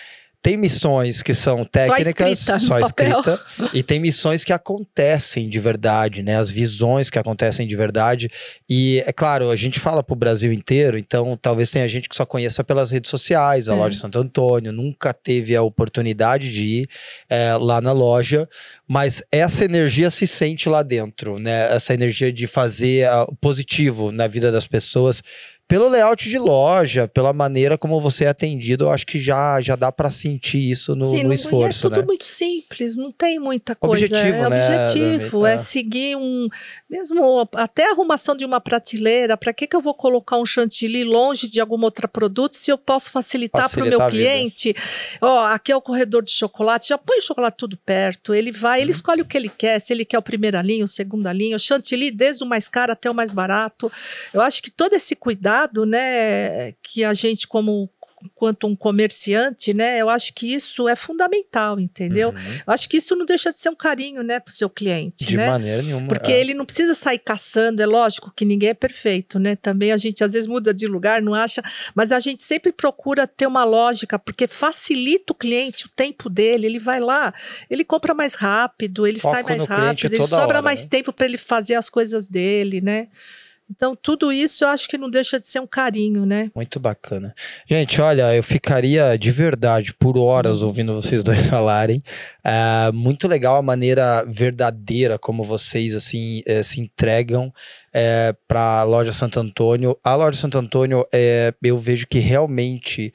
[0.45, 3.41] Tem missões que são técnicas, escrita no só escrita,
[3.73, 6.37] e tem missões que acontecem de verdade, né?
[6.37, 8.29] As visões que acontecem de verdade.
[8.69, 12.27] E é claro, a gente fala pro Brasil inteiro, então talvez tenha gente que só
[12.27, 13.77] conheça pelas redes sociais, a É.
[13.77, 16.89] loja Santo Antônio, nunca teve a oportunidade de ir
[17.31, 18.49] é, lá na loja,
[18.89, 21.73] mas essa energia se sente lá dentro, né?
[21.73, 25.23] Essa energia de fazer o positivo na vida das pessoas.
[25.69, 29.75] Pelo layout de loja, pela maneira como você é atendido, eu acho que já, já
[29.75, 32.07] dá pra sentir isso no, Sim, no não- esforço, é tudo né?
[32.07, 34.05] muito simples, não tem muita coisa.
[34.05, 34.57] Objetivo, é né,
[34.87, 35.59] objetivo, é É.
[35.59, 36.47] seguir um.
[36.91, 41.05] Mesmo até a arrumação de uma prateleira, para que, que eu vou colocar um chantilly
[41.05, 44.77] longe de algum outro produto se eu posso facilitar para o meu cliente?
[45.23, 48.81] Ó, aqui é o corredor de chocolate, já põe o chocolate tudo perto, ele vai,
[48.81, 48.83] Uhum.
[48.83, 51.57] ele escolhe o que ele quer, se ele quer o primeira linha, o segunda linha,
[51.57, 53.91] o chantilly, desde o mais caro até o mais barato.
[54.35, 55.52] Eu acho que todo esse cuidado,
[55.87, 57.89] né, que a gente, como
[58.35, 62.31] quanto um comerciante, né, eu acho que isso é fundamental, entendeu?
[62.31, 62.61] Uhum.
[62.67, 65.37] Eu acho que isso não deixa de ser um carinho, né, pro seu cliente, De
[65.37, 65.49] né?
[65.49, 66.09] maneira nenhuma.
[66.09, 66.41] Porque é.
[66.41, 69.57] ele não precisa sair caçando, é lógico que ninguém é perfeito, né?
[69.57, 71.63] Também a gente às vezes muda de lugar, não acha,
[71.95, 76.67] mas a gente sempre procura ter uma lógica, porque facilita o cliente o tempo dele,
[76.67, 77.33] ele vai lá,
[77.71, 80.89] ele compra mais rápido, ele Foco sai mais rápido, ele sobra hora, mais né?
[80.91, 83.09] tempo para ele fazer as coisas dele, né?
[83.75, 86.51] Então, tudo isso eu acho que não deixa de ser um carinho, né?
[86.55, 87.35] Muito bacana.
[87.67, 92.03] Gente, olha, eu ficaria de verdade por horas ouvindo vocês dois falarem.
[92.45, 97.53] É, muito legal a maneira verdadeira como vocês assim eh, se entregam
[98.49, 99.99] para a loja Santo Antônio.
[100.03, 103.13] A loja Santo Antônio, é, eu vejo que realmente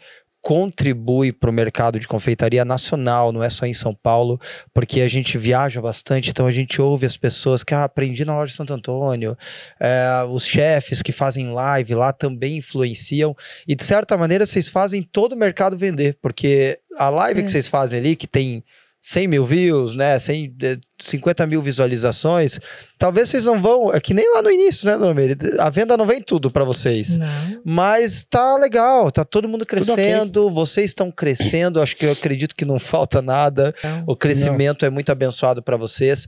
[0.48, 4.40] contribui para o mercado de confeitaria nacional, não é só em São Paulo,
[4.74, 8.34] porque a gente viaja bastante, então a gente ouve as pessoas que ah, aprendi na
[8.34, 9.38] loja de Santo Antônio,
[9.78, 13.36] é, os chefes que fazem live lá também influenciam,
[13.68, 17.44] e de certa maneira vocês fazem todo o mercado vender, porque a live É.
[17.44, 18.64] que vocês fazem ali, que tem
[19.08, 20.20] 100 mil views, né?
[20.20, 22.60] 100, eh, 50 mil visualizações.
[23.00, 23.94] Talvez vocês não vão.
[23.94, 25.38] É que nem lá no início, né, Nomer?
[25.60, 27.16] A venda não vem tudo para vocês.
[27.16, 27.28] Não.
[27.64, 32.66] Mas tá legal, tá todo mundo crescendo, vocês estão crescendo, acho que eu acredito que
[32.66, 33.74] não falta nada.
[33.82, 34.04] não.
[34.08, 36.28] O crescimento é muito abençoado para vocês.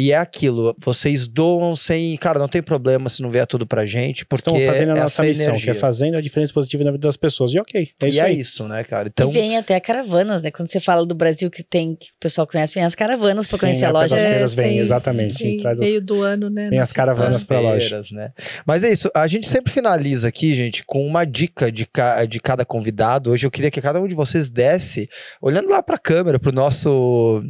[0.00, 3.84] E é aquilo, vocês doam sem, cara, não tem problema se não vier tudo pra
[3.84, 5.72] gente, porque Estamos fazendo a nossa essa missão, energia.
[5.72, 7.52] que é fazendo a diferença positiva na vida das pessoas.
[7.52, 8.38] E ok, é e isso é aí.
[8.38, 9.08] isso, né, cara?
[9.08, 10.50] Então, E vem até caravanas, né?
[10.50, 13.58] Quando você fala do Brasil que tem, que o pessoal conhece, vem as caravanas para
[13.58, 14.16] Sim, conhecer a é, loja.
[14.16, 15.38] As É, feiras vêm, tem- exatamente.
[15.38, 16.68] Tem traz as, meio do ano, né?
[16.70, 18.00] vem as caravanas as pra loja.
[18.12, 18.32] né?
[18.66, 22.40] Mas é isso, a gente sempre finaliza aqui, gente, com uma dica de, ca- de
[22.40, 23.30] cada convidado.
[23.30, 25.08] Hoje eu queria que cada um de vocês desse,
[25.42, 27.42] olhando lá pra câmera, pro nosso,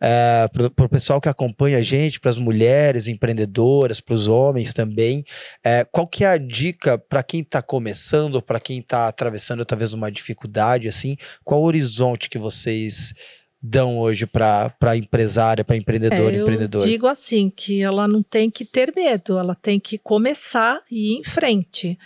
[0.00, 5.24] é, pro, pro pessoal que acompanha a gente, pras mulheres empreendedoras, pros homens também,
[5.64, 9.92] é, qual que é a dica pra quem tá começando, pra quem tá atravessando talvez
[9.92, 13.12] uma dificuldade, assim, qual o horizonte que vocês
[13.60, 16.82] dão hoje pra empresária, pra empreendedor, É, eu empreendedor?
[16.82, 21.18] digo assim que ela não tem que ter medo, ela tem que começar e ir
[21.18, 21.98] em frente.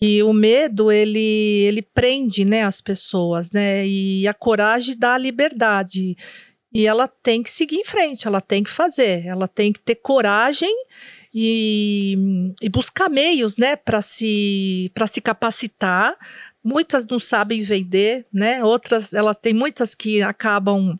[0.00, 1.18] Que o medo ele
[1.66, 3.84] ele prende, né, as pessoas, né?
[3.84, 6.16] E a coragem dá a liberdade.
[6.72, 9.94] E ela tem que seguir em frente, ela tem que fazer, ela tem que ter
[9.96, 10.72] coragem
[11.34, 16.14] e, e buscar meios, né, para se para se capacitar.
[16.62, 18.62] Muitas não sabem vender, né?
[18.62, 20.98] Outras, ela tem muitas que acabam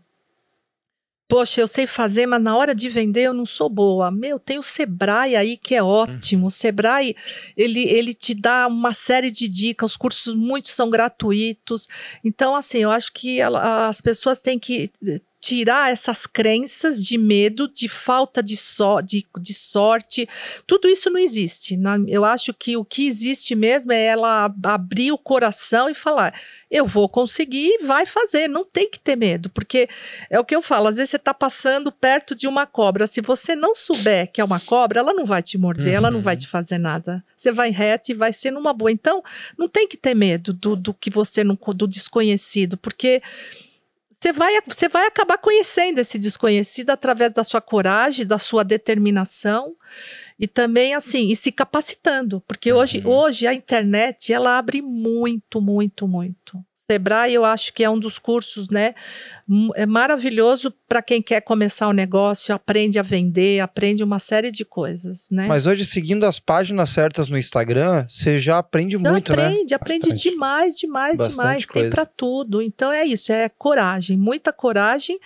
[1.30, 4.10] Poxa, eu sei fazer, mas na hora de vender eu não sou boa.
[4.10, 6.46] Meu, tem o Sebrae aí que é ótimo.
[6.46, 7.14] O Sebrae,
[7.54, 11.86] ele, ele te dá uma série de dicas, os cursos muitos são gratuitos.
[12.24, 14.90] Então, assim, eu acho que ela- as pessoas têm que
[15.40, 20.28] tirar essas crenças de medo, de falta de, so, de, de sorte.
[20.66, 21.76] Tudo isso não existe.
[21.76, 25.94] Na- eu acho que o que existe mesmo é ela ab- abrir o coração e
[25.94, 26.34] falar:
[26.70, 28.48] eu vou conseguir, vai fazer.
[28.48, 29.88] Não tem que ter medo, porque
[30.28, 33.06] é o que eu falo, às vezes você está passando perto de uma cobra.
[33.06, 36.20] Se você não souber que é uma cobra, ela não vai te morder, ela não
[36.20, 36.40] vai Uhum.
[36.40, 37.24] te fazer nada.
[37.36, 38.90] Você vai reto e vai ser numa boa.
[38.90, 39.22] Então,
[39.56, 43.22] não tem que ter medo do, do que você não do desconhecido, porque
[44.20, 49.76] você vai, você vai acabar conhecendo esse desconhecido através da sua coragem, da sua determinação
[50.38, 53.10] e também assim, e se capacitando, porque hoje, Uhum.
[53.12, 56.58] hoje a internet ela abre muito, muito, muito.
[56.90, 58.94] Sebrae, eu acho que é um dos cursos, né?
[59.76, 64.62] É maravilhoso para quem quer começar o negócio, aprende a vender, aprende uma série de
[64.64, 65.46] coisas, né?
[65.46, 69.46] Mas hoje, seguindo as páginas certas no Instagram, você já aprende Não, muito, né?
[69.46, 71.64] aprende, aprende demais, demais, Bastante demais.
[71.66, 71.88] coisa.
[71.88, 72.60] Tem para tudo.
[72.60, 75.18] Então é isso, é coragem, muita coragem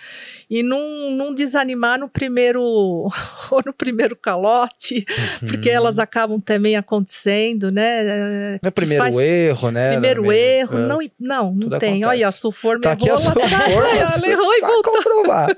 [0.49, 2.61] e não, não desanimar no primeiro
[3.51, 5.05] ou no primeiro calote,
[5.39, 5.75] porque Uhum.
[5.75, 8.57] elas acabam também acontecendo, né?
[8.61, 9.91] Não é primeiro faz- erro, né?
[9.91, 10.43] Primeiro Normalmente.
[10.59, 10.87] erro, É.
[10.87, 11.89] não, não, não Tudo tem.
[12.03, 12.05] acontece.
[12.23, 13.33] Olha, a Sulfor me Tá aqui a errou
[14.15, 14.93] ela errou e voltou.
[14.93, 15.49] comprovar.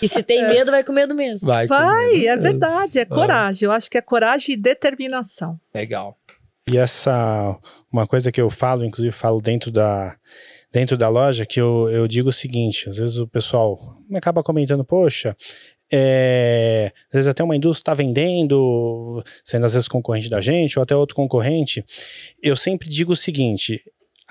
[0.00, 1.46] E se tem medo, vai com medo mesmo.
[1.46, 2.26] Vai, com Vai, medo.
[2.28, 3.66] é verdade, é Ah, coragem.
[3.66, 5.58] Eu acho que é coragem e determinação.
[5.74, 6.16] Legal.
[6.70, 7.56] E essa,
[7.92, 10.16] uma coisa que eu falo, inclusive falo dentro da,
[10.70, 14.84] dentro da loja, que eu, eu digo o seguinte: às vezes o pessoal acaba comentando,
[14.84, 15.36] poxa,
[15.92, 20.82] é, às vezes até uma indústria está vendendo, sendo às vezes concorrente da gente, ou
[20.82, 21.84] até outro concorrente.
[22.42, 23.82] Eu sempre digo o seguinte.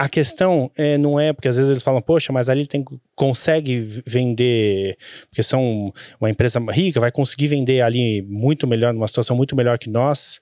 [0.01, 2.85] A questão é, não é porque às vezes eles falam, poxa, mas ali tem,
[3.15, 4.97] consegue vender,
[5.29, 9.77] porque são uma empresa rica, vai conseguir vender ali muito melhor, numa situação muito melhor
[9.77, 10.39] que nós.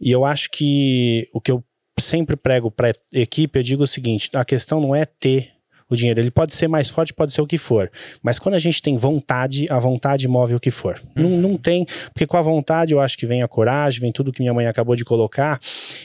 [0.00, 1.64] E eu acho que o que eu
[1.98, 5.53] sempre prego para equipe, eu digo o seguinte: a questão não é ter
[5.94, 7.90] o dinheiro, ele pode ser mais forte, pode ser o que for,
[8.22, 11.00] mas quando a gente tem vontade, a vontade move o que for.
[11.14, 14.32] Não, não tem, porque com a vontade eu acho que vem a coragem, vem tudo
[14.32, 15.58] que minha mãe acabou de colocar,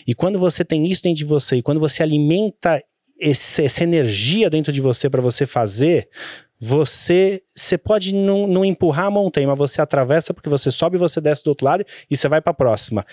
[0.08, 2.82] e quando você tem isso dentro de você, e quando você alimenta
[3.20, 6.08] esse- essa energia dentro de você para você fazer,
[6.62, 11.22] você, você pode não, não empurrar a montanha, mas você atravessa porque você sobe você
[11.22, 13.06] desce do outro lado e você vai para a próxima.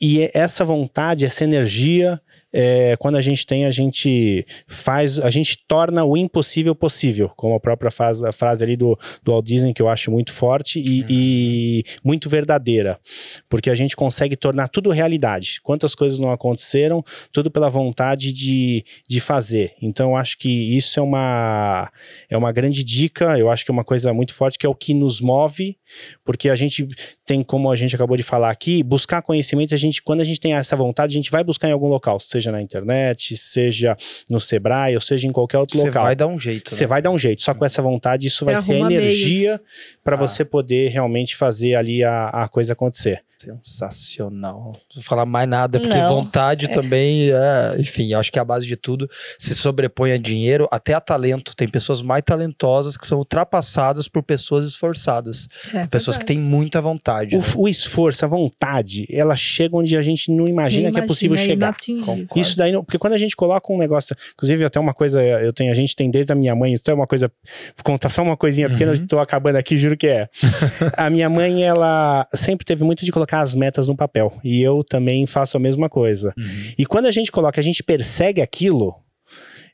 [0.00, 2.20] E essa vontade, essa energia,
[2.52, 7.54] é, quando a gente tem, a gente faz, a gente torna o impossível possível, como
[7.54, 10.82] a própria frase, a frase ali do, do Walt Disney, que eu acho muito forte
[10.86, 13.00] e, e muito verdadeira,
[13.48, 15.60] porque a gente consegue tornar tudo realidade.
[15.62, 17.02] Quantas coisas não aconteceram,
[17.32, 19.72] tudo pela vontade de, de fazer.
[19.80, 21.90] Então, eu acho que isso é uma,
[22.28, 24.74] é uma grande dica, eu acho que é uma coisa muito forte, que é o
[24.74, 25.78] que nos move,
[26.24, 26.86] porque a gente
[27.24, 30.40] tem, como a gente acabou de falar aqui, buscar conhecimento, a gente, quando a gente
[30.40, 33.96] tem essa vontade, a gente vai buscar em algum local, seja na internet, seja
[34.28, 36.02] no Sebrae, ou seja em qualquer outro Você local.
[36.04, 36.70] vai dar um jeito.
[36.70, 36.88] Você né?
[36.88, 39.60] vai dar um jeito, só com essa vontade, isso vai ser energia
[40.02, 40.18] para Ah.
[40.18, 43.22] você poder realmente fazer ali a, a coisa acontecer.
[43.62, 44.72] Sensacional.
[44.74, 46.16] Não vou falar mais nada, porque Não.
[46.16, 49.08] vontade também, é, enfim, acho que a base de tudo
[49.38, 51.54] se sobrepõe a dinheiro, até a talento.
[51.56, 55.48] Tem pessoas mais talentosas que são ultrapassadas por pessoas esforçadas.
[55.74, 56.40] É, pessoas que verdade.
[56.40, 57.36] têm muita vontade.
[57.36, 57.42] né?
[57.56, 61.06] O, o esforço, a vontade, ela chega onde a gente não imagina Nem que é
[61.06, 62.26] possível imagina, chegar.
[62.36, 65.52] Isso daí, não- porque quando a gente coloca um negócio, inclusive até uma coisa, eu
[65.52, 67.30] tenho, a gente tem desde a minha mãe, isso é uma coisa,
[67.76, 68.98] vou contar só uma coisinha pequena, Uhum.
[68.98, 70.28] eu tô acabando aqui, juro que é.
[70.96, 74.82] a minha mãe, ela sempre teve muito de colocar as metas no papel, e eu
[74.84, 76.32] também faço a mesma coisa.
[76.36, 76.44] Uhum.
[76.78, 78.94] E quando a gente coloca, a gente persegue aquilo,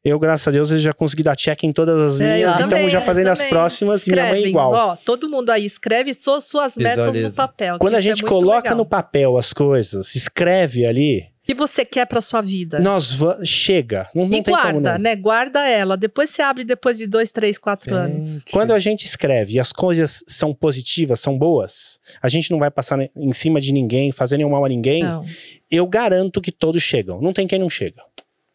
[0.05, 2.59] eu, graças a Deus, eu já consegui dar check em todas as É, minhas, e
[2.59, 4.73] também, estamos já fazendo as próximas, e minha mãe é igual.
[4.73, 7.29] Ó, todo mundo aí escreve suas metas Visualiza.
[7.29, 7.79] no papel.
[7.79, 8.77] Quando a é gente muito coloca legal.
[8.77, 12.79] no papel as coisas, escreve ali, que você quer pra sua vida?
[12.79, 14.07] nós va- chega.
[14.15, 14.99] Não, não e tem como guarda, não.
[14.99, 15.17] né?
[15.17, 15.97] Guarda ela.
[15.97, 17.99] Depois você abre depois de dois, três, quatro É.
[17.99, 18.45] anos.
[18.53, 22.71] Quando a gente escreve e as coisas são positivas, são boas, a gente não vai
[22.71, 25.03] passar em cima de ninguém, fazer nenhum mal a ninguém.
[25.03, 25.25] Não.
[25.71, 27.21] Eu garanto que todos chegam.
[27.23, 28.03] Não tem quem não chega.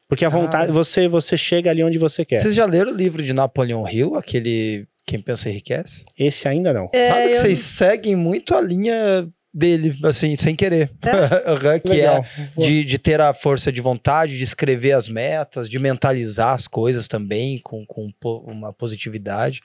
[0.08, 0.42] Porque a Cara.
[0.44, 2.40] vontade, você, você chega ali onde você quer.
[2.40, 6.04] Vocês já leram o livro de Napoleão Hill, aquele Quem Pensa Enriquece?
[6.18, 6.90] Esse ainda não.
[6.94, 10.90] É, Sabe que eu- vocês seguem muito a linha dele, assim, sem querer.
[11.46, 12.26] Aham, que Legal.
[12.58, 16.68] é de, de ter a força de vontade, de escrever as metas, de mentalizar as
[16.68, 18.12] coisas também com, com
[18.46, 19.62] uma positividade.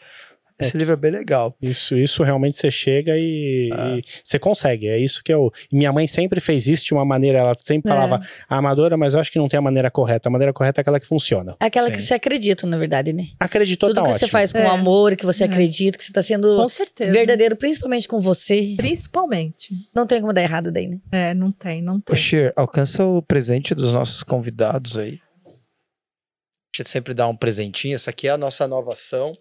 [0.61, 1.57] Esse livro é bem legal.
[1.63, 3.95] Isso, isso realmente você chega e, Ah.
[3.97, 4.89] e você consegue.
[4.89, 5.53] É isso que eu.
[5.73, 7.95] Minha mãe sempre fez isso de uma maneira, ela sempre É.
[7.95, 10.29] falava amadora, mas eu acho que não tem a maneira correta.
[10.29, 11.57] A maneira correta é aquela que funciona.
[11.61, 12.07] Aquela que Sim.
[12.07, 13.29] você acredita, na verdade, né?
[13.39, 14.31] Acreditou, Tudo tá que você ótimo.
[14.33, 14.67] faz com É.
[14.67, 15.47] amor, que você É.
[15.47, 17.13] acredita, que você tá sendo Com certeza.
[17.13, 18.75] verdadeiro, principalmente com você.
[18.77, 19.75] Principalmente.
[19.95, 20.99] Não tem como dar errado daí, né?
[21.13, 22.17] É, não tem, não tem.
[22.17, 25.21] Cher, alcança o presente dos nossos convidados aí.
[25.47, 27.95] A gente sempre dá um presentinho.
[27.95, 29.33] Essa aqui é a nossa nova ação.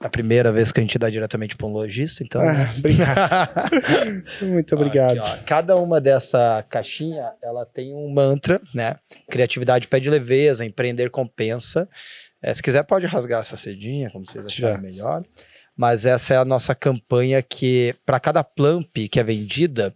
[0.00, 2.42] A primeira vez que a gente dá diretamente para um lojista, então.
[2.42, 2.72] né?
[2.72, 3.70] Ah, obrigado.
[4.48, 5.18] Muito obrigado.
[5.18, 5.44] Aqui.
[5.44, 8.96] Cada uma dessa caixinha, ela tem um mantra, né?
[9.30, 11.86] Criatividade pede leveza, empreender compensa.
[12.42, 14.80] É, se quiser, pode rasgar essa cedinha, como vocês acharem Já.
[14.80, 15.22] melhor.
[15.76, 19.94] Mas essa é a nossa campanha que, para cada plump que é vendida,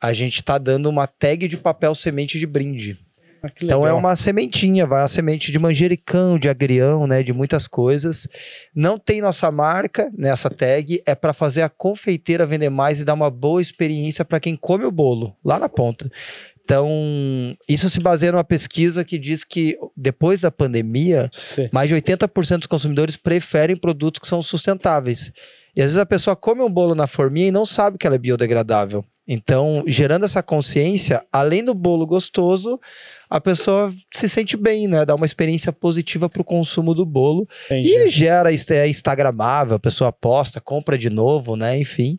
[0.00, 2.98] a gente tá dando uma tag de papel semente de brinde.
[3.42, 7.66] Ah, Então é uma sementinha, vai uma semente de manjericão, de agrião, né, de muitas
[7.66, 8.28] coisas.
[8.74, 13.14] Não tem nossa marca nessa tag, é para fazer a confeiteira vender mais e dar
[13.14, 16.10] uma boa experiência para quem come o bolo lá na ponta.
[16.64, 21.94] Então, isso se baseia numa pesquisa que diz que depois da pandemia, Cê- mais de
[21.96, 25.32] 80% dos consumidores preferem produtos que são sustentáveis.
[25.74, 28.16] E às vezes a pessoa come um bolo na forminha e não sabe que ela
[28.16, 29.04] é biodegradável.
[29.26, 32.78] Então, gerando essa consciência, além do bolo gostoso,
[33.30, 35.04] a pessoa se sente bem, né?
[35.06, 37.48] Dá uma experiência positiva para o consumo do bolo.
[37.66, 37.94] Entendi.
[37.94, 41.78] E gera, é instagramável, a pessoa posta, compra de novo, né?
[41.78, 42.18] Enfim,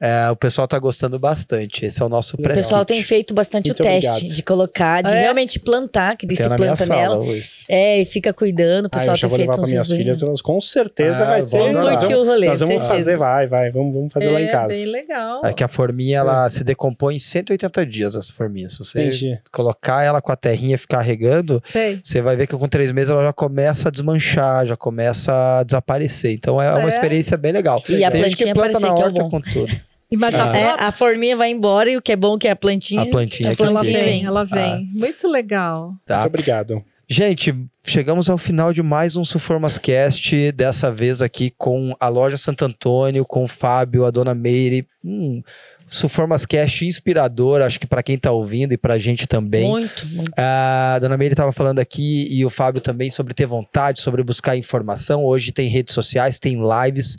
[0.00, 1.84] é, o pessoal tá gostando bastante.
[1.84, 4.34] Esse é o nosso O pré pessoal tem feito bastante Muito o teste obrigado.
[4.34, 5.20] de colocar, de É.
[5.20, 7.18] realmente plantar, que se planta sala nela.
[7.18, 7.64] hoje.
[7.68, 8.84] É, e fica cuidando.
[8.86, 11.58] O Ah, pessoal já tem feito uns minhas filhas, elas com certeza Ah, vai ser.
[11.58, 12.88] vamos- o rolê, Nós vamos certeza.
[12.94, 14.68] fazer, vai, vai, vamos, vamos fazer lá em É, casa.
[14.68, 15.44] bem legal.
[15.44, 18.68] É que a forminha, ela se decompõe em 180 dias, essa forminha.
[18.68, 19.38] Se você Entendi.
[19.52, 22.00] colocar ela com a terrinha e ficar regando, Sei.
[22.02, 25.62] você vai ver que com três meses ela já começa a desmanchar, já começa a
[25.62, 26.32] desaparecer.
[26.32, 26.88] Então é uma É.
[26.88, 27.82] experiência bem legal.
[27.88, 29.30] E a Tem gente que plantinha planta na parecer que é o horta bom.
[29.30, 29.80] com tudo.
[30.10, 30.56] E mas a, Ah.
[30.56, 33.02] É, a forminha vai embora e o que é bom que é a plantinha.
[33.02, 34.62] A plantinha a que ela plantinha vem, ela vem.
[34.72, 34.80] Ah.
[34.94, 35.92] Muito legal.
[36.06, 36.20] Tá?
[36.20, 36.82] Muito obrigado.
[37.10, 37.54] Gente,
[37.84, 43.24] chegamos ao final de mais um Suformascast, dessa vez aqui com a loja Santo Antônio,
[43.24, 44.86] com o Fábio, a dona Meire.
[45.88, 49.68] Um Suformascast inspirador, acho que para quem tá ouvindo e pra gente também.
[49.68, 50.32] Muito, muito.
[50.36, 54.56] A dona Meire estava falando aqui e o Fábio também sobre ter vontade, sobre buscar
[54.56, 55.24] informação.
[55.24, 57.16] Hoje tem redes sociais, tem lives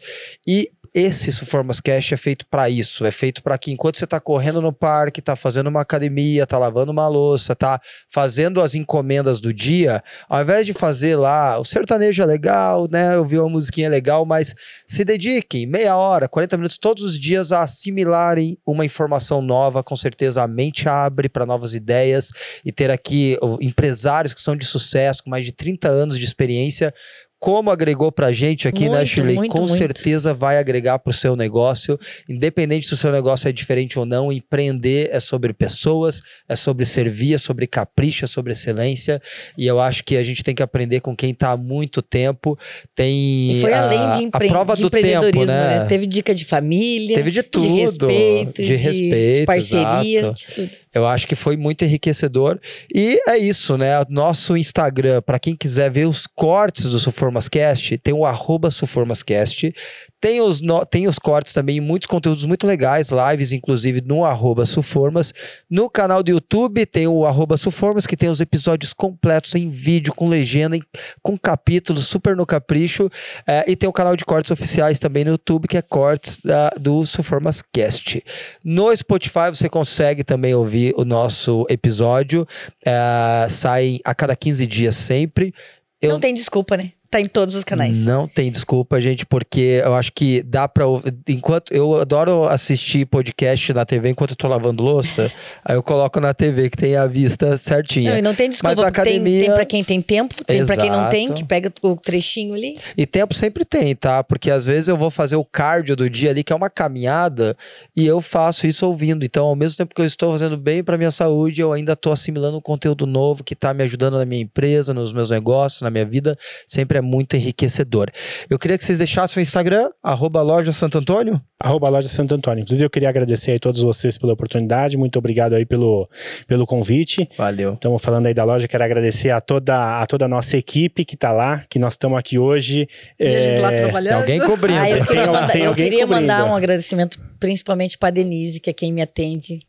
[0.47, 4.19] e esse Suformas Cash é feito para isso, é feito para que enquanto você está
[4.19, 7.79] correndo no parque, está fazendo uma academia, está lavando uma louça, está
[8.09, 13.17] fazendo as encomendas do dia, ao invés de fazer lá, o sertanejo é legal, né?
[13.17, 14.55] Ouvir uma musiquinha legal, mas
[14.87, 19.95] se dediquem meia hora, 40 minutos todos os dias a assimilarem uma informação nova, com
[19.95, 22.31] certeza a mente abre para novas ideias
[22.63, 26.93] e ter aqui empresários que são de sucesso, com mais de 30 anos de experiência,
[27.39, 29.35] como agregou pra gente aqui, né, Muito, Shirley?
[29.35, 29.75] muito, Com muito.
[29.77, 31.97] certeza vai agregar pro seu negócio,
[32.27, 36.85] independente se o seu negócio é diferente ou não, empreender é sobre pessoas, é sobre
[36.85, 39.21] servir, é sobre capricho, é sobre excelência,
[39.57, 42.59] e eu acho que a gente tem que aprender com quem tá há muito tempo,
[42.93, 44.47] tem E foi a, além de, a empre...
[44.49, 45.79] prova de do tempo, empreendedorismo, né?
[45.79, 45.85] né?
[45.85, 50.33] Teve dica de família, Teve de tudo, de respeito, de respeito, de parceria, exato.
[50.35, 50.88] de tudo.
[50.93, 52.59] Eu acho que foi muito enriquecedor.
[52.93, 53.91] E é isso, né?
[54.09, 59.73] Nosso Instagram, para quem quiser ver os cortes do Suformascast, tem o arroba Suformascast.
[60.21, 64.65] Tem os, no- tem os cortes também, muitos conteúdos muito legais, lives, inclusive, no arroba
[64.65, 65.33] Suformas.
[65.69, 70.13] No canal do YouTube tem o arroba Suformas, que tem os episódios completos em vídeo,
[70.13, 70.83] com legenda, em-
[71.21, 73.09] com capítulos, super no capricho.
[73.47, 76.69] É, e tem o canal de cortes oficiais também no YouTube, que é cortes da-
[76.71, 78.23] do Suformascast.
[78.63, 82.45] No Spotify você consegue também ouvir o nosso episódio.
[82.85, 85.53] É, sai a cada 15 dias sempre.
[86.01, 86.91] Eu- Não tem desculpa, né?
[87.11, 88.05] Tá em todos os canais.
[88.05, 90.85] Não tem desculpa, gente, porque eu acho que dá pra.
[91.27, 95.31] Enquanto eu adoro assistir podcast na TV enquanto eu tô lavando louça,
[95.65, 98.11] aí eu coloco na TV que tem a vista certinha.
[98.11, 98.75] Não, e não tem desculpa.
[98.75, 101.25] Mas a porque tem- academia- Tem, pra quem tem tempo, tem pra quem não tem,
[101.25, 101.39] Exato.
[101.41, 102.77] que pega o trechinho ali.
[102.95, 104.23] E tempo sempre tem, tá?
[104.23, 107.57] Porque às vezes eu vou fazer o cardio do dia ali, que é uma caminhada,
[107.95, 109.25] e eu faço isso ouvindo.
[109.25, 112.13] Então, ao mesmo tempo que eu estou fazendo bem para minha saúde, eu ainda estou
[112.13, 115.89] assimilando um conteúdo novo que está me ajudando na minha empresa, nos meus negócios, na
[115.89, 116.37] minha vida.
[116.67, 118.09] Sempre é muito enriquecedor.
[118.49, 121.41] Eu queria que vocês deixassem o Instagram, arroba loja Santo Antônio.
[121.61, 122.61] Arroba Loja Santo Antônio.
[122.61, 124.97] Inclusive, eu queria agradecer a todos vocês pela oportunidade.
[124.97, 126.09] Muito obrigado aí pelo,
[126.47, 127.29] pelo convite.
[127.37, 127.73] Valeu.
[127.73, 131.15] Estamos falando aí da loja, quero agradecer a toda a toda a nossa equipe que
[131.15, 132.87] está lá, que nós estamos aqui hoje.
[133.19, 134.19] E eles lá É, Tem trabalhando.
[134.21, 134.79] alguém cobrindo.
[134.79, 136.53] Ah, eu Tem queria al- mandar, tem eu queria mandar cobrindo.
[136.53, 139.59] um agradecimento principalmente pra Denise, que é quem me atende.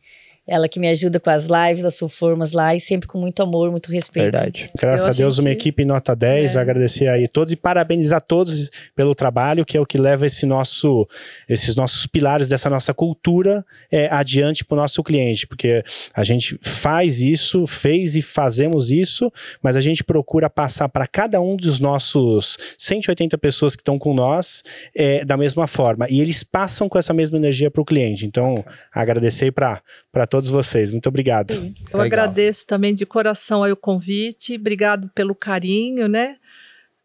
[0.50, 3.70] Ela que me ajuda com as lives das Sulformas lá e sempre com muito amor,
[3.70, 4.32] muito respeito.
[4.32, 4.68] Verdade.
[4.76, 6.56] Graças Eu a Deus, achei uma equipe nota 10.
[6.56, 6.60] É.
[6.60, 10.44] Agradecer aí a todos e parabenizar todos pelo trabalho, que é o que leva esse
[10.46, 11.08] nosso,
[11.48, 15.46] esses nossos pilares dessa nossa cultura é, adiante para o nosso cliente.
[15.46, 19.32] Porque a gente faz isso, fez e fazemos isso,
[19.62, 24.12] mas a gente procura passar para cada um dos nossos 180 pessoas que estão com
[24.12, 24.64] nós
[24.96, 26.08] é, da mesma forma.
[26.10, 28.26] E eles passam com essa mesma energia para o cliente.
[28.26, 29.80] Então, agradecer para
[30.26, 30.90] todos vocês.
[30.92, 31.52] Muito obrigado.
[31.52, 31.62] Eu
[31.98, 32.00] Legal.
[32.02, 34.56] agradeço também de coração aí o convite.
[34.56, 36.36] Obrigado pelo carinho, né?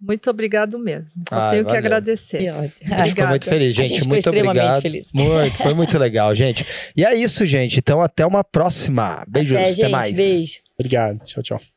[0.02, 1.08] Muito obrigado mesmo.
[1.30, 1.80] Só Ai, tenho que valeu.
[1.86, 2.38] agradecer.
[2.40, 2.96] Que ótimo.
[2.96, 3.88] A gente muito feliz, A gente.
[3.90, 4.82] gente ficou muito extremamente obrigado.
[4.82, 5.12] feliz.
[5.14, 6.66] Muito, foi muito legal, gente.
[6.96, 7.80] E é isso, gente.
[7.80, 9.24] Então, até uma próxima.
[9.28, 9.92] Beijos, Até, até gente.
[9.92, 10.16] mais.
[10.16, 10.60] Beijo.
[10.78, 11.20] Obrigado.
[11.24, 11.75] Tchau, tchau.